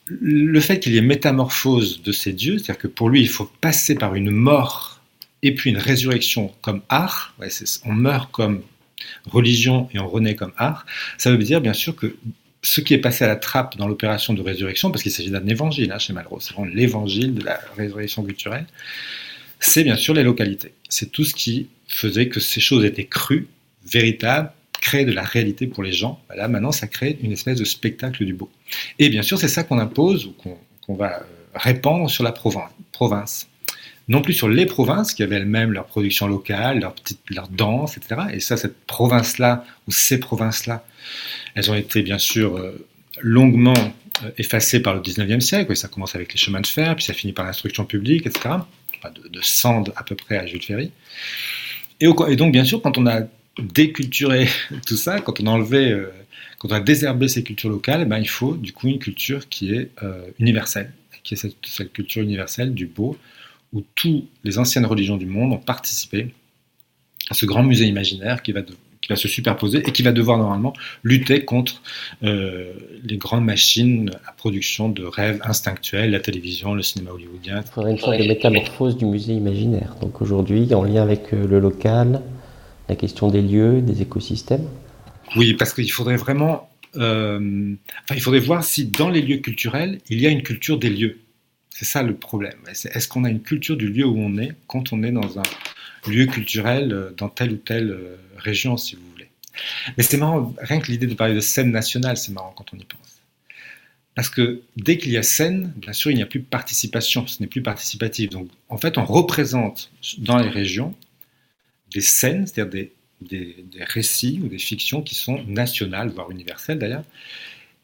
le 0.06 0.60
fait 0.60 0.80
qu'il 0.80 0.92
y 0.92 0.98
ait 0.98 1.02
métamorphose 1.02 2.02
de 2.02 2.12
ces 2.12 2.32
dieux, 2.32 2.58
c'est-à-dire 2.58 2.78
que 2.78 2.88
pour 2.88 3.08
lui, 3.08 3.22
il 3.22 3.28
faut 3.28 3.50
passer 3.60 3.94
par 3.94 4.14
une 4.14 4.30
mort 4.30 5.00
et 5.42 5.54
puis 5.54 5.70
une 5.70 5.78
résurrection 5.78 6.52
comme 6.60 6.82
art, 6.88 7.34
on 7.84 7.92
meurt 7.92 8.30
comme 8.30 8.62
religion 9.26 9.88
et 9.92 9.98
on 9.98 10.08
renaît 10.08 10.34
comme 10.34 10.52
art, 10.56 10.86
ça 11.18 11.30
veut 11.30 11.38
dire 11.38 11.60
bien 11.60 11.74
sûr 11.74 11.96
que 11.96 12.16
ce 12.62 12.80
qui 12.80 12.94
est 12.94 12.98
passé 12.98 13.24
à 13.24 13.28
la 13.28 13.36
trappe 13.36 13.76
dans 13.76 13.86
l'opération 13.86 14.32
de 14.32 14.40
résurrection, 14.40 14.90
parce 14.90 15.02
qu'il 15.02 15.12
s'agit 15.12 15.30
d'un 15.30 15.46
évangile 15.46 15.92
hein, 15.92 15.98
chez 15.98 16.14
Malraux, 16.14 16.40
c'est 16.40 16.54
vraiment 16.54 16.72
l'évangile 16.74 17.34
de 17.34 17.44
la 17.44 17.60
résurrection 17.76 18.22
culturelle, 18.22 18.66
c'est 19.60 19.84
bien 19.84 19.96
sûr 19.96 20.14
les 20.14 20.22
localités. 20.22 20.72
C'est 20.88 21.12
tout 21.12 21.24
ce 21.24 21.34
qui 21.34 21.68
faisait 21.86 22.28
que 22.28 22.40
ces 22.40 22.60
choses 22.60 22.84
étaient 22.84 23.06
crues, 23.06 23.48
véritables, 23.84 24.50
créaient 24.84 25.04
de 25.04 25.12
la 25.12 25.22
réalité 25.22 25.66
pour 25.66 25.82
les 25.82 25.92
gens. 25.92 26.20
Là, 26.36 26.46
maintenant, 26.46 26.72
ça 26.72 26.86
crée 26.86 27.18
une 27.22 27.32
espèce 27.32 27.58
de 27.58 27.64
spectacle 27.64 28.24
du 28.24 28.34
beau. 28.34 28.50
Et 28.98 29.08
bien 29.08 29.22
sûr, 29.22 29.38
c'est 29.38 29.48
ça 29.48 29.64
qu'on 29.64 29.78
impose 29.78 30.26
ou 30.26 30.32
qu'on 30.32 30.94
va 30.94 31.20
euh, 31.20 31.22
répandre 31.54 32.10
sur 32.10 32.22
la 32.22 32.32
province. 32.32 33.48
Non 34.06 34.20
plus 34.20 34.34
sur 34.34 34.48
les 34.48 34.66
provinces 34.66 35.14
qui 35.14 35.22
avaient 35.22 35.36
elles-mêmes 35.36 35.72
leur 35.72 35.86
production 35.86 36.26
locale, 36.26 36.80
leur, 36.80 36.94
petite, 36.94 37.20
leur 37.30 37.48
danse, 37.48 37.96
etc. 37.96 38.22
Et 38.34 38.40
ça, 38.40 38.58
cette 38.58 38.78
province-là, 38.84 39.64
ou 39.88 39.92
ces 39.92 40.20
provinces-là, 40.20 40.84
elles 41.54 41.70
ont 41.70 41.74
été 41.74 42.02
bien 42.02 42.18
sûr 42.18 42.58
euh, 42.58 42.86
longuement 43.22 43.94
euh, 44.22 44.30
effacées 44.36 44.80
par 44.80 44.94
le 44.94 45.00
19e 45.00 45.40
siècle. 45.40 45.74
ça 45.74 45.88
commence 45.88 46.14
avec 46.14 46.30
les 46.34 46.38
chemins 46.38 46.60
de 46.60 46.66
fer, 46.66 46.94
puis 46.94 47.04
ça 47.06 47.14
finit 47.14 47.32
par 47.32 47.46
l'instruction 47.46 47.86
publique, 47.86 48.26
etc. 48.26 48.56
de, 49.04 49.28
de 49.28 49.40
Sand 49.40 49.94
à 49.96 50.04
peu 50.04 50.14
près 50.14 50.36
à 50.36 50.46
Jules 50.46 50.62
Ferry. 50.62 50.90
Et, 52.04 52.36
donc, 52.36 52.52
bien 52.52 52.64
sûr, 52.64 52.82
quand 52.82 52.98
on 52.98 53.06
a 53.06 53.22
déculturé 53.58 54.48
tout 54.86 54.96
ça, 54.96 55.20
quand 55.20 55.40
on 55.40 55.46
a 55.46 55.50
enlevé, 55.50 55.90
euh, 55.90 56.12
quand 56.58 56.68
on 56.70 56.74
a 56.74 56.80
désherbé 56.80 57.28
ces 57.28 57.42
cultures 57.42 57.70
locales, 57.70 58.06
ben, 58.06 58.18
il 58.18 58.28
faut 58.28 58.54
du 58.54 58.72
coup 58.72 58.88
une 58.88 58.98
culture 58.98 59.48
qui 59.48 59.74
est 59.74 59.90
universelle, 60.38 60.92
qui 61.22 61.34
est 61.34 61.36
cette, 61.36 61.92
culture 61.92 62.22
universelle 62.22 62.74
du 62.74 62.86
beau, 62.86 63.16
où 63.72 63.82
toutes 63.94 64.28
les 64.44 64.58
anciennes 64.58 64.86
religions 64.86 65.16
du 65.16 65.26
monde 65.26 65.52
ont 65.52 65.58
participé 65.58 66.34
à 67.30 67.34
ce 67.34 67.46
grand 67.46 67.62
musée 67.62 67.86
imaginaire 67.86 68.42
qui 68.42 68.52
va, 68.52 68.60
qui 69.04 69.08
va 69.10 69.16
se 69.16 69.28
superposer 69.28 69.82
et 69.86 69.92
qui 69.92 70.02
va 70.02 70.12
devoir 70.12 70.38
normalement 70.38 70.72
lutter 71.02 71.44
contre 71.44 71.82
euh, 72.22 72.72
les 73.02 73.18
grandes 73.18 73.44
machines 73.44 74.10
à 74.26 74.32
production 74.32 74.88
de 74.88 75.04
rêves 75.04 75.40
instinctuels, 75.44 76.10
la 76.10 76.20
télévision, 76.20 76.74
le 76.74 76.80
cinéma 76.80 77.10
hollywoodien. 77.10 77.60
Il 77.60 77.70
faudrait 77.70 77.90
une 77.90 77.98
sorte 77.98 78.18
de 78.18 78.26
métamorphose 78.26 78.96
du 78.96 79.04
musée 79.04 79.34
imaginaire. 79.34 79.96
Donc 80.00 80.22
aujourd'hui, 80.22 80.72
en 80.72 80.84
lien 80.84 81.02
avec 81.02 81.34
euh, 81.34 81.46
le 81.46 81.60
local, 81.60 82.22
la 82.88 82.96
question 82.96 83.28
des 83.28 83.42
lieux, 83.42 83.82
des 83.82 84.00
écosystèmes. 84.00 84.66
Oui, 85.36 85.52
parce 85.52 85.74
qu'il 85.74 85.92
faudrait 85.92 86.16
vraiment, 86.16 86.70
euh, 86.96 87.74
enfin, 88.04 88.14
il 88.14 88.22
faudrait 88.22 88.40
voir 88.40 88.64
si 88.64 88.86
dans 88.86 89.10
les 89.10 89.20
lieux 89.20 89.38
culturels, 89.38 89.98
il 90.08 90.18
y 90.18 90.26
a 90.26 90.30
une 90.30 90.42
culture 90.42 90.78
des 90.78 90.88
lieux. 90.88 91.18
C'est 91.68 91.84
ça 91.84 92.02
le 92.02 92.14
problème. 92.14 92.56
Est-ce 92.70 93.06
qu'on 93.06 93.24
a 93.24 93.28
une 93.28 93.42
culture 93.42 93.76
du 93.76 93.88
lieu 93.88 94.06
où 94.06 94.16
on 94.16 94.38
est 94.38 94.52
quand 94.66 94.94
on 94.94 95.02
est 95.02 95.12
dans 95.12 95.38
un 95.38 95.42
lieu 96.10 96.24
culturel 96.24 97.12
dans 97.18 97.28
telle 97.28 97.52
ou 97.52 97.60
euh, 97.70 98.16
région, 98.44 98.76
si 98.76 98.94
vous 98.96 99.02
voulez 99.10 99.28
Mais 99.96 100.04
c'est 100.04 100.16
marrant, 100.16 100.54
rien 100.58 100.80
que 100.80 100.90
l'idée 100.90 101.06
de 101.06 101.14
parler 101.14 101.34
de 101.34 101.40
scène 101.40 101.70
nationale, 101.70 102.16
c'est 102.16 102.32
marrant 102.32 102.52
quand 102.56 102.72
on 102.72 102.78
y 102.78 102.84
pense. 102.84 103.22
Parce 104.14 104.28
que 104.28 104.62
dès 104.76 104.96
qu'il 104.96 105.10
y 105.10 105.16
a 105.16 105.22
scène, 105.24 105.72
bien 105.76 105.92
sûr, 105.92 106.10
il 106.10 106.14
n'y 106.14 106.22
a 106.22 106.26
plus 106.26 106.40
participation, 106.40 107.26
ce 107.26 107.42
n'est 107.42 107.48
plus 107.48 107.62
participatif. 107.62 108.30
Donc, 108.30 108.48
en 108.68 108.78
fait, 108.78 108.96
on 108.96 109.04
représente 109.04 109.90
dans 110.18 110.38
les 110.38 110.48
régions 110.48 110.94
des 111.92 112.00
scènes, 112.00 112.46
c'est-à-dire 112.46 112.70
des, 112.70 112.92
des, 113.20 113.84
récits 113.84 114.40
ou 114.42 114.48
des 114.48 114.58
fictions 114.58 115.02
qui 115.02 115.14
sont 115.14 115.42
nationales, 115.44 116.10
voire 116.10 116.30
universelles 116.30 116.78
d'ailleurs. 116.78 117.04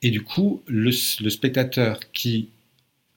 Et 0.03 0.11
du 0.11 0.23
coup, 0.23 0.63
le, 0.67 0.93
spectateur 0.93 2.01
qui 2.13 2.49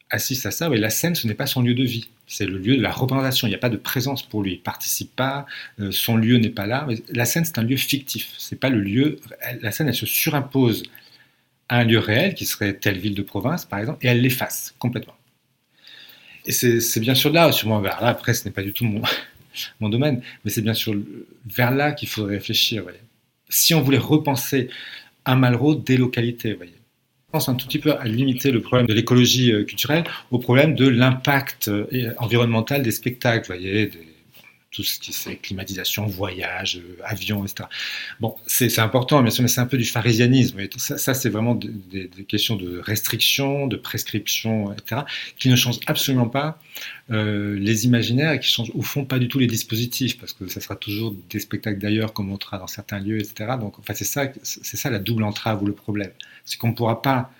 assiste 0.09 0.45
à 0.45 0.51
ça, 0.51 0.69
la 0.69 0.89
scène, 0.89 1.15
ce 1.15 1.27
n'est 1.27 1.33
pas 1.33 1.47
son 1.47 1.61
lieu 1.61 1.73
de 1.73 1.83
vie. 1.83 2.09
C'est 2.33 2.47
le 2.47 2.57
lieu 2.57 2.75
de 2.75 2.81
la 2.81 2.91
représentation. 2.91 3.45
Il 3.45 3.51
n'y 3.51 3.55
a 3.55 3.59
pas 3.59 3.69
de 3.69 3.77
présence 3.77 4.23
pour 4.23 4.41
lui. 4.41 4.53
Il 4.53 4.59
participe 4.59 5.15
pas. 5.15 5.45
Euh, 5.79 5.91
son 5.91 6.17
lieu 6.17 6.37
n'est 6.37 6.49
pas 6.49 6.65
là. 6.65 6.87
La 7.09 7.25
scène, 7.25 7.45
c'est 7.45 7.59
un 7.59 7.63
lieu 7.63 7.77
fictif. 7.77 8.33
C'est 8.39 8.59
pas 8.59 8.69
le 8.69 8.81
lieu. 8.81 9.19
La 9.61 9.71
scène, 9.71 9.87
elle 9.87 9.93
se 9.93 10.07
surimpose 10.07 10.81
à 11.69 11.77
un 11.77 11.83
lieu 11.83 11.99
réel, 11.99 12.33
qui 12.33 12.47
serait 12.47 12.73
telle 12.73 12.97
ville 12.97 13.13
de 13.13 13.21
province, 13.21 13.65
par 13.65 13.77
exemple, 13.77 14.03
et 14.03 14.09
elle 14.09 14.21
l'efface 14.21 14.73
complètement. 14.79 15.15
Et 16.47 16.51
c'est 16.51 16.99
bien 16.99 17.13
sûr 17.13 17.31
là, 17.31 17.51
sûrement 17.51 17.79
vers 17.81 18.01
là. 18.01 18.07
Après, 18.07 18.33
ce 18.33 18.45
n'est 18.45 18.51
pas 18.51 18.63
du 18.63 18.73
tout 18.73 18.85
mon, 18.85 19.03
mon 19.79 19.89
domaine, 19.89 20.23
mais 20.43 20.49
c'est 20.49 20.63
bien 20.63 20.73
sûr 20.73 20.95
vers 21.45 21.69
là 21.69 21.91
qu'il 21.91 22.09
faudrait 22.09 22.37
réfléchir. 22.37 22.83
Si 23.47 23.75
on 23.75 23.81
voulait 23.81 23.99
repenser 23.99 24.69
un 25.25 25.35
Malraux 25.35 25.75
des 25.75 25.97
localités, 25.97 26.53
voyez. 26.53 26.73
Pense 27.33 27.49
un 27.49 27.55
tout 27.55 27.65
petit 27.65 27.79
peu 27.79 27.97
à 27.97 28.05
limiter 28.05 28.51
le 28.51 28.61
problème 28.61 28.85
de 28.85 28.93
l'écologie 28.93 29.51
euh, 29.51 29.63
culturelle 29.63 30.03
au 30.29 30.37
problème 30.37 30.75
de 30.75 30.87
l'impact 30.87 31.67
euh, 31.67 32.13
environnemental 32.19 32.83
des 32.83 32.91
spectacles, 32.91 33.47
voyez, 33.47 33.89
tout 34.73 34.83
ce 34.83 34.99
qui 34.99 35.11
est 35.29 35.35
climatisation, 35.37 36.07
voyage, 36.07 36.77
euh, 36.77 36.97
avion, 37.03 37.45
etc. 37.45 37.69
Bon, 38.19 38.35
c'est 38.47 38.79
important, 38.79 39.21
bien 39.21 39.31
sûr, 39.31 39.43
mais 39.43 39.47
c'est 39.47 39.61
un 39.61 39.67
peu 39.67 39.77
du 39.77 39.85
pharisianisme. 39.85 40.59
Ça, 40.77 40.97
ça 40.97 41.13
c'est 41.13 41.29
vraiment 41.29 41.55
des, 41.55 42.09
questions 42.27 42.55
de 42.55 42.79
restriction, 42.79 43.67
de 43.67 43.77
prescription, 43.77 44.73
etc., 44.73 45.01
qui 45.37 45.49
ne 45.49 45.55
changent 45.55 45.79
absolument 45.85 46.27
pas 46.27 46.59
euh, 47.11 47.57
les 47.59 47.85
imaginaires 47.85 48.33
et 48.33 48.39
qui 48.39 48.49
changent 48.49 48.71
au 48.73 48.81
fond 48.81 49.05
pas 49.05 49.19
du 49.19 49.27
tout 49.27 49.39
les 49.39 49.47
dispositifs, 49.47 50.19
parce 50.19 50.33
que 50.33 50.47
ça 50.47 50.59
sera 50.59 50.75
toujours 50.75 51.15
des 51.29 51.39
spectacles 51.39 51.79
d'ailleurs 51.79 52.13
qu'on 52.13 52.23
montrera 52.23 52.57
dans 52.57 52.67
certains 52.67 52.99
lieux, 52.99 53.19
etc. 53.19 53.53
Donc, 53.59 53.77
en 53.77 53.83
fait, 53.83 53.93
c'est 53.93 54.05
ça, 54.05 54.27
c'est 54.41 54.77
ça 54.77 54.89
la 54.89 54.99
double 54.99 55.23
entrave 55.23 55.61
ou 55.61 55.67
le 55.67 55.73
problème. 55.73 56.11
C'est 56.45 56.57
qu'on 56.57 56.69
ne 56.69 56.73
pourra 56.73 57.01
pas 57.01 57.31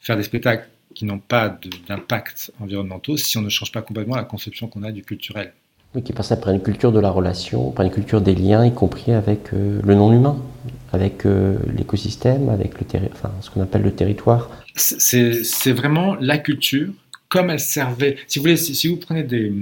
faire 0.00 0.16
des 0.16 0.22
spectacles 0.22 0.68
qui 0.94 1.04
n'ont 1.04 1.18
pas 1.18 1.58
d'impact 1.88 2.52
environnementaux 2.60 3.16
si 3.16 3.38
on 3.38 3.42
ne 3.42 3.48
change 3.48 3.72
pas 3.72 3.82
complètement 3.82 4.16
la 4.16 4.24
conception 4.24 4.66
qu'on 4.66 4.82
a 4.82 4.92
du 4.92 5.02
culturel. 5.02 5.52
Oui, 5.94 6.02
qui 6.02 6.12
passe 6.12 6.30
après 6.30 6.52
une 6.52 6.62
culture 6.62 6.92
de 6.92 7.00
la 7.00 7.10
relation, 7.10 7.72
par 7.72 7.84
une 7.84 7.90
culture 7.90 8.20
des 8.20 8.34
liens, 8.34 8.64
y 8.64 8.72
compris 8.72 9.12
avec 9.12 9.52
euh, 9.52 9.80
le 9.84 9.94
non-humain, 9.94 10.40
avec 10.92 11.26
euh, 11.26 11.58
l'écosystème, 11.76 12.48
avec 12.48 12.80
le 12.80 12.86
enfin, 13.12 13.32
ce 13.40 13.50
qu'on 13.50 13.60
appelle 13.60 13.82
le 13.82 13.92
territoire. 13.92 14.50
C'est 14.76 15.72
vraiment 15.72 16.14
la 16.16 16.38
culture 16.38 16.92
comme 17.28 17.50
elle 17.50 17.60
servait. 17.60 18.18
Si 18.28 18.38
vous 18.38 18.44
voulez, 18.44 18.56
si 18.56 18.88
vous 18.88 18.96
prenez 18.96 19.24
des, 19.24 19.52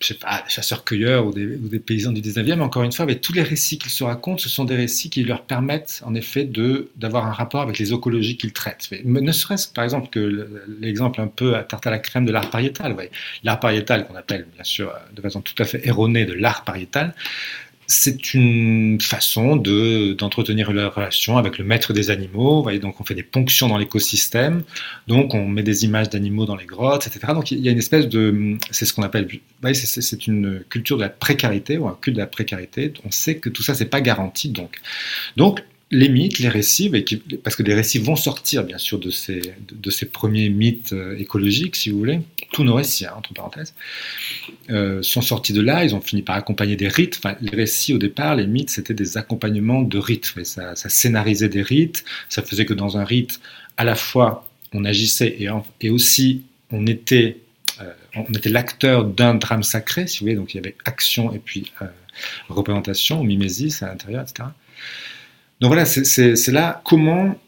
je 0.00 0.08
sais 0.08 0.14
pas, 0.14 0.44
chasseurs-cueilleurs 0.48 1.26
ou 1.26 1.32
des, 1.32 1.78
paysans 1.78 2.12
du 2.12 2.20
19e, 2.20 2.56
mais 2.56 2.62
encore 2.62 2.82
une 2.82 2.92
fois, 2.92 3.04
avec 3.04 3.20
tous 3.20 3.32
les 3.32 3.42
récits 3.42 3.78
qu'ils 3.78 3.90
se 3.90 4.04
racontent, 4.04 4.38
ce 4.38 4.48
sont 4.48 4.64
des 4.64 4.76
récits 4.76 5.10
qui 5.10 5.24
leur 5.24 5.42
permettent, 5.42 6.02
en 6.04 6.14
effet, 6.14 6.48
d'avoir 6.96 7.26
un 7.26 7.32
rapport 7.32 7.62
avec 7.62 7.78
les 7.78 7.92
écologies 7.92 8.36
qu'ils 8.36 8.52
traitent. 8.52 8.88
Mais 9.04 9.20
ne 9.20 9.32
serait-ce, 9.32 9.68
par 9.68 9.84
exemple, 9.84 10.08
que 10.10 10.48
l'exemple 10.80 11.20
un 11.20 11.26
peu 11.26 11.56
à 11.56 11.62
tarte 11.62 11.86
à 11.86 11.90
la 11.90 11.98
crème 11.98 12.26
de 12.26 12.32
l'art 12.32 12.50
pariétal. 12.50 12.96
L'art 13.44 13.60
pariétal, 13.60 14.06
qu'on 14.06 14.16
appelle, 14.16 14.46
bien 14.54 14.64
sûr, 14.64 14.92
de 15.14 15.20
façon 15.20 15.40
tout 15.40 15.54
à 15.58 15.64
fait 15.64 15.86
erronée, 15.86 16.24
de 16.24 16.34
l'art 16.34 16.64
pariétal, 16.64 17.14
c'est 17.86 18.34
une 18.34 19.00
façon 19.00 19.56
de, 19.56 20.14
d'entretenir 20.14 20.72
la 20.72 20.88
relation 20.88 21.36
avec 21.36 21.58
le 21.58 21.64
maître 21.64 21.92
des 21.92 22.10
animaux. 22.10 22.56
Vous 22.56 22.62
voyez, 22.62 22.78
donc 22.78 23.00
on 23.00 23.04
fait 23.04 23.14
des 23.14 23.22
ponctions 23.22 23.68
dans 23.68 23.78
l'écosystème, 23.78 24.62
donc 25.08 25.34
on 25.34 25.46
met 25.46 25.62
des 25.62 25.84
images 25.84 26.08
d'animaux 26.08 26.46
dans 26.46 26.56
les 26.56 26.64
grottes, 26.64 27.06
etc. 27.06 27.32
Donc 27.34 27.50
il 27.50 27.60
y 27.60 27.68
a 27.68 27.72
une 27.72 27.78
espèce 27.78 28.08
de, 28.08 28.56
c'est 28.70 28.86
ce 28.86 28.92
qu'on 28.94 29.02
appelle, 29.02 29.28
voyez, 29.60 29.74
c'est, 29.74 30.26
une 30.26 30.62
culture 30.68 30.96
de 30.96 31.02
la 31.02 31.08
précarité 31.08 31.78
ou 31.78 31.88
un 31.88 31.98
culte 32.00 32.16
de 32.16 32.20
la 32.20 32.26
précarité. 32.26 32.92
On 33.04 33.10
sait 33.10 33.36
que 33.36 33.48
tout 33.48 33.62
ça 33.62 33.74
c'est 33.74 33.86
pas 33.86 34.00
garanti, 34.00 34.50
donc 34.50 34.80
donc 35.36 35.62
les 35.92 36.08
mythes, 36.08 36.38
les 36.38 36.48
récits, 36.48 36.90
parce 37.44 37.54
que 37.54 37.62
les 37.62 37.74
récits 37.74 37.98
vont 37.98 38.16
sortir 38.16 38.64
bien 38.64 38.78
sûr 38.78 38.98
de 38.98 39.10
ces, 39.10 40.06
premiers 40.10 40.48
mythes 40.48 40.94
euh, 40.94 41.18
écologiques, 41.18 41.76
si 41.76 41.90
vous 41.90 41.98
voulez, 41.98 42.20
tous 42.50 42.64
nos 42.64 42.74
récits, 42.74 43.04
hein, 43.04 43.12
entre 43.14 43.34
parenthèses, 43.34 43.74
euh, 44.70 45.02
sont 45.02 45.20
sortis 45.20 45.52
de 45.52 45.60
là, 45.60 45.84
ils 45.84 45.94
ont 45.94 46.00
fini 46.00 46.22
par 46.22 46.36
accompagner 46.36 46.76
des 46.76 46.88
rites. 46.88 47.20
Les 47.42 47.54
récits 47.54 47.92
au 47.92 47.98
départ, 47.98 48.36
les 48.36 48.46
mythes, 48.46 48.70
c'était 48.70 48.94
des 48.94 49.18
accompagnements 49.18 49.82
de 49.82 49.98
rites, 49.98 50.32
mais 50.34 50.44
ça, 50.44 50.74
scénarisait 50.74 51.50
des 51.50 51.62
rites, 51.62 52.04
ça 52.30 52.42
faisait 52.42 52.64
que 52.64 52.74
dans 52.74 52.96
un 52.96 53.04
rite, 53.04 53.38
à 53.76 53.84
la 53.84 53.94
fois 53.94 54.48
on 54.72 54.86
agissait 54.86 55.36
et, 55.80 55.90
aussi 55.90 56.42
on 56.70 56.86
était, 56.86 57.36
euh, 57.82 57.92
on 58.16 58.32
était 58.32 58.48
l'acteur 58.48 59.04
d'un 59.04 59.34
drame 59.34 59.62
sacré, 59.62 60.06
si 60.06 60.20
vous 60.20 60.24
voulez, 60.24 60.36
donc 60.36 60.54
il 60.54 60.56
y 60.56 60.60
avait 60.60 60.74
action 60.86 61.34
et 61.34 61.38
puis 61.38 61.70
représentation, 62.48 63.22
mimésis 63.24 63.82
à 63.82 63.88
l'intérieur, 63.88 64.22
etc. 64.22 64.48
Donc 65.62 65.68
voilà, 65.68 65.84
c'est 65.84 66.50
là 66.50 66.82
comment 66.84 67.38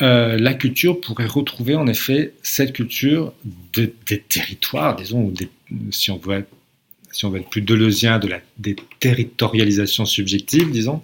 euh, 0.00 0.38
la 0.38 0.54
culture 0.54 1.00
pourrait 1.00 1.26
retrouver 1.26 1.74
en 1.74 1.88
effet 1.88 2.32
cette 2.40 2.72
culture 2.72 3.32
des 3.74 3.90
territoires, 4.20 4.94
disons, 4.94 5.24
ou 5.24 5.34
si, 5.90 6.12
on 6.12 6.16
veut 6.16 6.38
être, 6.38 6.50
si 7.10 7.24
on 7.24 7.30
veut 7.30 7.40
être 7.40 7.50
plus 7.50 7.62
deleuzien, 7.62 8.20
de 8.20 8.28
la 8.28 8.40
déterritorialisation 8.58 10.04
subjective, 10.04 10.70
disons, 10.70 11.02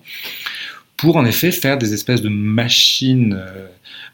pour 0.97 1.16
en 1.16 1.25
effet 1.25 1.51
faire 1.51 1.77
des 1.77 1.93
espèces 1.93 2.23
de 2.23 2.29
machines 2.29 3.33
euh, 3.33 3.66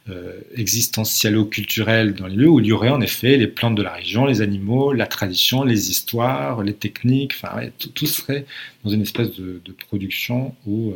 euh, 0.08 0.40
existentialo-culturelles 0.56 2.14
dans 2.14 2.26
les 2.26 2.36
lieux 2.36 2.48
où 2.48 2.60
il 2.60 2.66
y 2.66 2.72
aurait 2.72 2.88
en 2.88 3.02
effet 3.02 3.36
les 3.36 3.48
plantes 3.48 3.74
de 3.74 3.82
la 3.82 3.92
région, 3.92 4.24
les 4.24 4.40
animaux, 4.40 4.94
la 4.94 5.06
tradition, 5.06 5.62
les 5.62 5.90
histoires, 5.90 6.62
les 6.62 6.72
techniques, 6.72 7.34
enfin 7.34 7.68
tout, 7.94 8.06
serait 8.06 8.46
dans 8.82 8.88
une 8.88 9.02
espèce 9.02 9.32
de, 9.32 9.60
production 9.88 10.54
où 10.66 10.94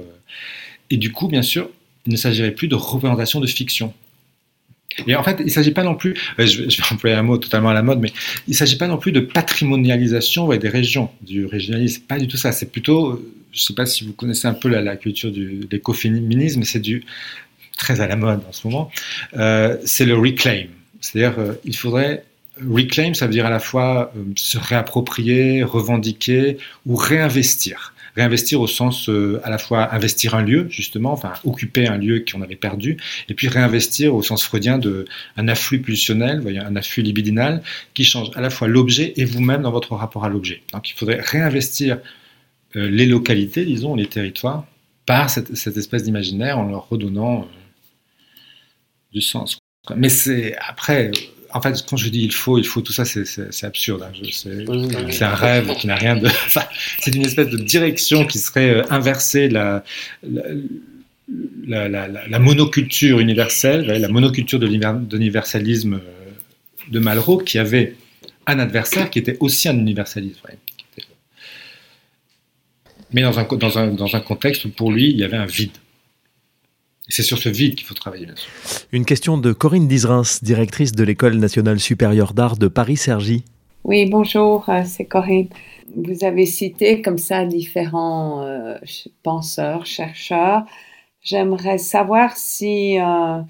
et 0.90 0.96
du 0.96 1.12
coup, 1.12 1.28
bien 1.28 1.42
sûr, 1.42 1.70
il 2.06 2.12
ne 2.12 2.16
s'agirait 2.16 2.50
plus 2.50 2.68
de 2.68 2.74
représentation 2.74 3.40
de 3.40 3.46
fiction. 3.46 3.94
Et 5.06 5.14
en 5.14 5.22
fait, 5.22 5.36
il 5.38 5.46
ne 5.46 5.50
s'agit 5.50 5.70
pas 5.70 5.84
non 5.84 5.94
plus, 5.94 6.14
euh, 6.38 6.46
je 6.46 6.62
vais, 6.62 6.68
employer 6.90 7.16
un 7.16 7.22
mot 7.22 7.38
totalement 7.38 7.70
à 7.70 7.74
la 7.74 7.82
mode, 7.82 8.00
mais 8.00 8.12
il 8.48 8.50
ne 8.50 8.56
s'agit 8.56 8.76
pas 8.76 8.88
non 8.88 8.98
plus 8.98 9.12
de 9.12 9.20
patrimonialisation 9.20 10.48
des 10.48 10.68
régions, 10.68 11.10
du 11.22 11.46
régionalisme. 11.46 12.02
Pas 12.02 12.18
du 12.18 12.26
tout 12.26 12.36
ça. 12.36 12.52
C'est 12.52 12.70
plutôt, 12.70 13.10
euh, 13.10 13.32
je 13.52 13.60
ne 13.60 13.62
sais 13.62 13.74
pas 13.74 13.86
si 13.86 14.04
vous 14.04 14.12
connaissez 14.12 14.48
un 14.48 14.54
peu 14.54 14.68
la, 14.68 14.96
culture 14.96 15.30
du, 15.30 15.60
l'écoféminisme, 15.70 16.64
c'est 16.64 16.80
du 16.80 17.04
très 17.78 18.00
à 18.00 18.08
la 18.08 18.16
mode 18.16 18.42
en 18.48 18.52
ce 18.52 18.66
moment. 18.66 18.90
Euh, 19.36 19.76
c'est 19.84 20.04
le 20.04 20.14
reclaim. 20.14 20.66
C'est-à-dire, 21.00 21.34
il 21.64 21.74
faudrait 21.74 22.24
reclaim, 22.68 23.14
ça 23.14 23.26
veut 23.26 23.32
dire 23.32 23.46
à 23.46 23.50
la 23.50 23.60
fois 23.60 24.12
se 24.36 24.58
réapproprier, 24.58 25.62
revendiquer 25.62 26.58
ou 26.84 26.94
réinvestir. 26.94 27.94
Réinvestir 28.16 28.60
au 28.60 28.66
sens 28.66 29.08
euh, 29.08 29.40
à 29.44 29.50
la 29.50 29.58
fois 29.58 29.94
investir 29.94 30.34
un 30.34 30.42
lieu, 30.42 30.66
justement, 30.70 31.12
enfin 31.12 31.32
occuper 31.44 31.86
un 31.86 31.98
lieu 31.98 32.24
qu'on 32.30 32.42
avait 32.42 32.56
perdu, 32.56 32.96
et 33.28 33.34
puis 33.34 33.48
réinvestir 33.48 34.14
au 34.14 34.22
sens 34.22 34.44
freudien 34.44 34.78
de 34.78 35.04
un 35.36 35.48
afflux 35.48 35.80
pulsionnel, 35.80 36.40
voyez, 36.40 36.58
un 36.58 36.76
afflux 36.76 37.02
libidinal 37.02 37.62
qui 37.94 38.04
change 38.04 38.30
à 38.34 38.40
la 38.40 38.50
fois 38.50 38.68
l'objet 38.68 39.12
et 39.16 39.24
vous-même 39.24 39.62
dans 39.62 39.72
votre 39.72 39.94
rapport 39.94 40.24
à 40.24 40.28
l'objet. 40.28 40.62
Donc 40.72 40.90
il 40.90 40.94
faudrait 40.94 41.20
réinvestir 41.20 41.98
euh, 42.76 42.88
les 42.88 43.06
localités, 43.06 43.64
disons, 43.64 43.94
les 43.94 44.06
territoires, 44.06 44.64
par 45.06 45.28
cette, 45.28 45.50
espèce 45.50 46.04
d'imaginaire 46.04 46.58
en 46.58 46.68
leur 46.68 46.88
redonnant 46.88 47.40
euh, 47.40 47.44
du 49.12 49.20
sens. 49.20 49.58
Mais 49.96 50.08
c'est 50.08 50.56
après, 50.58 51.10
en 51.52 51.60
fait, 51.60 51.84
quand 51.88 51.96
je 51.96 52.08
dis 52.08 52.22
il 52.22 52.32
faut, 52.32 52.58
il 52.58 52.66
faut, 52.66 52.80
tout 52.80 52.92
ça, 52.92 53.04
c'est 53.04 53.64
absurde. 53.64 54.02
Hein, 54.02 54.12
c'est 55.10 55.24
un 55.24 55.34
rêve 55.34 55.74
qui 55.76 55.86
n'a 55.86 55.96
rien 55.96 56.16
de. 56.16 56.28
c'est 57.00 57.14
une 57.14 57.24
espèce 57.24 57.48
de 57.48 57.56
direction 57.56 58.26
qui 58.26 58.38
serait 58.38 58.70
euh, 58.70 58.82
inversée 58.90 59.48
la, 59.48 59.84
la, 61.66 61.88
la, 61.88 62.08
la, 62.08 62.38
monoculture 62.38 63.20
universelle, 63.20 63.86
la 63.86 64.08
monoculture 64.08 64.58
de 64.58 64.66
l'universalisme 64.66 65.94
euh, 65.94 66.30
de 66.90 66.98
Malraux, 66.98 67.38
qui 67.38 67.58
avait 67.58 67.96
un 68.46 68.58
adversaire 68.58 69.10
qui 69.10 69.18
était 69.18 69.36
aussi 69.40 69.68
un 69.68 69.78
universalisme. 69.78 70.40
Mais 73.12 73.22
dans 73.22 73.38
un, 73.38 73.44
dans, 73.44 73.78
un, 73.78 73.88
dans 73.88 74.14
un 74.14 74.20
contexte 74.20 74.64
où 74.64 74.70
pour 74.70 74.92
lui, 74.92 75.10
il 75.10 75.16
y 75.16 75.24
avait 75.24 75.36
un 75.36 75.46
vide 75.46 75.72
c'est 77.10 77.22
sur 77.22 77.38
ce 77.38 77.48
vide 77.48 77.74
qu'il 77.74 77.86
faut 77.86 77.94
travailler, 77.94 78.26
bien 78.26 78.36
sûr. 78.36 78.50
Une 78.92 79.04
question 79.04 79.38
de 79.38 79.52
Corinne 79.52 79.88
Dizrins, 79.88 80.22
directrice 80.42 80.92
de 80.92 81.04
l'École 81.04 81.36
nationale 81.36 81.80
supérieure 81.80 82.34
d'art 82.34 82.56
de 82.56 82.68
Paris-Cergy. 82.68 83.44
Oui, 83.84 84.06
bonjour, 84.06 84.68
euh, 84.68 84.82
c'est 84.84 85.06
Corinne. 85.06 85.48
Vous 85.96 86.24
avez 86.24 86.46
cité 86.46 87.02
comme 87.02 87.18
ça 87.18 87.44
différents 87.44 88.42
euh, 88.42 88.76
penseurs, 89.22 89.86
chercheurs. 89.86 90.64
J'aimerais 91.22 91.78
savoir 91.78 92.36
si 92.36 92.98
euh, 92.98 93.40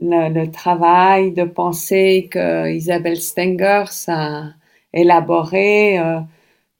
le, 0.00 0.46
travail 0.46 1.32
de 1.32 1.44
pensée 1.44 2.28
que 2.30 2.70
Isabelle 2.72 3.20
Stengers 3.20 4.08
a 4.08 4.50
élaboré 4.92 5.98
euh, 5.98 6.20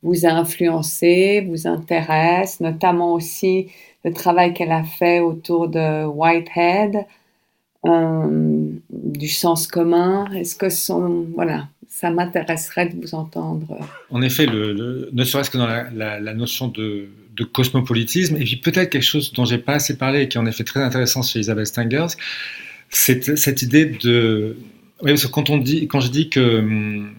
vous 0.02 0.24
a 0.24 0.30
influencé, 0.30 1.46
vous 1.48 1.66
intéresse, 1.66 2.60
notamment 2.60 3.12
aussi 3.12 3.70
le 4.04 4.12
travail 4.12 4.54
qu'elle 4.54 4.72
a 4.72 4.82
fait 4.82 5.20
autour 5.20 5.68
de 5.68 6.04
Whitehead, 6.06 7.04
euh, 7.86 8.70
du 8.90 9.28
sens 9.28 9.66
commun. 9.66 10.30
Est-ce 10.32 10.54
que 10.54 10.68
son, 10.68 11.26
voilà, 11.34 11.68
ça 11.88 12.10
m'intéresserait 12.10 12.88
de 12.88 13.00
vous 13.00 13.14
entendre. 13.14 13.78
En 14.10 14.22
effet, 14.22 14.46
ne 14.46 15.24
serait-ce 15.24 15.50
que 15.50 15.58
dans 15.58 15.66
la, 15.66 16.34
notion 16.34 16.68
de, 16.68 17.08
cosmopolitisme, 17.52 18.36
et 18.36 18.44
puis 18.44 18.56
peut-être 18.56 18.90
quelque 18.90 19.02
chose 19.02 19.32
dont 19.32 19.46
j'ai 19.46 19.56
pas 19.56 19.72
assez 19.74 19.96
parlé 19.96 20.22
et 20.22 20.28
qui 20.28 20.36
est 20.36 20.40
en 20.40 20.44
effet 20.44 20.62
très 20.62 20.82
intéressant 20.82 21.22
chez 21.22 21.40
Isabelle 21.40 21.66
Stengers, 21.66 22.08
c'est 22.90 23.38
cette 23.38 23.62
idée 23.62 23.86
de, 23.86 24.58
oui, 25.00 25.12
parce 25.12 25.24
que 25.24 25.30
quand 25.30 25.48
on 25.48 25.56
dit, 25.56 25.88
quand 25.88 26.00
je 26.00 26.10
dis 26.10 26.28
que 26.28 26.58
hum, 26.58 27.14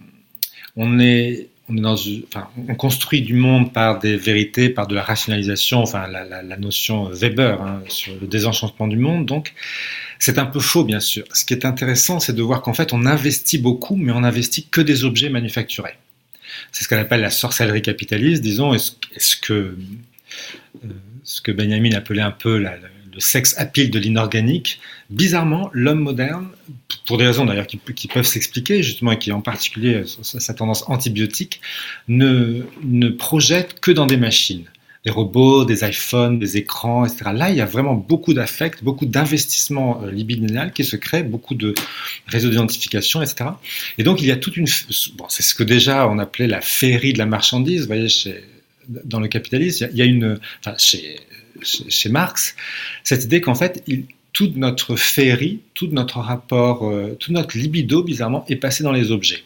on 0.76 1.00
est 1.00 1.48
on, 1.76 2.72
est 2.72 2.76
construit 2.76 3.22
du 3.22 3.34
monde 3.34 3.72
par 3.72 3.98
des 3.98 4.16
vérités, 4.16 4.68
par 4.68 4.86
de 4.86 4.94
la 4.94 5.02
rationalisation, 5.02 5.78
enfin 5.80 6.06
la, 6.06 6.56
notion 6.56 7.08
Weber 7.08 7.60
hein, 7.62 7.82
sur 7.88 8.14
le 8.20 8.26
désenchantement 8.26 8.86
du 8.86 8.96
monde. 8.96 9.26
Donc, 9.26 9.54
c'est 10.18 10.38
un 10.38 10.46
peu 10.46 10.60
faux, 10.60 10.84
bien 10.84 11.00
sûr. 11.00 11.24
Ce 11.32 11.44
qui 11.44 11.54
est 11.54 11.64
intéressant, 11.64 12.20
c'est 12.20 12.32
de 12.32 12.42
voir 12.42 12.62
qu'en 12.62 12.74
fait, 12.74 12.92
on 12.92 13.06
investit 13.06 13.58
beaucoup, 13.58 13.96
mais 13.96 14.12
on 14.12 14.22
investit 14.22 14.66
que 14.68 14.80
des 14.80 15.04
objets 15.04 15.30
manufacturés. 15.30 15.96
C'est 16.70 16.84
ce 16.84 16.88
qu'on 16.88 16.98
appelle 16.98 17.20
la 17.20 17.30
sorcellerie 17.30 17.82
capitaliste, 17.82 18.42
disons. 18.42 18.74
Est-ce 18.74 19.36
que 19.36 19.52
euh, 19.52 20.88
ce 21.24 21.40
que 21.40 21.52
Benjamin 21.52 21.92
appelait 21.92 22.22
un 22.22 22.30
peu 22.30 22.58
la, 22.58 22.76
le 23.12 23.20
sex 23.20 23.54
appeal 23.58 23.90
de 23.90 23.98
l'inorganique, 23.98 24.80
bizarrement, 25.10 25.70
l'homme 25.72 26.00
moderne, 26.00 26.48
pour 27.06 27.18
des 27.18 27.26
raisons 27.26 27.44
d'ailleurs 27.44 27.66
qui, 27.66 28.08
peuvent 28.08 28.26
s'expliquer, 28.26 28.82
justement, 28.82 29.12
et 29.12 29.18
qui 29.18 29.32
en 29.32 29.40
particulier 29.40 30.02
sa 30.22 30.54
tendance 30.54 30.84
antibiotique, 30.88 31.60
ne, 32.08 32.62
ne 32.82 33.08
projette 33.08 33.80
que 33.80 33.90
dans 33.90 34.06
des 34.06 34.16
machines. 34.16 34.64
Des 35.04 35.10
robots, 35.10 35.64
des 35.64 35.84
iPhones, 35.84 36.38
des 36.38 36.56
écrans, 36.58 37.04
etc. 37.04 37.32
Là, 37.34 37.50
il 37.50 37.56
y 37.56 37.60
a 37.60 37.66
vraiment 37.66 37.94
beaucoup 37.94 38.34
d'affect, 38.34 38.84
beaucoup 38.84 39.04
d'investissement 39.04 40.00
euh, 40.00 40.12
libidinal 40.12 40.72
qui 40.72 40.84
se 40.84 40.94
crée, 40.94 41.24
beaucoup 41.24 41.56
de 41.56 41.74
réseaux 42.28 42.50
d'identification, 42.50 43.20
etc. 43.20 43.50
Et 43.98 44.04
donc, 44.04 44.22
il 44.22 44.28
y 44.28 44.30
a 44.30 44.36
toute 44.36 44.56
une... 44.56 44.68
Bon, 45.16 45.24
c'est 45.28 45.42
ce 45.42 45.56
que 45.56 45.64
déjà 45.64 46.08
on 46.08 46.20
appelait 46.20 46.46
la 46.46 46.60
féerie 46.60 47.12
de 47.12 47.18
la 47.18 47.26
marchandise, 47.26 47.80
vous 47.80 47.86
voyez, 47.88 48.08
chez, 48.08 48.44
dans 48.86 49.18
le 49.18 49.26
capitalisme. 49.26 49.88
Il 49.90 49.98
y 49.98 50.02
a, 50.02 50.04
une... 50.04 50.38
Enfin, 50.60 50.76
chez, 50.78 51.18
chez, 51.64 52.08
Marx, 52.08 52.56
cette 53.04 53.24
idée 53.24 53.40
qu'en 53.40 53.54
fait, 53.54 53.84
toute 54.32 54.56
notre 54.56 54.96
féerie, 54.96 55.60
tout 55.74 55.88
notre 55.88 56.18
rapport, 56.18 56.88
euh, 56.88 57.16
tout 57.18 57.32
notre 57.32 57.56
libido, 57.56 58.02
bizarrement, 58.02 58.44
est 58.48 58.56
passé 58.56 58.82
dans 58.82 58.92
les 58.92 59.10
objets. 59.10 59.44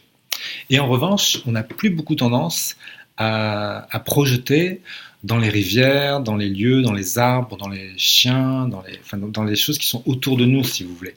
Et 0.70 0.78
en 0.78 0.86
revanche, 0.86 1.38
on 1.46 1.52
n'a 1.52 1.62
plus 1.62 1.90
beaucoup 1.90 2.14
tendance 2.14 2.76
à, 3.16 3.88
projeter 4.04 4.80
dans 5.24 5.38
les 5.38 5.48
rivières, 5.48 6.20
dans 6.20 6.36
les 6.36 6.48
lieux, 6.48 6.82
dans 6.82 6.92
les 6.92 7.18
arbres, 7.18 7.56
dans 7.56 7.68
les 7.68 7.92
chiens, 7.96 8.68
dans 8.68 8.82
les, 8.82 9.00
dans 9.30 9.44
les 9.44 9.56
choses 9.56 9.78
qui 9.78 9.86
sont 9.86 10.02
autour 10.06 10.36
de 10.36 10.44
nous, 10.44 10.62
si 10.62 10.84
vous 10.84 10.94
voulez. 10.94 11.14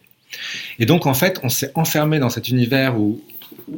Et 0.80 0.86
donc, 0.86 1.06
en 1.06 1.14
fait, 1.14 1.40
on 1.44 1.50
s'est 1.50 1.72
enfermé 1.76 2.20
dans 2.20 2.30
cet 2.30 2.50
univers 2.50 3.00
où, 3.00 3.22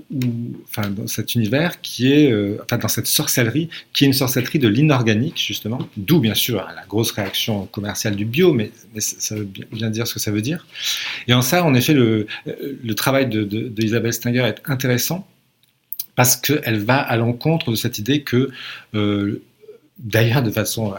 dans 0.10 1.08
cet 1.08 1.36
univers 1.36 1.82
qui 1.82 2.12
est, 2.12 2.32
euh, 2.32 2.58
enfin, 2.64 2.78
dans 2.78 2.88
cette 2.88 3.08
sorcellerie, 3.08 3.70
qui 3.94 4.04
est 4.04 4.08
une 4.08 4.14
sorcellerie 4.14 4.60
de 4.60 4.68
l'inorganique, 4.68 5.42
justement, 5.42 5.80
d'où, 5.98 6.20
bien 6.20 6.36
sûr, 6.36 6.58
la 6.76 6.86
grosse 6.86 7.12
réaction 7.12 7.66
commerciale 7.68 8.16
du 8.16 8.26
bio, 8.26 8.54
mais, 8.54 8.72
ça 8.98 9.36
veut 9.36 9.48
bien 9.72 9.90
dire 9.90 10.08
ce 10.08 10.14
que 10.14 10.20
ça 10.20 10.32
veut 10.32 10.42
dire. 10.42 10.66
Et 11.28 11.34
en 11.34 11.42
ça, 11.42 11.64
en 11.64 11.74
effet, 11.74 11.94
le, 11.94 12.28
euh, 12.48 12.94
travail 12.96 13.28
de, 13.28 13.44
de, 13.44 14.12
Stenger 14.12 14.42
est 14.42 14.62
intéressant 14.66 15.28
parce 16.16 16.36
qu'elle 16.36 16.80
va 16.80 16.98
à 16.98 17.16
l'encontre 17.16 17.72
de 17.72 17.76
cette 17.76 18.00
idée 18.00 18.22
que, 18.22 18.52
euh, 18.96 19.42
d'ailleurs, 19.98 20.44
de 20.44 20.52
façon 20.52 20.94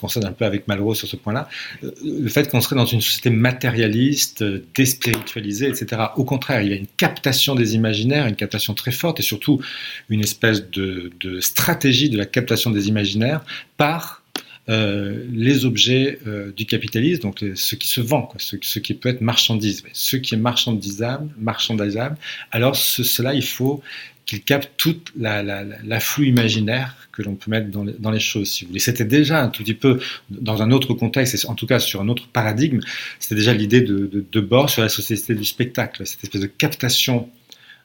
concerne 0.00 0.26
un 0.26 0.32
peu 0.32 0.44
avec 0.44 0.68
Malraux 0.68 0.94
sur 0.94 1.08
ce 1.08 1.16
point-là, 1.16 1.48
euh, 1.84 1.90
le 2.04 2.28
fait 2.28 2.50
qu'on 2.50 2.60
serait 2.60 2.76
dans 2.76 2.86
une 2.86 3.00
société 3.00 3.30
matérialiste, 3.30 4.42
euh, 4.42 4.64
déspiritualisée, 4.74 5.68
etc. 5.68 6.02
Au 6.16 6.24
contraire, 6.24 6.62
il 6.62 6.70
y 6.70 6.72
a 6.72 6.76
une 6.76 6.86
captation 6.96 7.54
des 7.54 7.74
imaginaires, 7.74 8.26
une 8.26 8.36
captation 8.36 8.74
très 8.74 8.92
forte 8.92 9.20
et 9.20 9.22
surtout 9.22 9.60
une 10.08 10.20
espèce 10.20 10.70
de, 10.70 11.12
stratégie 11.40 12.10
de 12.10 12.18
la 12.18 12.26
captation 12.26 12.70
des 12.70 12.88
imaginaires 12.88 13.44
par 13.76 14.22
euh, 14.68 15.24
les 15.32 15.64
objets 15.64 16.18
du 16.56 16.66
capitalisme, 16.66 17.22
donc 17.22 17.44
ce 17.54 17.76
qui 17.76 17.88
se 17.88 18.00
vend, 18.00 18.22
quoi, 18.22 18.40
ce, 18.40 18.78
qui 18.78 18.94
peut 18.94 19.08
être 19.08 19.20
marchandise. 19.20 19.84
Ce 19.92 20.16
qui 20.16 20.34
est 20.34 20.38
marchandisable, 20.38 21.28
marchandisable 21.38 22.16
alors 22.50 22.74
cela, 22.76 23.34
il 23.34 23.44
faut 23.44 23.82
qu'il 24.26 24.42
capte 24.42 24.72
toute 24.76 25.12
l'afflux 25.16 26.26
imaginaire 26.26 26.96
que 27.12 27.22
l'on 27.22 27.36
peut 27.36 27.50
mettre 27.50 27.70
dans 27.70 28.10
les, 28.10 28.20
choses, 28.20 28.50
si 28.50 28.64
vous 28.64 28.68
voulez. 28.68 28.80
C'était 28.80 29.04
déjà 29.04 29.42
un 29.42 29.48
tout 29.48 29.62
petit 29.62 29.74
peu, 29.74 30.00
dans 30.30 30.62
un 30.62 30.72
autre 30.72 30.92
contexte, 30.94 31.46
en 31.46 31.54
tout 31.54 31.66
cas 31.66 31.78
sur 31.78 32.00
un 32.02 32.08
autre 32.08 32.28
paradigme, 32.28 32.80
c'était 33.20 33.36
déjà 33.36 33.54
l'idée 33.54 33.80
de, 33.80 34.26
de, 34.30 34.66
sur 34.66 34.82
la 34.82 34.88
société 34.88 35.34
du 35.34 35.44
spectacle, 35.44 36.04
cette 36.06 36.24
espèce 36.24 36.42
de 36.42 36.46
captation 36.46 37.30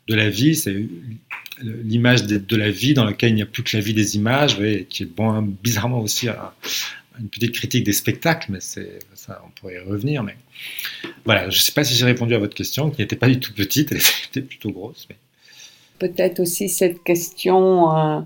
de 0.08 0.16
la 0.16 0.30
vie, 0.30 0.56
c'est 0.56 0.76
l'image 1.62 2.24
de, 2.24 2.56
la 2.56 2.72
vie 2.72 2.94
dans 2.94 3.06
laquelle 3.06 3.30
il 3.30 3.36
n'y 3.36 3.42
a 3.44 3.46
plus 3.46 3.64
que 3.64 3.78
la 3.78 3.84
vie 3.84 3.94
des 3.94 4.16
images, 4.16 4.58
qui 4.90 5.04
est 5.04 5.10
bizarrement 5.64 6.02
aussi 6.02 6.28
une 7.20 7.30
petite 7.30 7.54
critique 7.54 7.84
des 7.84 7.94
spectacles, 7.94 8.52
mais 8.52 8.60
ça, 8.60 9.44
on 9.46 9.50
pourrait 9.52 9.76
y 9.76 9.80
revenir. 9.80 10.24
Mais 10.24 10.36
voilà, 11.24 11.50
je 11.52 11.58
ne 11.58 11.62
sais 11.62 11.72
pas 11.72 11.84
si 11.84 11.94
j'ai 11.96 12.06
répondu 12.06 12.34
à 12.34 12.40
votre 12.40 12.56
question, 12.56 12.90
qui 12.90 13.02
n'était 13.02 13.16
pas 13.16 13.28
du 13.28 13.40
tout 13.40 13.54
petite, 13.54 13.92
elle 13.92 14.02
était 14.30 14.42
plutôt 14.42 14.72
grosse. 14.72 15.08
Peut-être 16.02 16.40
aussi 16.40 16.68
cette 16.68 17.04
question. 17.04 17.96
Euh, 17.96 18.22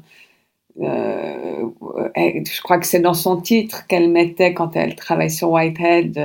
euh, 0.79 1.65
je 2.15 2.61
crois 2.61 2.79
que 2.79 2.87
c'est 2.87 3.01
dans 3.01 3.13
son 3.13 3.41
titre 3.41 3.85
qu'elle 3.87 4.09
mettait 4.09 4.53
quand 4.53 4.77
elle 4.77 4.95
travaille 4.95 5.29
sur 5.29 5.51
Whitehead, 5.51 6.17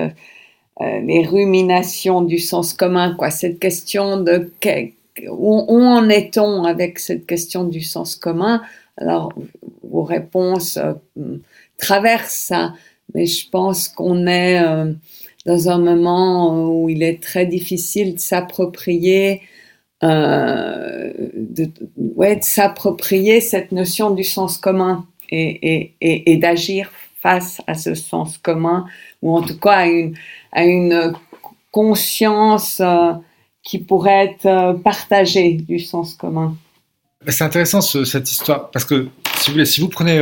euh, 0.81 1.01
les 1.01 1.27
ruminations 1.27 2.23
du 2.23 2.39
sens 2.39 2.73
commun, 2.73 3.17
quoi. 3.19 3.33
Cette 3.33 3.59
question 3.59 4.21
de 4.21 4.49
où, 5.29 5.83
en 5.83 6.09
est-on 6.09 6.63
avec 6.63 7.01
cette 7.01 7.27
question 7.27 7.65
du 7.65 7.81
sens 7.81 8.15
commun? 8.15 8.63
Alors, 8.97 9.33
vos 9.83 10.05
réponses 10.05 10.79
traversent 11.79 12.31
ça, 12.31 12.75
mais 13.13 13.27
je 13.27 13.51
pense 13.51 13.89
qu'on 13.89 14.29
est 14.29 14.63
dans 15.47 15.69
un 15.69 15.79
moment 15.79 16.71
où 16.71 16.89
il 16.89 17.03
est 17.03 17.21
très 17.21 17.45
difficile 17.45 18.15
de 18.15 18.21
s'approprier 18.21 19.43
euh, 20.03 21.11
de, 21.35 21.71
ouais, 21.97 22.37
de 22.37 22.43
s'approprier 22.43 23.41
cette 23.43 23.71
notion 23.71 24.11
du 24.11 24.25
sens 24.25 24.57
commun 24.57 25.07
et, 25.29 25.93
et, 26.01 26.33
et, 26.33 26.37
d'agir 26.39 26.91
face 27.21 27.61
à 27.67 27.75
ce 27.75 27.95
sens 27.95 28.39
commun, 28.39 28.87
ou 29.21 29.37
en 29.37 29.43
tout 29.43 29.59
cas 29.59 29.73
à 29.73 29.87
une, 29.87 30.15
à 30.53 30.65
une 30.65 31.13
conscience 31.71 32.81
euh, 32.81 33.13
qui 33.63 33.79
pourrait 33.79 34.25
être 34.25 34.47
euh, 34.47 34.73
partagée 34.73 35.53
du 35.53 35.79
sens 35.79 36.15
commun. 36.15 36.57
C'est 37.29 37.45
intéressant 37.45 37.83
cette 37.83 38.31
histoire, 38.31 38.71
parce 38.71 38.87
que 38.87 39.09
si 39.37 39.51
vous, 39.51 39.65
si 39.67 39.83
vous 39.83 39.91
prenez 39.91 40.19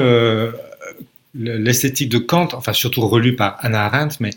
l'esthétique 1.34 2.08
de 2.08 2.18
Kant, 2.18 2.48
enfin 2.52 2.72
surtout 2.72 3.06
relu 3.06 3.36
par 3.36 3.56
Anna 3.60 3.84
Arendt, 3.84 4.16
mais 4.18 4.30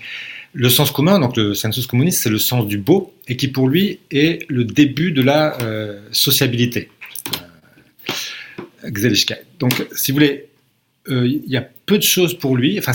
le 0.54 0.70
sens 0.70 0.91
commun, 0.91 1.20
donc 1.20 1.38
le 1.38 1.54
sensus 1.54 1.88
communis, 1.88 2.12
c'est 2.12 2.30
le 2.30 2.39
sens 2.39 2.68
du 2.68 2.78
beau, 2.78 3.14
et 3.28 3.38
qui 3.38 3.47
pour 3.47 3.70
lui 3.70 3.99
est 4.12 4.45
le 4.49 4.66
début 4.66 5.12
de 5.12 5.22
la 5.22 5.60
euh, 5.62 6.02
sociabilité. 6.12 6.89
Euh, 8.84 9.10
donc, 9.60 9.86
si 9.95 10.12
vous 10.12 10.16
voulez, 10.16 10.47
euh, 11.10 11.28
il 11.28 11.49
y 11.52 11.58
a 11.58 11.68
peu 11.86 11.97
de 11.97 12.04
choses 12.04 12.38
pour 12.38 12.56
lui. 12.56 12.78
Enfin, 12.78 12.91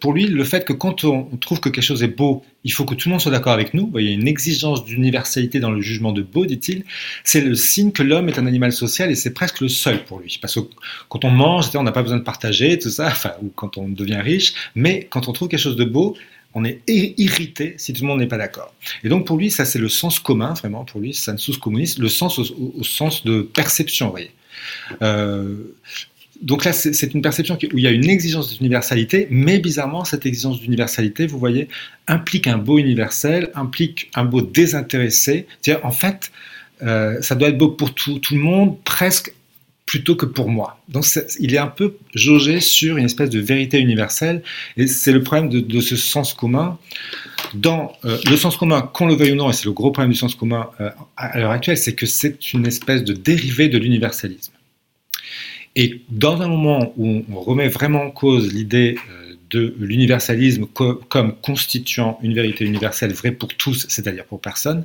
pour 0.00 0.12
lui 0.12 0.26
le 0.26 0.44
fait 0.44 0.66
que 0.66 0.74
quand 0.74 1.04
on, 1.04 1.24
trouve 1.40 1.60
que 1.60 1.70
quelque 1.70 1.84
chose 1.84 2.02
est 2.02 2.08
beau, 2.08 2.44
il 2.64 2.72
faut 2.72 2.84
que 2.84 2.94
tout 2.94 3.08
le 3.08 3.12
monde 3.12 3.20
soit 3.20 3.32
d'accord 3.32 3.52
avec 3.52 3.72
nous. 3.72 3.90
Il 3.98 4.04
y 4.04 4.08
a 4.08 4.12
une 4.12 4.28
exigence 4.28 4.84
d'universalité 4.84 5.58
dans 5.58 5.70
le 5.70 5.80
jugement 5.80 6.12
de 6.12 6.20
beau, 6.20 6.44
dit-il. 6.44 6.84
C'est 7.24 7.40
le 7.40 7.54
signe 7.54 7.90
que 7.90 8.02
l'homme 8.02 8.28
est 8.28 8.38
un 8.38 8.46
animal 8.46 8.72
social 8.72 9.10
et 9.10 9.14
c'est 9.14 9.32
presque 9.32 9.60
le 9.60 9.68
seul 9.68 10.04
pour 10.04 10.20
lui. 10.20 10.38
Parce 10.42 10.56
que 10.56 10.60
quand 11.08 11.24
on 11.24 11.30
mange, 11.30 11.70
on 11.74 11.82
n'a 11.82 11.92
pas 11.92 12.02
besoin 12.02 12.18
de 12.18 12.24
partager 12.24 12.78
tout 12.78 12.90
ça, 12.90 13.12
ou 13.42 13.48
quand 13.54 13.78
on 13.78 13.88
devient 13.88 14.20
riche. 14.22 14.52
Mais 14.74 15.06
quand 15.08 15.28
on 15.28 15.32
trouve 15.32 15.48
quelque 15.48 15.60
chose 15.60 15.76
de 15.76 15.84
beau, 15.84 16.16
on 16.58 16.64
est 16.64 16.80
irrité 16.88 17.74
si 17.78 17.92
tout 17.92 18.02
le 18.02 18.08
monde 18.08 18.20
n'est 18.20 18.26
pas 18.26 18.38
d'accord. 18.38 18.74
Et 19.04 19.08
donc 19.08 19.26
pour 19.26 19.36
lui, 19.36 19.50
ça 19.50 19.64
c'est 19.64 19.78
le 19.78 19.88
sens 19.88 20.18
commun, 20.18 20.54
vraiment, 20.54 20.84
pour 20.84 21.00
lui, 21.00 21.14
sensus 21.14 21.58
communiste, 21.58 21.98
le 21.98 22.08
sens 22.08 22.38
au, 22.38 22.84
sens 22.84 23.24
de 23.24 23.42
perception, 23.42 24.06
vous 24.06 24.12
voyez. 24.12 24.30
Euh, 25.02 25.56
donc 26.42 26.64
là, 26.64 26.72
c'est 26.72 27.14
une 27.14 27.22
perception 27.22 27.58
où 27.72 27.78
il 27.78 27.82
y 27.82 27.88
a 27.88 27.90
une 27.90 28.08
exigence 28.08 28.56
d'universalité, 28.56 29.26
mais 29.28 29.58
bizarrement, 29.58 30.04
cette 30.04 30.24
exigence 30.24 30.60
d'universalité, 30.60 31.26
vous 31.26 31.38
voyez, 31.38 31.68
implique 32.06 32.46
un 32.46 32.58
beau 32.58 32.78
universel, 32.78 33.50
implique 33.56 34.08
un 34.14 34.24
beau 34.24 34.40
désintéressé. 34.40 35.48
C'est-à-dire, 35.60 35.84
en 35.84 35.90
fait, 35.90 36.30
euh, 36.82 37.20
ça 37.22 37.34
doit 37.34 37.48
être 37.48 37.58
beau 37.58 37.70
pour 37.70 37.92
tout 37.92 38.20
le 38.30 38.38
monde, 38.38 38.80
presque 38.84 39.32
plutôt 39.88 40.16
que 40.16 40.26
pour 40.26 40.50
moi. 40.50 40.78
Donc 40.90 41.06
il 41.40 41.54
est 41.54 41.58
un 41.58 41.66
peu 41.66 41.96
jaugé 42.14 42.60
sur 42.60 42.98
une 42.98 43.06
espèce 43.06 43.30
de 43.30 43.40
vérité 43.40 43.78
universelle, 43.78 44.42
et 44.76 44.86
c'est 44.86 45.12
le 45.12 45.22
problème 45.22 45.48
de, 45.48 45.80
ce 45.80 45.96
sens 45.96 46.34
commun 46.34 46.78
dans 47.54 47.92
euh, 48.04 48.18
le 48.30 48.36
sens 48.36 48.58
commun, 48.58 48.82
qu'on 48.82 49.06
le 49.06 49.14
veuille 49.14 49.32
ou 49.32 49.36
non, 49.36 49.48
et 49.48 49.54
c'est 49.54 49.64
le 49.64 49.72
gros 49.72 49.90
problème 49.90 50.12
du 50.12 50.18
sens 50.18 50.34
commun 50.34 50.68
euh, 50.80 50.90
à 51.16 51.38
l'heure 51.38 51.52
actuelle, 51.52 51.78
c'est 51.78 51.94
que 51.94 52.04
c'est 52.04 52.52
une 52.52 52.66
espèce 52.66 53.02
de 53.02 53.14
dérivé 53.14 53.70
de 53.70 53.78
l'universalisme. 53.78 54.52
Et 55.74 56.02
dans 56.10 56.42
un 56.42 56.48
moment 56.48 56.92
où 56.98 57.24
on 57.32 57.40
remet 57.40 57.68
vraiment 57.68 58.02
en 58.02 58.10
cause 58.10 58.52
l'idée 58.52 58.98
euh, 59.10 59.36
de 59.48 59.74
l'universalisme 59.78 60.66
comme 60.66 61.34
constituant 61.40 62.18
une 62.22 62.34
vérité 62.34 62.66
universelle 62.66 63.14
vraie 63.14 63.32
pour 63.32 63.48
tous, 63.54 63.86
c'est-à-dire 63.88 64.26
pour 64.26 64.42
personne, 64.42 64.84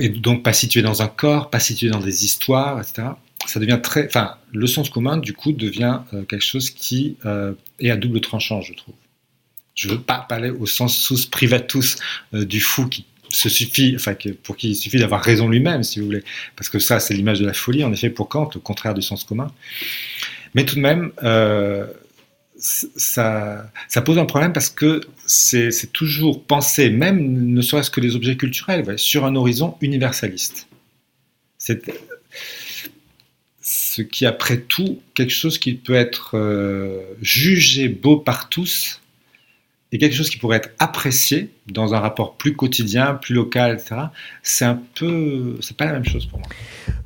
et 0.00 0.08
donc 0.08 0.42
pas 0.42 0.52
située 0.52 0.82
dans 0.82 1.00
un 1.02 1.06
corps, 1.06 1.48
pas 1.48 1.60
située 1.60 1.88
dans 1.88 2.00
des 2.00 2.24
histoires, 2.24 2.80
etc., 2.80 3.10
ça 3.46 3.60
devient 3.60 3.80
très. 3.82 4.06
Enfin, 4.06 4.36
le 4.52 4.66
sens 4.66 4.90
commun, 4.90 5.16
du 5.16 5.32
coup, 5.32 5.52
devient 5.52 6.00
quelque 6.28 6.44
chose 6.44 6.70
qui 6.70 7.16
est 7.80 7.90
à 7.90 7.96
double 7.96 8.20
tranchant, 8.20 8.60
je 8.60 8.74
trouve. 8.74 8.94
Je 9.74 9.88
ne 9.88 9.94
veux 9.94 10.00
pas 10.00 10.18
parler 10.28 10.50
au 10.50 10.66
sens 10.66 10.96
sous 10.96 11.28
privatus 11.30 11.96
euh, 12.34 12.44
du 12.44 12.60
fou 12.60 12.86
qui 12.86 13.06
se 13.30 13.48
suffit, 13.48 13.94
enfin, 13.96 14.14
pour 14.42 14.56
qui 14.56 14.70
il 14.70 14.74
suffit 14.74 14.98
d'avoir 14.98 15.22
raison 15.22 15.48
lui-même, 15.48 15.82
si 15.82 16.00
vous 16.00 16.06
voulez. 16.06 16.22
Parce 16.56 16.68
que 16.68 16.78
ça, 16.78 17.00
c'est 17.00 17.14
l'image 17.14 17.40
de 17.40 17.46
la 17.46 17.54
folie, 17.54 17.82
en 17.82 17.92
effet, 17.92 18.10
pour 18.10 18.28
Kant, 18.28 18.50
au 18.54 18.58
contraire 18.58 18.92
du 18.92 19.00
sens 19.00 19.24
commun. 19.24 19.50
Mais 20.54 20.66
tout 20.66 20.74
de 20.74 20.80
même, 20.80 21.12
euh, 21.22 21.86
ça, 22.58 23.72
pose 24.04 24.18
un 24.18 24.26
problème 24.26 24.52
parce 24.52 24.68
que 24.68 25.00
c'est 25.24 25.92
toujours 25.94 26.44
pensé, 26.44 26.90
même 26.90 27.46
ne 27.54 27.62
serait-ce 27.62 27.90
que 27.90 28.02
les 28.02 28.14
objets 28.14 28.36
culturels, 28.36 28.98
sur 28.98 29.24
un 29.24 29.34
horizon 29.34 29.76
universaliste. 29.80 30.68
C'est 31.56 31.90
ce 33.92 34.00
qui, 34.00 34.24
après 34.24 34.58
tout, 34.58 35.00
quelque 35.14 35.32
chose 35.32 35.58
qui 35.58 35.74
peut 35.74 35.94
être 35.94 36.30
euh, 36.34 37.02
jugé 37.20 37.88
beau 37.88 38.16
par 38.16 38.48
tous, 38.48 39.02
et 39.94 39.98
quelque 39.98 40.14
chose 40.14 40.30
qui 40.30 40.38
pourrait 40.38 40.56
être 40.56 40.70
apprécié 40.78 41.50
dans 41.70 41.92
un 41.92 42.00
rapport 42.00 42.36
plus 42.36 42.56
quotidien, 42.56 43.12
plus 43.12 43.34
local, 43.34 43.74
etc., 43.74 44.06
c'est 44.42 44.64
un 44.64 44.80
peu, 44.94 45.58
c'est 45.60 45.76
pas 45.76 45.84
la 45.84 45.92
même 45.92 46.06
chose 46.06 46.24
pour 46.24 46.38
moi. 46.38 46.48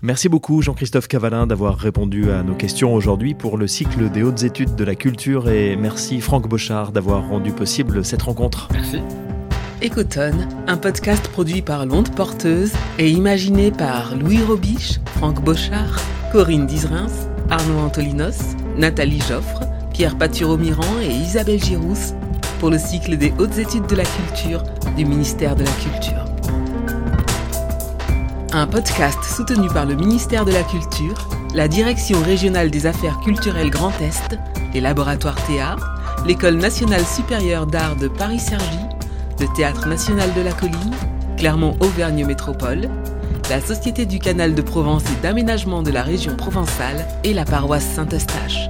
Merci 0.02 0.28
beaucoup 0.28 0.62
Jean-Christophe 0.62 1.08
Cavalin 1.08 1.48
d'avoir 1.48 1.76
répondu 1.76 2.30
à 2.30 2.44
nos 2.44 2.54
questions 2.54 2.94
aujourd'hui 2.94 3.34
pour 3.34 3.58
le 3.58 3.66
cycle 3.66 4.08
des 4.08 4.22
hautes 4.22 4.44
études 4.44 4.76
de 4.76 4.84
la 4.84 4.94
culture 4.94 5.48
et 5.48 5.74
merci 5.74 6.20
Franck 6.20 6.48
Bochard 6.48 6.92
d'avoir 6.92 7.26
rendu 7.26 7.50
possible 7.50 8.04
cette 8.04 8.22
rencontre. 8.22 8.68
Merci. 8.72 8.98
Ecotone, 9.82 10.48
un 10.66 10.78
podcast 10.78 11.28
produit 11.28 11.60
par 11.60 11.84
l'Onde 11.84 12.08
Porteuse 12.14 12.72
et 12.98 13.10
imaginé 13.10 13.70
par 13.70 14.16
Louis 14.16 14.42
Robiche, 14.42 15.00
Franck 15.16 15.44
Bochard, 15.44 16.00
Corinne 16.32 16.66
Dizrins, 16.66 17.28
Arnaud 17.50 17.80
Antolinos, 17.80 18.56
Nathalie 18.78 19.20
Joffre, 19.20 19.60
Pierre 19.92 20.16
Paturo-Miran 20.16 21.00
et 21.02 21.10
Isabelle 21.10 21.62
Girousse 21.62 22.14
pour 22.58 22.70
le 22.70 22.78
cycle 22.78 23.18
des 23.18 23.34
hautes 23.38 23.58
études 23.58 23.86
de 23.86 23.96
la 23.96 24.04
culture 24.04 24.62
du 24.96 25.04
ministère 25.04 25.54
de 25.54 25.64
la 25.64 25.70
Culture. 25.72 26.24
Un 28.52 28.66
podcast 28.66 29.22
soutenu 29.24 29.68
par 29.68 29.84
le 29.84 29.94
ministère 29.94 30.46
de 30.46 30.52
la 30.52 30.62
Culture, 30.62 31.28
la 31.54 31.68
Direction 31.68 32.22
régionale 32.22 32.70
des 32.70 32.86
affaires 32.86 33.20
culturelles 33.20 33.70
Grand 33.70 33.92
Est, 34.00 34.38
les 34.72 34.80
laboratoires 34.80 35.42
Théâtre, 35.46 35.86
l'École 36.26 36.56
nationale 36.56 37.04
supérieure 37.04 37.66
d'art 37.66 37.96
de 37.96 38.08
Paris-Cergy, 38.08 38.95
le 39.40 39.46
Théâtre 39.54 39.86
national 39.86 40.32
de 40.34 40.40
la 40.40 40.52
Colline, 40.52 40.94
Clermont-Auvergne 41.36 42.24
Métropole, 42.24 42.88
la 43.50 43.60
Société 43.60 44.06
du 44.06 44.18
Canal 44.18 44.54
de 44.54 44.62
Provence 44.62 45.04
et 45.04 45.22
d'aménagement 45.22 45.82
de 45.82 45.90
la 45.90 46.02
région 46.02 46.36
provençale 46.36 47.06
et 47.24 47.34
la 47.34 47.44
paroisse 47.44 47.84
Saint-Eustache. 47.84 48.68